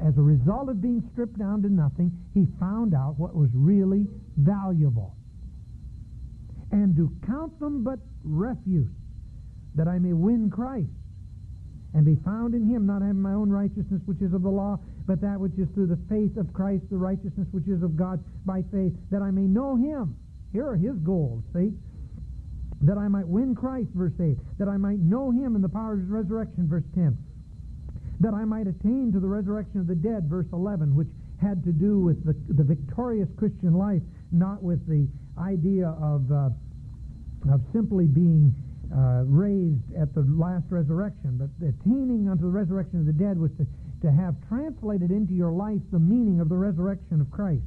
as 0.00 0.16
a 0.16 0.22
result 0.22 0.68
of 0.68 0.80
being 0.80 1.06
stripped 1.12 1.38
down 1.38 1.62
to 1.62 1.68
nothing, 1.68 2.10
he 2.32 2.46
found 2.58 2.94
out 2.94 3.18
what 3.18 3.34
was 3.34 3.50
really 3.54 4.06
valuable. 4.36 5.14
And 6.72 6.96
to 6.96 7.12
count 7.26 7.58
them 7.60 7.84
but 7.84 7.98
refuse, 8.24 8.90
that 9.74 9.88
I 9.88 9.98
may 9.98 10.12
win 10.12 10.50
Christ, 10.50 10.88
and 11.92 12.04
be 12.04 12.16
found 12.24 12.54
in 12.54 12.66
him, 12.68 12.86
not 12.86 13.02
having 13.02 13.20
my 13.20 13.34
own 13.34 13.50
righteousness 13.50 14.00
which 14.06 14.22
is 14.22 14.32
of 14.32 14.42
the 14.42 14.50
law, 14.50 14.78
but 15.06 15.20
that 15.20 15.38
which 15.38 15.58
is 15.58 15.68
through 15.74 15.88
the 15.88 15.98
faith 16.08 16.36
of 16.36 16.52
Christ, 16.52 16.84
the 16.90 16.96
righteousness 16.96 17.48
which 17.50 17.66
is 17.66 17.82
of 17.82 17.96
God 17.96 18.22
by 18.46 18.62
faith, 18.72 18.92
that 19.10 19.22
I 19.22 19.30
may 19.30 19.42
know 19.42 19.76
him. 19.76 20.16
Here 20.52 20.66
are 20.66 20.76
his 20.76 20.96
goals, 20.98 21.42
see? 21.52 21.72
That 22.82 22.96
I 22.96 23.08
might 23.08 23.26
win 23.26 23.54
Christ, 23.54 23.90
verse 23.94 24.14
8, 24.20 24.38
that 24.58 24.68
I 24.68 24.76
might 24.76 25.00
know 25.00 25.30
him 25.30 25.56
in 25.56 25.62
the 25.62 25.68
power 25.68 25.94
of 25.94 26.00
his 26.00 26.08
resurrection, 26.08 26.68
verse 26.68 26.84
10 26.94 27.18
that 28.20 28.34
I 28.34 28.44
might 28.44 28.66
attain 28.66 29.10
to 29.12 29.20
the 29.20 29.26
resurrection 29.26 29.80
of 29.80 29.86
the 29.86 29.94
dead, 29.94 30.28
verse 30.28 30.46
11, 30.52 30.94
which 30.94 31.08
had 31.40 31.64
to 31.64 31.72
do 31.72 31.98
with 31.98 32.22
the, 32.24 32.36
the 32.52 32.62
victorious 32.62 33.28
Christian 33.36 33.74
life, 33.74 34.02
not 34.30 34.62
with 34.62 34.86
the 34.86 35.08
idea 35.38 35.88
of, 35.88 36.30
uh, 36.30 36.50
of 37.50 37.62
simply 37.72 38.04
being 38.04 38.54
uh, 38.92 39.24
raised 39.24 39.94
at 39.96 40.12
the 40.14 40.20
last 40.36 40.66
resurrection, 40.68 41.38
but 41.38 41.48
attaining 41.66 42.28
unto 42.28 42.44
the 42.44 42.50
resurrection 42.50 43.00
of 43.00 43.06
the 43.06 43.12
dead 43.12 43.38
was 43.38 43.50
to, 43.56 43.66
to 44.02 44.12
have 44.12 44.34
translated 44.48 45.10
into 45.10 45.32
your 45.32 45.52
life 45.52 45.80
the 45.90 45.98
meaning 45.98 46.40
of 46.40 46.48
the 46.48 46.56
resurrection 46.56 47.20
of 47.20 47.30
Christ. 47.30 47.62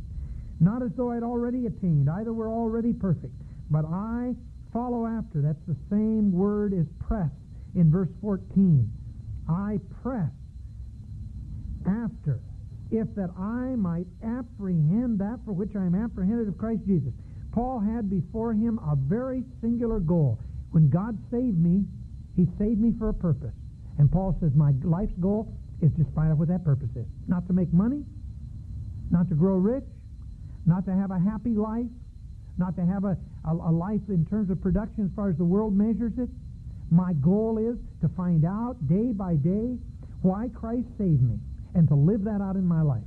Not 0.60 0.84
as 0.84 0.92
though 0.96 1.12
I'd 1.12 1.24
already 1.24 1.66
attained. 1.66 2.10
Either 2.10 2.32
we're 2.32 2.52
already 2.52 2.94
perfect, 2.94 3.34
but 3.72 3.86
I 3.86 4.36
follow 4.72 5.08
after. 5.08 5.42
That's 5.42 5.66
the 5.68 5.76
same 5.90 6.32
word 6.32 6.74
as 6.74 6.86
press 7.08 7.32
in 7.74 7.90
verse 7.90 8.10
14. 8.22 8.92
I 9.50 9.80
press 10.04 10.30
after, 11.88 12.40
if 12.92 13.08
that 13.16 13.30
I 13.38 13.76
might 13.76 14.08
apprehend 14.24 15.20
that 15.20 15.40
for 15.46 15.54
which 15.54 15.76
I 15.76 15.86
am 15.86 15.96
apprehended 15.96 16.48
of 16.48 16.58
Christ 16.58 16.82
Jesus. 16.86 17.12
Paul 17.52 17.80
had 17.80 18.10
before 18.10 18.54
him 18.54 18.80
a 18.80 18.96
very 18.96 19.44
singular 19.62 20.00
goal. 20.00 20.40
When 20.72 20.90
God 20.90 21.18
saved 21.32 21.58
me, 21.58 21.86
he 22.36 22.48
saved 22.58 22.80
me 22.80 22.94
for 22.98 23.10
a 23.10 23.14
purpose. 23.14 23.54
And 24.00 24.12
Paul 24.12 24.36
says, 24.40 24.52
my 24.56 24.74
life's 24.84 25.14
goal 25.20 25.54
is 25.82 25.92
to 25.98 26.06
find 26.16 26.32
out 26.32 26.38
what 26.38 26.48
that 26.48 26.64
purpose 26.64 26.90
is. 26.96 27.06
Not 27.28 27.46
to 27.48 27.54
make 27.54 27.72
money, 27.74 28.04
not 29.12 29.30
to 29.30 29.36
grow 29.36 29.56
rich, 29.56 29.86
not 30.66 30.86
to 30.86 30.94
have 30.94 31.12
a 31.12 31.20
happy 31.20 31.56
life, 31.56 31.90
not 32.58 32.76
to 32.76 32.86
have 32.86 33.04
a, 33.04 33.18
a, 33.46 33.54
a 33.54 33.72
life 33.72 34.02
in 34.10 34.26
terms 34.26 34.50
of 34.50 34.62
production 34.62 35.06
as 35.06 35.12
far 35.16 35.30
as 35.30 35.38
the 35.38 35.44
world 35.44 35.76
measures 35.76 36.14
it. 36.18 36.30
My 36.90 37.14
goal 37.14 37.58
is 37.58 37.78
to 38.02 38.10
find 38.16 38.46
out 38.46 38.78
day 38.88 39.12
by 39.12 39.36
day 39.36 39.78
why 40.22 40.50
Christ 40.54 40.88
saved 40.98 41.22
me 41.22 41.38
and 41.76 41.88
to 41.88 41.96
live 41.96 42.24
that 42.24 42.42
out 42.42 42.56
in 42.56 42.66
my 42.66 42.82
life. 42.82 43.04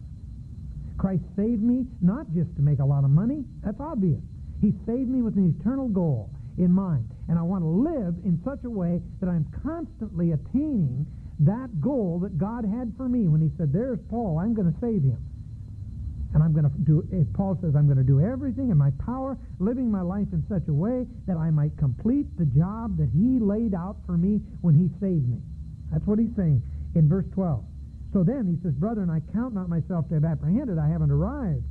Christ 0.99 1.23
saved 1.37 1.63
me 1.63 1.85
not 2.01 2.27
just 2.35 2.55
to 2.57 2.63
make 2.63 2.79
a 2.79 2.85
lot 2.85 3.05
of 3.05 3.11
money, 3.11 3.45
that's 3.63 3.81
obvious. 3.81 4.21
He 4.61 4.73
saved 4.87 5.09
me 5.09 5.23
with 5.23 5.37
an 5.37 5.55
eternal 5.61 5.89
goal 5.89 6.31
in 6.59 6.73
mind. 6.73 7.11
And 7.29 7.39
I 7.39 7.43
want 7.43 7.63
to 7.63 7.69
live 7.69 8.15
in 8.25 8.41
such 8.45 8.65
a 8.65 8.71
way 8.71 9.01
that 9.21 9.29
I'm 9.29 9.47
constantly 9.63 10.33
attaining 10.33 11.07
that 11.41 11.81
goal 11.81 12.19
that 12.23 12.39
God 12.39 12.65
had 12.65 12.93
for 12.97 13.09
me 13.09 13.29
when 13.29 13.41
he 13.43 13.51
said, 13.59 13.73
there's 13.73 13.99
Paul, 14.09 14.39
I'm 14.39 14.55
going 14.55 14.73
to 14.73 14.81
save 14.81 15.03
him. 15.03 15.21
And 16.33 16.43
I'm 16.43 16.53
going 16.53 16.65
to 16.65 16.79
do, 16.85 17.07
if 17.13 17.31
Paul 17.35 17.59
says, 17.61 17.75
I'm 17.77 17.87
going 17.87 17.99
to 17.99 18.05
do 18.05 18.21
everything 18.21 18.71
in 18.71 18.77
my 18.77 18.91
power, 19.05 19.39
living 19.59 19.91
my 19.91 20.03
life 20.03 20.29
in 20.33 20.45
such 20.49 20.69
a 20.69 20.73
way 20.73 21.07
that 21.27 21.37
I 21.37 21.51
might 21.51 21.77
complete 21.77 22.27
the 22.39 22.47
job 22.47 22.97
that 22.99 23.09
he 23.13 23.39
laid 23.39 23.75
out 23.75 23.97
for 24.07 24.17
me 24.17 24.41
when 24.61 24.75
he 24.75 24.89
saved 25.01 25.29
me. 25.29 25.39
That's 25.93 26.07
what 26.07 26.19
he's 26.19 26.35
saying 26.37 26.63
in 26.95 27.09
verse 27.09 27.27
12. 27.33 27.65
So 28.17 28.25
then 28.25 28.47
he 28.47 28.57
says, 28.63 28.73
Brethren, 28.73 29.11
I 29.11 29.21
count 29.35 29.53
not 29.53 29.69
myself 29.69 30.09
to 30.09 30.15
have 30.15 30.25
apprehended. 30.25 30.79
I 30.79 30.89
haven't 30.89 31.11
arrived. 31.11 31.63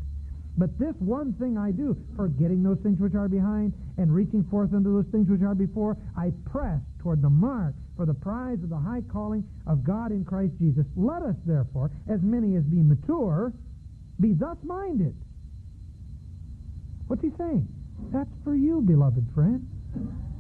But 0.60 0.78
this 0.78 0.94
one 1.00 1.34
thing 1.42 1.58
I 1.58 1.72
do, 1.72 1.98
forgetting 2.16 2.62
those 2.62 2.78
things 2.84 3.00
which 3.00 3.16
are 3.16 3.28
behind 3.28 3.74
and 3.98 4.14
reaching 4.14 4.44
forth 4.44 4.72
unto 4.72 4.94
those 4.94 5.12
things 5.12 5.28
which 5.28 5.42
are 5.42 5.56
before, 5.56 5.98
I 6.16 6.32
press 6.46 6.80
toward 7.00 7.24
the 7.24 7.32
mark 7.32 7.74
for 7.98 8.06
the 8.06 8.14
prize 8.14 8.62
of 8.62 8.70
the 8.70 8.78
high 8.78 9.02
calling 9.12 9.44
of 9.66 9.84
God 9.84 10.12
in 10.12 10.24
Christ 10.24 10.54
Jesus. 10.60 10.86
Let 10.96 11.24
us, 11.24 11.36
therefore, 11.48 11.90
as 12.08 12.22
many 12.22 12.56
as 12.58 12.64
be 12.64 12.84
mature, 12.84 13.52
be 14.20 14.34
thus 14.34 14.58
minded. 14.62 15.16
What's 17.08 17.24
he 17.24 17.32
saying? 17.40 17.68
That's 18.14 18.30
for 18.44 18.54
you, 18.54 18.82
beloved 18.82 19.26
friend. 19.34 19.68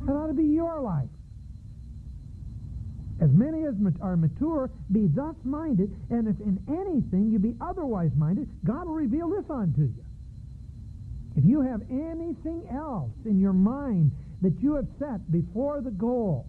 That 0.06 0.14
ought 0.14 0.28
to 0.28 0.36
be 0.36 0.46
your 0.46 0.82
life. 0.82 1.10
As 3.22 3.32
many 3.32 3.64
as 3.66 3.76
are 4.02 4.18
mature, 4.18 4.70
be 4.92 5.08
thus 5.08 5.36
minded, 5.44 5.96
and 6.10 6.28
if 6.28 6.40
in 6.42 6.60
anything 6.68 7.30
you 7.32 7.40
be 7.40 7.56
otherwise 7.62 8.12
minded, 8.18 8.50
God 8.66 8.88
will 8.88 8.96
reveal 8.96 9.30
this 9.30 9.50
unto 9.50 9.84
you. 9.84 10.06
If 11.36 11.46
you 11.46 11.62
have 11.62 11.82
anything 11.90 12.68
else 12.72 13.12
in 13.26 13.40
your 13.40 13.54
mind 13.54 14.12
that 14.42 14.62
you 14.62 14.76
have 14.76 14.88
set 15.00 15.32
before 15.32 15.82
the 15.82 15.92
goal 15.92 16.46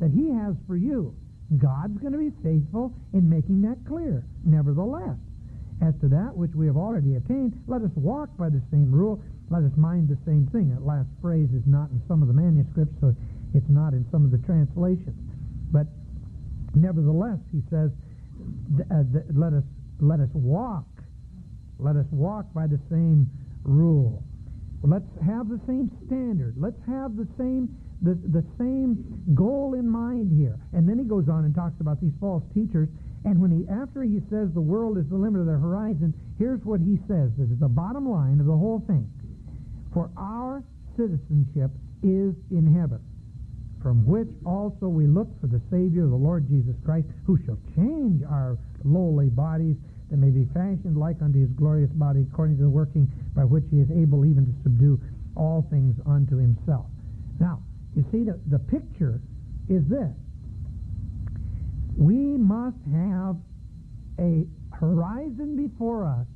that 0.00 0.10
he 0.10 0.30
has 0.30 0.54
for 0.66 0.76
you, 0.76 1.14
God's 1.58 1.98
going 1.98 2.12
to 2.12 2.18
be 2.18 2.32
faithful 2.42 2.92
in 3.12 3.28
making 3.28 3.62
that 3.62 3.78
clear. 3.86 4.24
Nevertheless, 4.44 5.16
as 5.82 5.94
to 6.00 6.08
that 6.08 6.36
which 6.36 6.54
we 6.54 6.66
have 6.66 6.76
already 6.76 7.16
attained, 7.16 7.60
let 7.66 7.82
us 7.82 7.90
walk 7.96 8.30
by 8.36 8.48
the 8.48 8.62
same 8.70 8.90
rule. 8.92 9.20
Let 9.50 9.64
us 9.64 9.72
mind 9.76 10.08
the 10.08 10.18
same 10.24 10.46
thing. 10.52 10.70
That 10.70 10.86
last 10.86 11.08
phrase 11.20 11.50
is 11.52 11.66
not 11.66 11.90
in 11.90 12.00
some 12.08 12.22
of 12.22 12.28
the 12.28 12.34
manuscripts, 12.34 12.94
so 13.00 13.14
it's 13.54 13.68
not 13.68 13.92
in 13.92 14.06
some 14.10 14.24
of 14.24 14.30
the 14.30 14.38
translations. 14.46 15.18
But 15.72 15.86
Nevertheless, 16.74 17.38
he 17.52 17.62
says, 17.70 17.90
uh, 18.90 19.02
let 19.34 19.52
us 19.52 19.64
let 20.00 20.20
us 20.20 20.30
walk. 20.32 20.86
Let 21.78 21.96
us 21.96 22.06
walk 22.10 22.46
by 22.54 22.66
the 22.66 22.80
same 22.90 23.30
rule. 23.62 24.22
Let's 24.82 25.06
have 25.24 25.48
the 25.48 25.60
same 25.66 25.90
standard. 26.06 26.54
Let's 26.56 26.80
have 26.88 27.16
the 27.16 27.28
same 27.38 27.68
the, 28.02 28.18
the 28.34 28.44
same 28.58 28.98
goal 29.34 29.74
in 29.78 29.88
mind 29.88 30.36
here. 30.36 30.58
And 30.72 30.88
then 30.88 30.98
he 30.98 31.04
goes 31.04 31.28
on 31.28 31.44
and 31.44 31.54
talks 31.54 31.80
about 31.80 32.00
these 32.00 32.14
false 32.18 32.42
teachers. 32.52 32.88
And 33.24 33.40
when 33.40 33.52
he 33.52 33.68
after 33.70 34.02
he 34.02 34.18
says 34.28 34.50
the 34.54 34.60
world 34.60 34.98
is 34.98 35.06
the 35.08 35.16
limit 35.16 35.40
of 35.40 35.46
their 35.46 35.58
horizon, 35.58 36.12
here's 36.38 36.64
what 36.64 36.80
he 36.80 36.98
says. 37.06 37.30
This 37.38 37.50
is 37.50 37.60
the 37.60 37.68
bottom 37.68 38.08
line 38.08 38.40
of 38.40 38.46
the 38.46 38.56
whole 38.56 38.82
thing. 38.86 39.06
For 39.94 40.10
our 40.16 40.64
citizenship 40.96 41.70
is 42.02 42.34
in 42.50 42.74
heaven 42.74 42.98
from 43.82 44.06
which 44.06 44.28
also 44.46 44.86
we 44.86 45.06
look 45.06 45.28
for 45.40 45.48
the 45.48 45.60
Savior, 45.70 46.06
the 46.06 46.14
Lord 46.14 46.48
Jesus 46.48 46.76
Christ, 46.84 47.06
who 47.26 47.36
shall 47.44 47.58
change 47.74 48.22
our 48.22 48.56
lowly 48.84 49.28
bodies 49.28 49.76
that 50.10 50.18
may 50.18 50.30
be 50.30 50.46
fashioned 50.54 50.96
like 50.96 51.20
unto 51.20 51.40
his 51.40 51.50
glorious 51.50 51.90
body, 51.90 52.24
according 52.30 52.56
to 52.58 52.62
the 52.62 52.70
working 52.70 53.10
by 53.34 53.44
which 53.44 53.64
he 53.70 53.80
is 53.80 53.90
able 53.90 54.24
even 54.24 54.46
to 54.46 54.52
subdue 54.62 55.00
all 55.36 55.66
things 55.70 55.96
unto 56.06 56.36
himself. 56.36 56.86
Now, 57.40 57.62
you 57.96 58.04
see, 58.12 58.22
the, 58.22 58.38
the 58.46 58.58
picture 58.58 59.20
is 59.68 59.82
this. 59.88 60.12
We 61.96 62.36
must 62.36 62.78
have 62.92 63.36
a 64.18 64.46
horizon 64.70 65.56
before 65.56 66.06
us 66.06 66.26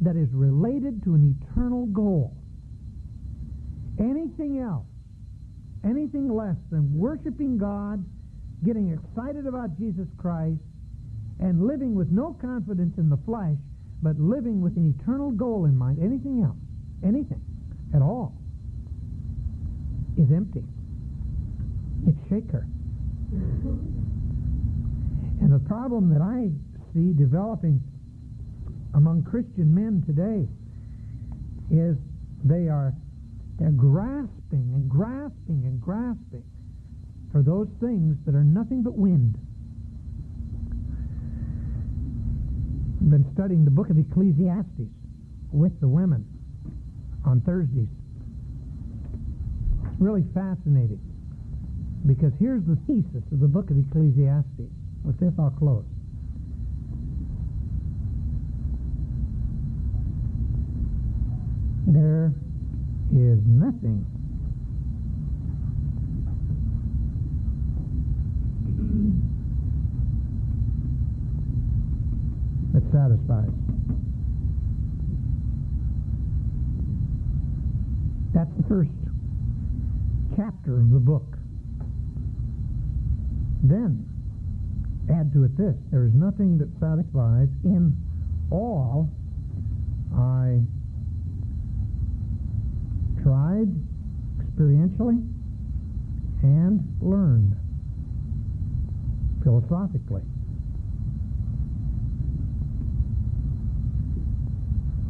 that 0.00 0.16
is 0.16 0.28
related 0.32 1.02
to 1.04 1.14
an 1.14 1.36
eternal 1.40 1.86
goal. 1.86 2.36
Anything 3.98 4.58
else 4.58 4.86
anything 5.86 6.28
less 6.28 6.56
than 6.70 6.98
worshiping 6.98 7.58
God, 7.58 8.04
getting 8.64 8.92
excited 8.92 9.46
about 9.46 9.78
Jesus 9.78 10.08
Christ, 10.18 10.60
and 11.40 11.66
living 11.66 11.94
with 11.94 12.10
no 12.10 12.36
confidence 12.40 12.98
in 12.98 13.08
the 13.08 13.18
flesh, 13.24 13.56
but 14.02 14.18
living 14.18 14.60
with 14.60 14.76
an 14.76 14.94
eternal 14.98 15.30
goal 15.30 15.66
in 15.66 15.76
mind, 15.76 15.98
anything 16.02 16.42
else, 16.42 16.56
anything 17.04 17.40
at 17.94 18.02
all, 18.02 18.34
is 20.18 20.30
empty. 20.32 20.64
It's 22.06 22.18
shaker. 22.28 22.66
And 25.40 25.52
the 25.52 25.58
problem 25.68 26.12
that 26.12 26.22
I 26.22 26.50
see 26.94 27.12
developing 27.12 27.80
among 28.94 29.24
Christian 29.24 29.74
men 29.74 30.02
today 30.06 30.48
is 31.70 31.96
they 32.44 32.68
are 32.68 32.94
they're 33.58 33.70
grasping 33.70 34.70
and 34.74 34.88
grasping 34.88 35.64
and 35.64 35.80
grasping 35.80 36.44
for 37.32 37.42
those 37.42 37.68
things 37.80 38.16
that 38.26 38.34
are 38.34 38.44
nothing 38.44 38.82
but 38.82 38.96
wind. 38.96 39.36
I've 43.00 43.10
been 43.10 43.26
studying 43.34 43.64
the 43.64 43.70
book 43.70 43.88
of 43.88 43.98
Ecclesiastes 43.98 44.92
with 45.52 45.80
the 45.80 45.88
women 45.88 46.26
on 47.24 47.40
Thursdays. 47.40 47.88
It's 49.84 50.00
really 50.00 50.24
fascinating 50.34 51.00
because 52.06 52.32
here's 52.38 52.64
the 52.64 52.76
thesis 52.86 53.24
of 53.32 53.40
the 53.40 53.48
book 53.48 53.70
of 53.70 53.78
Ecclesiastes. 53.78 54.70
With 55.04 55.18
this, 55.18 55.32
I'll 55.38 55.50
close. 55.50 55.84
There 61.86 62.34
is 63.36 63.44
nothing. 63.46 64.04
that 72.72 72.82
satisfies. 72.92 73.48
That's 78.34 78.52
the 78.58 78.68
first 78.68 78.90
chapter 80.36 80.78
of 80.78 80.90
the 80.90 80.98
book. 80.98 81.38
Then, 83.62 84.04
add 85.10 85.32
to 85.32 85.44
it 85.44 85.56
this, 85.56 85.74
there 85.90 86.04
is 86.04 86.12
nothing 86.12 86.58
that 86.58 86.68
satisfies 86.78 87.48
in 87.64 87.96
all 88.50 89.10
I 90.14 90.60
tried 93.36 93.68
experientially 94.40 95.20
and 96.42 96.80
learned 97.00 97.54
philosophically. 99.42 100.22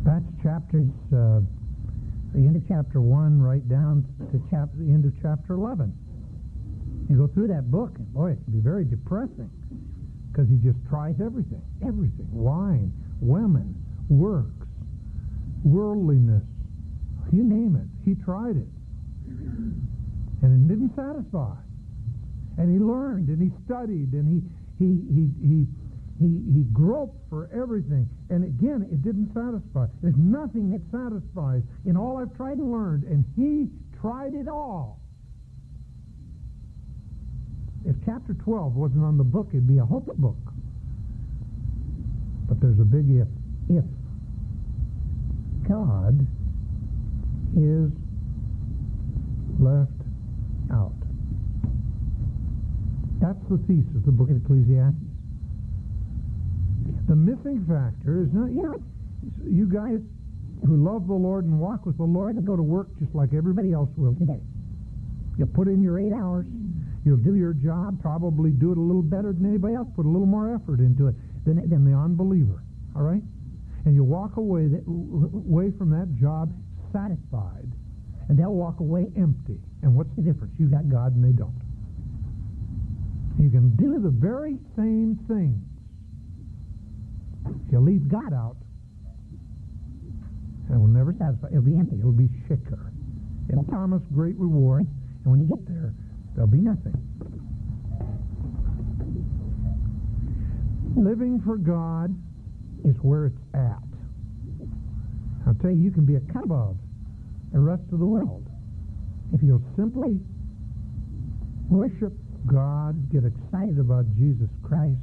That's 0.05 0.25
chapters, 0.43 0.89
uh, 1.13 1.41
the 2.35 2.39
end 2.39 2.57
of 2.57 2.63
chapter 2.69 3.01
1 3.01 3.41
right 3.41 3.67
down 3.69 4.05
to 4.33 4.41
chapter, 4.51 4.77
the 4.79 4.91
end 4.91 5.05
of 5.05 5.13
chapter 5.23 5.55
11. 5.55 5.93
You 7.09 7.17
go 7.17 7.27
through 7.29 7.49
that 7.49 7.71
book, 7.71 7.93
and 7.97 8.13
boy, 8.13 8.33
it 8.33 8.39
can 8.45 8.53
be 8.53 8.61
very 8.61 8.85
depressing 8.85 9.51
because 10.31 10.49
he 10.49 10.57
just 10.57 10.79
tries 10.89 11.15
everything. 11.21 11.63
Everything. 11.87 12.27
Wine, 12.33 12.93
women, 13.21 13.75
works, 14.09 14.67
worldliness, 15.65 16.43
you 17.33 17.45
name 17.45 17.77
it. 17.77 17.89
He 18.09 18.15
tried 18.23 18.57
it. 18.57 18.69
And 20.43 20.51
it 20.53 20.69
didn't 20.69 20.95
satisfy. 20.95 21.57
And 22.59 22.73
he 22.73 22.79
learned 22.79 23.29
and 23.29 23.41
he 23.41 23.51
studied 23.65 24.13
and 24.13 24.27
he 24.29 24.41
he 24.79 24.91
he 25.13 25.31
he 25.47 25.67
he, 26.19 26.41
he 26.55 26.63
groped 26.73 27.19
for 27.29 27.51
everything. 27.53 28.09
And 28.31 28.45
again, 28.45 28.89
it 28.91 29.03
didn't 29.03 29.33
satisfy. 29.35 29.87
There's 30.03 30.17
nothing 30.17 30.71
that 30.71 30.81
satisfies 30.91 31.63
in 31.85 31.97
all 31.97 32.17
I've 32.17 32.35
tried 32.37 32.57
and 32.57 32.73
learned. 32.73 33.05
And 33.05 33.25
he 33.37 33.69
tried 34.01 34.35
it 34.35 34.49
all. 34.49 35.01
If 37.85 37.97
chapter 38.05 38.35
12 38.35 38.75
wasn't 38.75 39.05
on 39.05 39.19
the 39.19 39.25
book, 39.25 39.49
it'd 39.51 39.69
be 39.69 39.79
a 39.79 39.85
hope 39.85 40.07
book. 40.17 40.39
But 42.49 42.61
there's 42.61 42.81
a 42.81 42.85
big 42.85 43.11
if. 43.11 43.29
If 43.69 43.85
God 45.69 46.27
is 47.57 47.91
left 49.59 49.91
out. 50.73 50.93
That's 53.21 53.41
the 53.49 53.59
thesis 53.67 53.97
of 53.97 54.05
the 54.05 54.13
book 54.13 54.31
of 54.31 54.37
Ecclesiastes. 54.37 55.01
The 57.09 57.17
missing 57.17 57.65
factor 57.67 58.23
is 58.23 58.29
not, 58.33 58.53
you 58.53 58.63
know, 58.63 58.77
you 59.45 59.67
guys 59.67 60.01
who 60.67 60.77
love 60.77 61.07
the 61.07 61.15
Lord 61.15 61.45
and 61.45 61.59
walk 61.59 61.87
with 61.87 61.97
the 61.97 62.05
Lord 62.05 62.37
and 62.37 62.47
go 62.47 62.57
to 62.57 62.63
work 62.63 62.89
just 62.99 63.15
like 63.15 63.33
everybody 63.33 63.73
else 63.73 63.91
will 63.97 64.15
today. 64.15 64.41
You'll 65.39 65.49
put 65.49 65.69
in 65.69 65.83
your 65.83 65.99
eight 65.99 66.13
hours. 66.13 66.47
You'll 67.05 67.19
do 67.19 67.37
your 67.37 67.53
job, 67.53 68.03
probably 68.03 68.51
do 68.51 68.73
it 68.73 68.79
a 68.79 68.81
little 68.81 69.03
better 69.03 69.33
than 69.33 69.47
anybody 69.47 69.75
else, 69.75 69.89
put 69.95 70.07
a 70.07 70.09
little 70.09 70.27
more 70.27 70.53
effort 70.53 70.81
into 70.81 71.07
it 71.07 71.15
than, 71.45 71.69
than 71.71 71.85
the 71.85 71.97
unbeliever. 71.97 72.63
All 72.97 73.03
right? 73.03 73.23
And 73.85 73.95
you'll 73.95 74.07
walk 74.07 74.37
away, 74.37 74.67
that, 74.67 74.83
away 74.87 75.71
from 75.79 75.91
that 75.91 76.13
job 76.21 76.53
satisfied. 76.97 77.69
And 78.29 78.39
they'll 78.39 78.55
walk 78.55 78.81
away 78.81 79.07
empty. 79.17 79.61
And 79.83 79.95
what's 79.95 80.11
the 80.17 80.23
difference? 80.23 80.55
You 80.59 80.67
got 80.67 80.89
God 80.89 81.15
and 81.15 81.23
they 81.23 81.37
don't. 81.37 81.55
You 83.39 83.51
can 83.51 83.77
do 83.77 84.01
the 84.01 84.11
very 84.11 84.59
same 84.75 85.19
things. 85.29 85.63
If 87.67 87.73
you 87.73 87.79
leave 87.79 88.09
God 88.09 88.33
out, 88.33 88.57
it 90.69 90.77
will 90.77 90.89
never 90.89 91.15
satisfy. 91.17 91.49
It'll 91.49 91.63
be 91.63 91.77
empty. 91.77 91.99
It'll 91.99 92.11
be 92.11 92.29
shicker. 92.49 92.91
It'll 93.49 93.63
promise 93.63 94.03
great 94.13 94.37
reward. 94.37 94.87
And 95.23 95.31
when 95.31 95.41
you 95.41 95.47
get 95.47 95.65
there, 95.69 95.95
there'll 96.35 96.51
be 96.51 96.59
nothing. 96.59 96.97
Living 100.97 101.41
for 101.45 101.57
God 101.57 102.11
is 102.85 102.97
where 103.03 103.27
it's 103.27 103.39
at. 103.55 103.83
I'll 105.47 105.55
tell 105.55 105.71
you, 105.71 105.77
you 105.77 105.91
can 105.93 106.05
be 106.05 106.17
a 106.17 106.21
cut 106.33 106.43
above 106.43 106.77
the 107.57 107.63
rest 107.63 107.89
of 107.91 107.99
the 107.99 108.05
world 108.05 108.45
if 109.33 109.43
you'll 109.43 109.65
simply 109.77 110.21
worship 111.71 112.13
God, 112.45 113.11
get 113.11 113.25
excited 113.25 113.81
about 113.81 114.05
Jesus 114.15 114.53
Christ, 114.63 115.01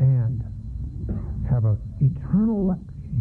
and 0.00 0.42
have 1.48 1.64
an 1.64 1.78
eternal, 2.02 2.76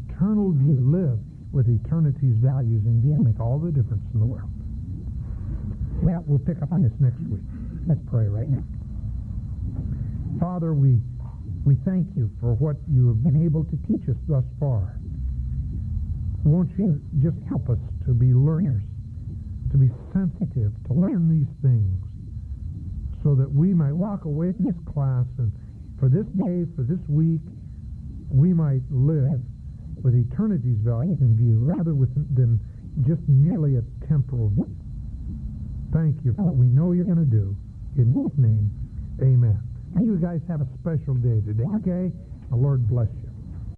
eternal 0.09 0.51
view, 0.51 0.81
live 0.81 1.19
with 1.53 1.69
eternity's 1.69 2.35
values 2.41 2.81
in 2.89 2.99
view, 2.99 3.15
make 3.21 3.39
all 3.39 3.59
the 3.59 3.71
difference 3.71 4.03
in 4.13 4.19
the 4.19 4.25
world. 4.25 4.49
Well, 6.01 6.23
we'll 6.25 6.39
pick 6.39 6.61
up 6.63 6.71
on 6.73 6.81
this 6.81 6.91
next 6.99 7.21
week. 7.29 7.45
Let's 7.87 8.01
pray 8.09 8.27
right 8.27 8.49
now. 8.49 8.63
Father, 10.39 10.73
we, 10.73 10.97
we 11.63 11.77
thank 11.85 12.07
you 12.17 12.29
for 12.41 12.55
what 12.55 12.75
you 12.89 13.07
have 13.07 13.21
been 13.23 13.45
able 13.45 13.63
to 13.65 13.77
teach 13.87 14.09
us 14.09 14.17
thus 14.27 14.43
far. 14.59 14.99
Won't 16.43 16.71
you 16.77 16.99
just 17.21 17.37
help 17.47 17.69
us 17.69 17.77
to 18.09 18.15
be 18.15 18.33
learners, 18.33 18.81
to 19.69 19.77
be 19.77 19.93
sensitive, 20.11 20.73
to 20.89 20.93
learn 20.97 21.29
these 21.29 21.53
things, 21.61 22.01
so 23.21 23.35
that 23.35 23.45
we 23.45 23.71
might 23.71 23.93
walk 23.93 24.25
away 24.25 24.51
from 24.51 24.65
this 24.65 24.81
class 24.91 25.29
and 25.37 25.53
for 25.99 26.09
this 26.09 26.25
day, 26.33 26.65
for 26.75 26.81
this 26.81 26.97
week, 27.07 27.45
we 28.33 28.51
might 28.51 28.81
live 28.89 29.37
with 30.01 30.15
eternity's 30.15 30.81
values 30.81 31.21
in 31.21 31.37
view 31.37 31.59
rather 31.61 31.93
than 32.33 32.57
just 33.05 33.21
merely 33.27 33.75
a 33.75 33.83
temporal 34.07 34.49
view. 34.49 34.73
Thank 35.93 36.25
you 36.25 36.33
for 36.33 36.49
what 36.49 36.55
we 36.55 36.65
know 36.65 36.93
you're 36.93 37.05
going 37.05 37.21
to 37.21 37.29
do. 37.29 37.55
In 37.97 38.09
His 38.09 38.33
name, 38.41 38.71
amen. 39.21 39.61
You 40.01 40.17
guys 40.17 40.41
have 40.47 40.61
a 40.61 40.67
special 40.81 41.13
day 41.13 41.45
today, 41.45 41.67
okay? 41.77 42.09
The 42.49 42.55
Lord 42.55 42.87
bless 42.87 43.09
you. 43.21 43.28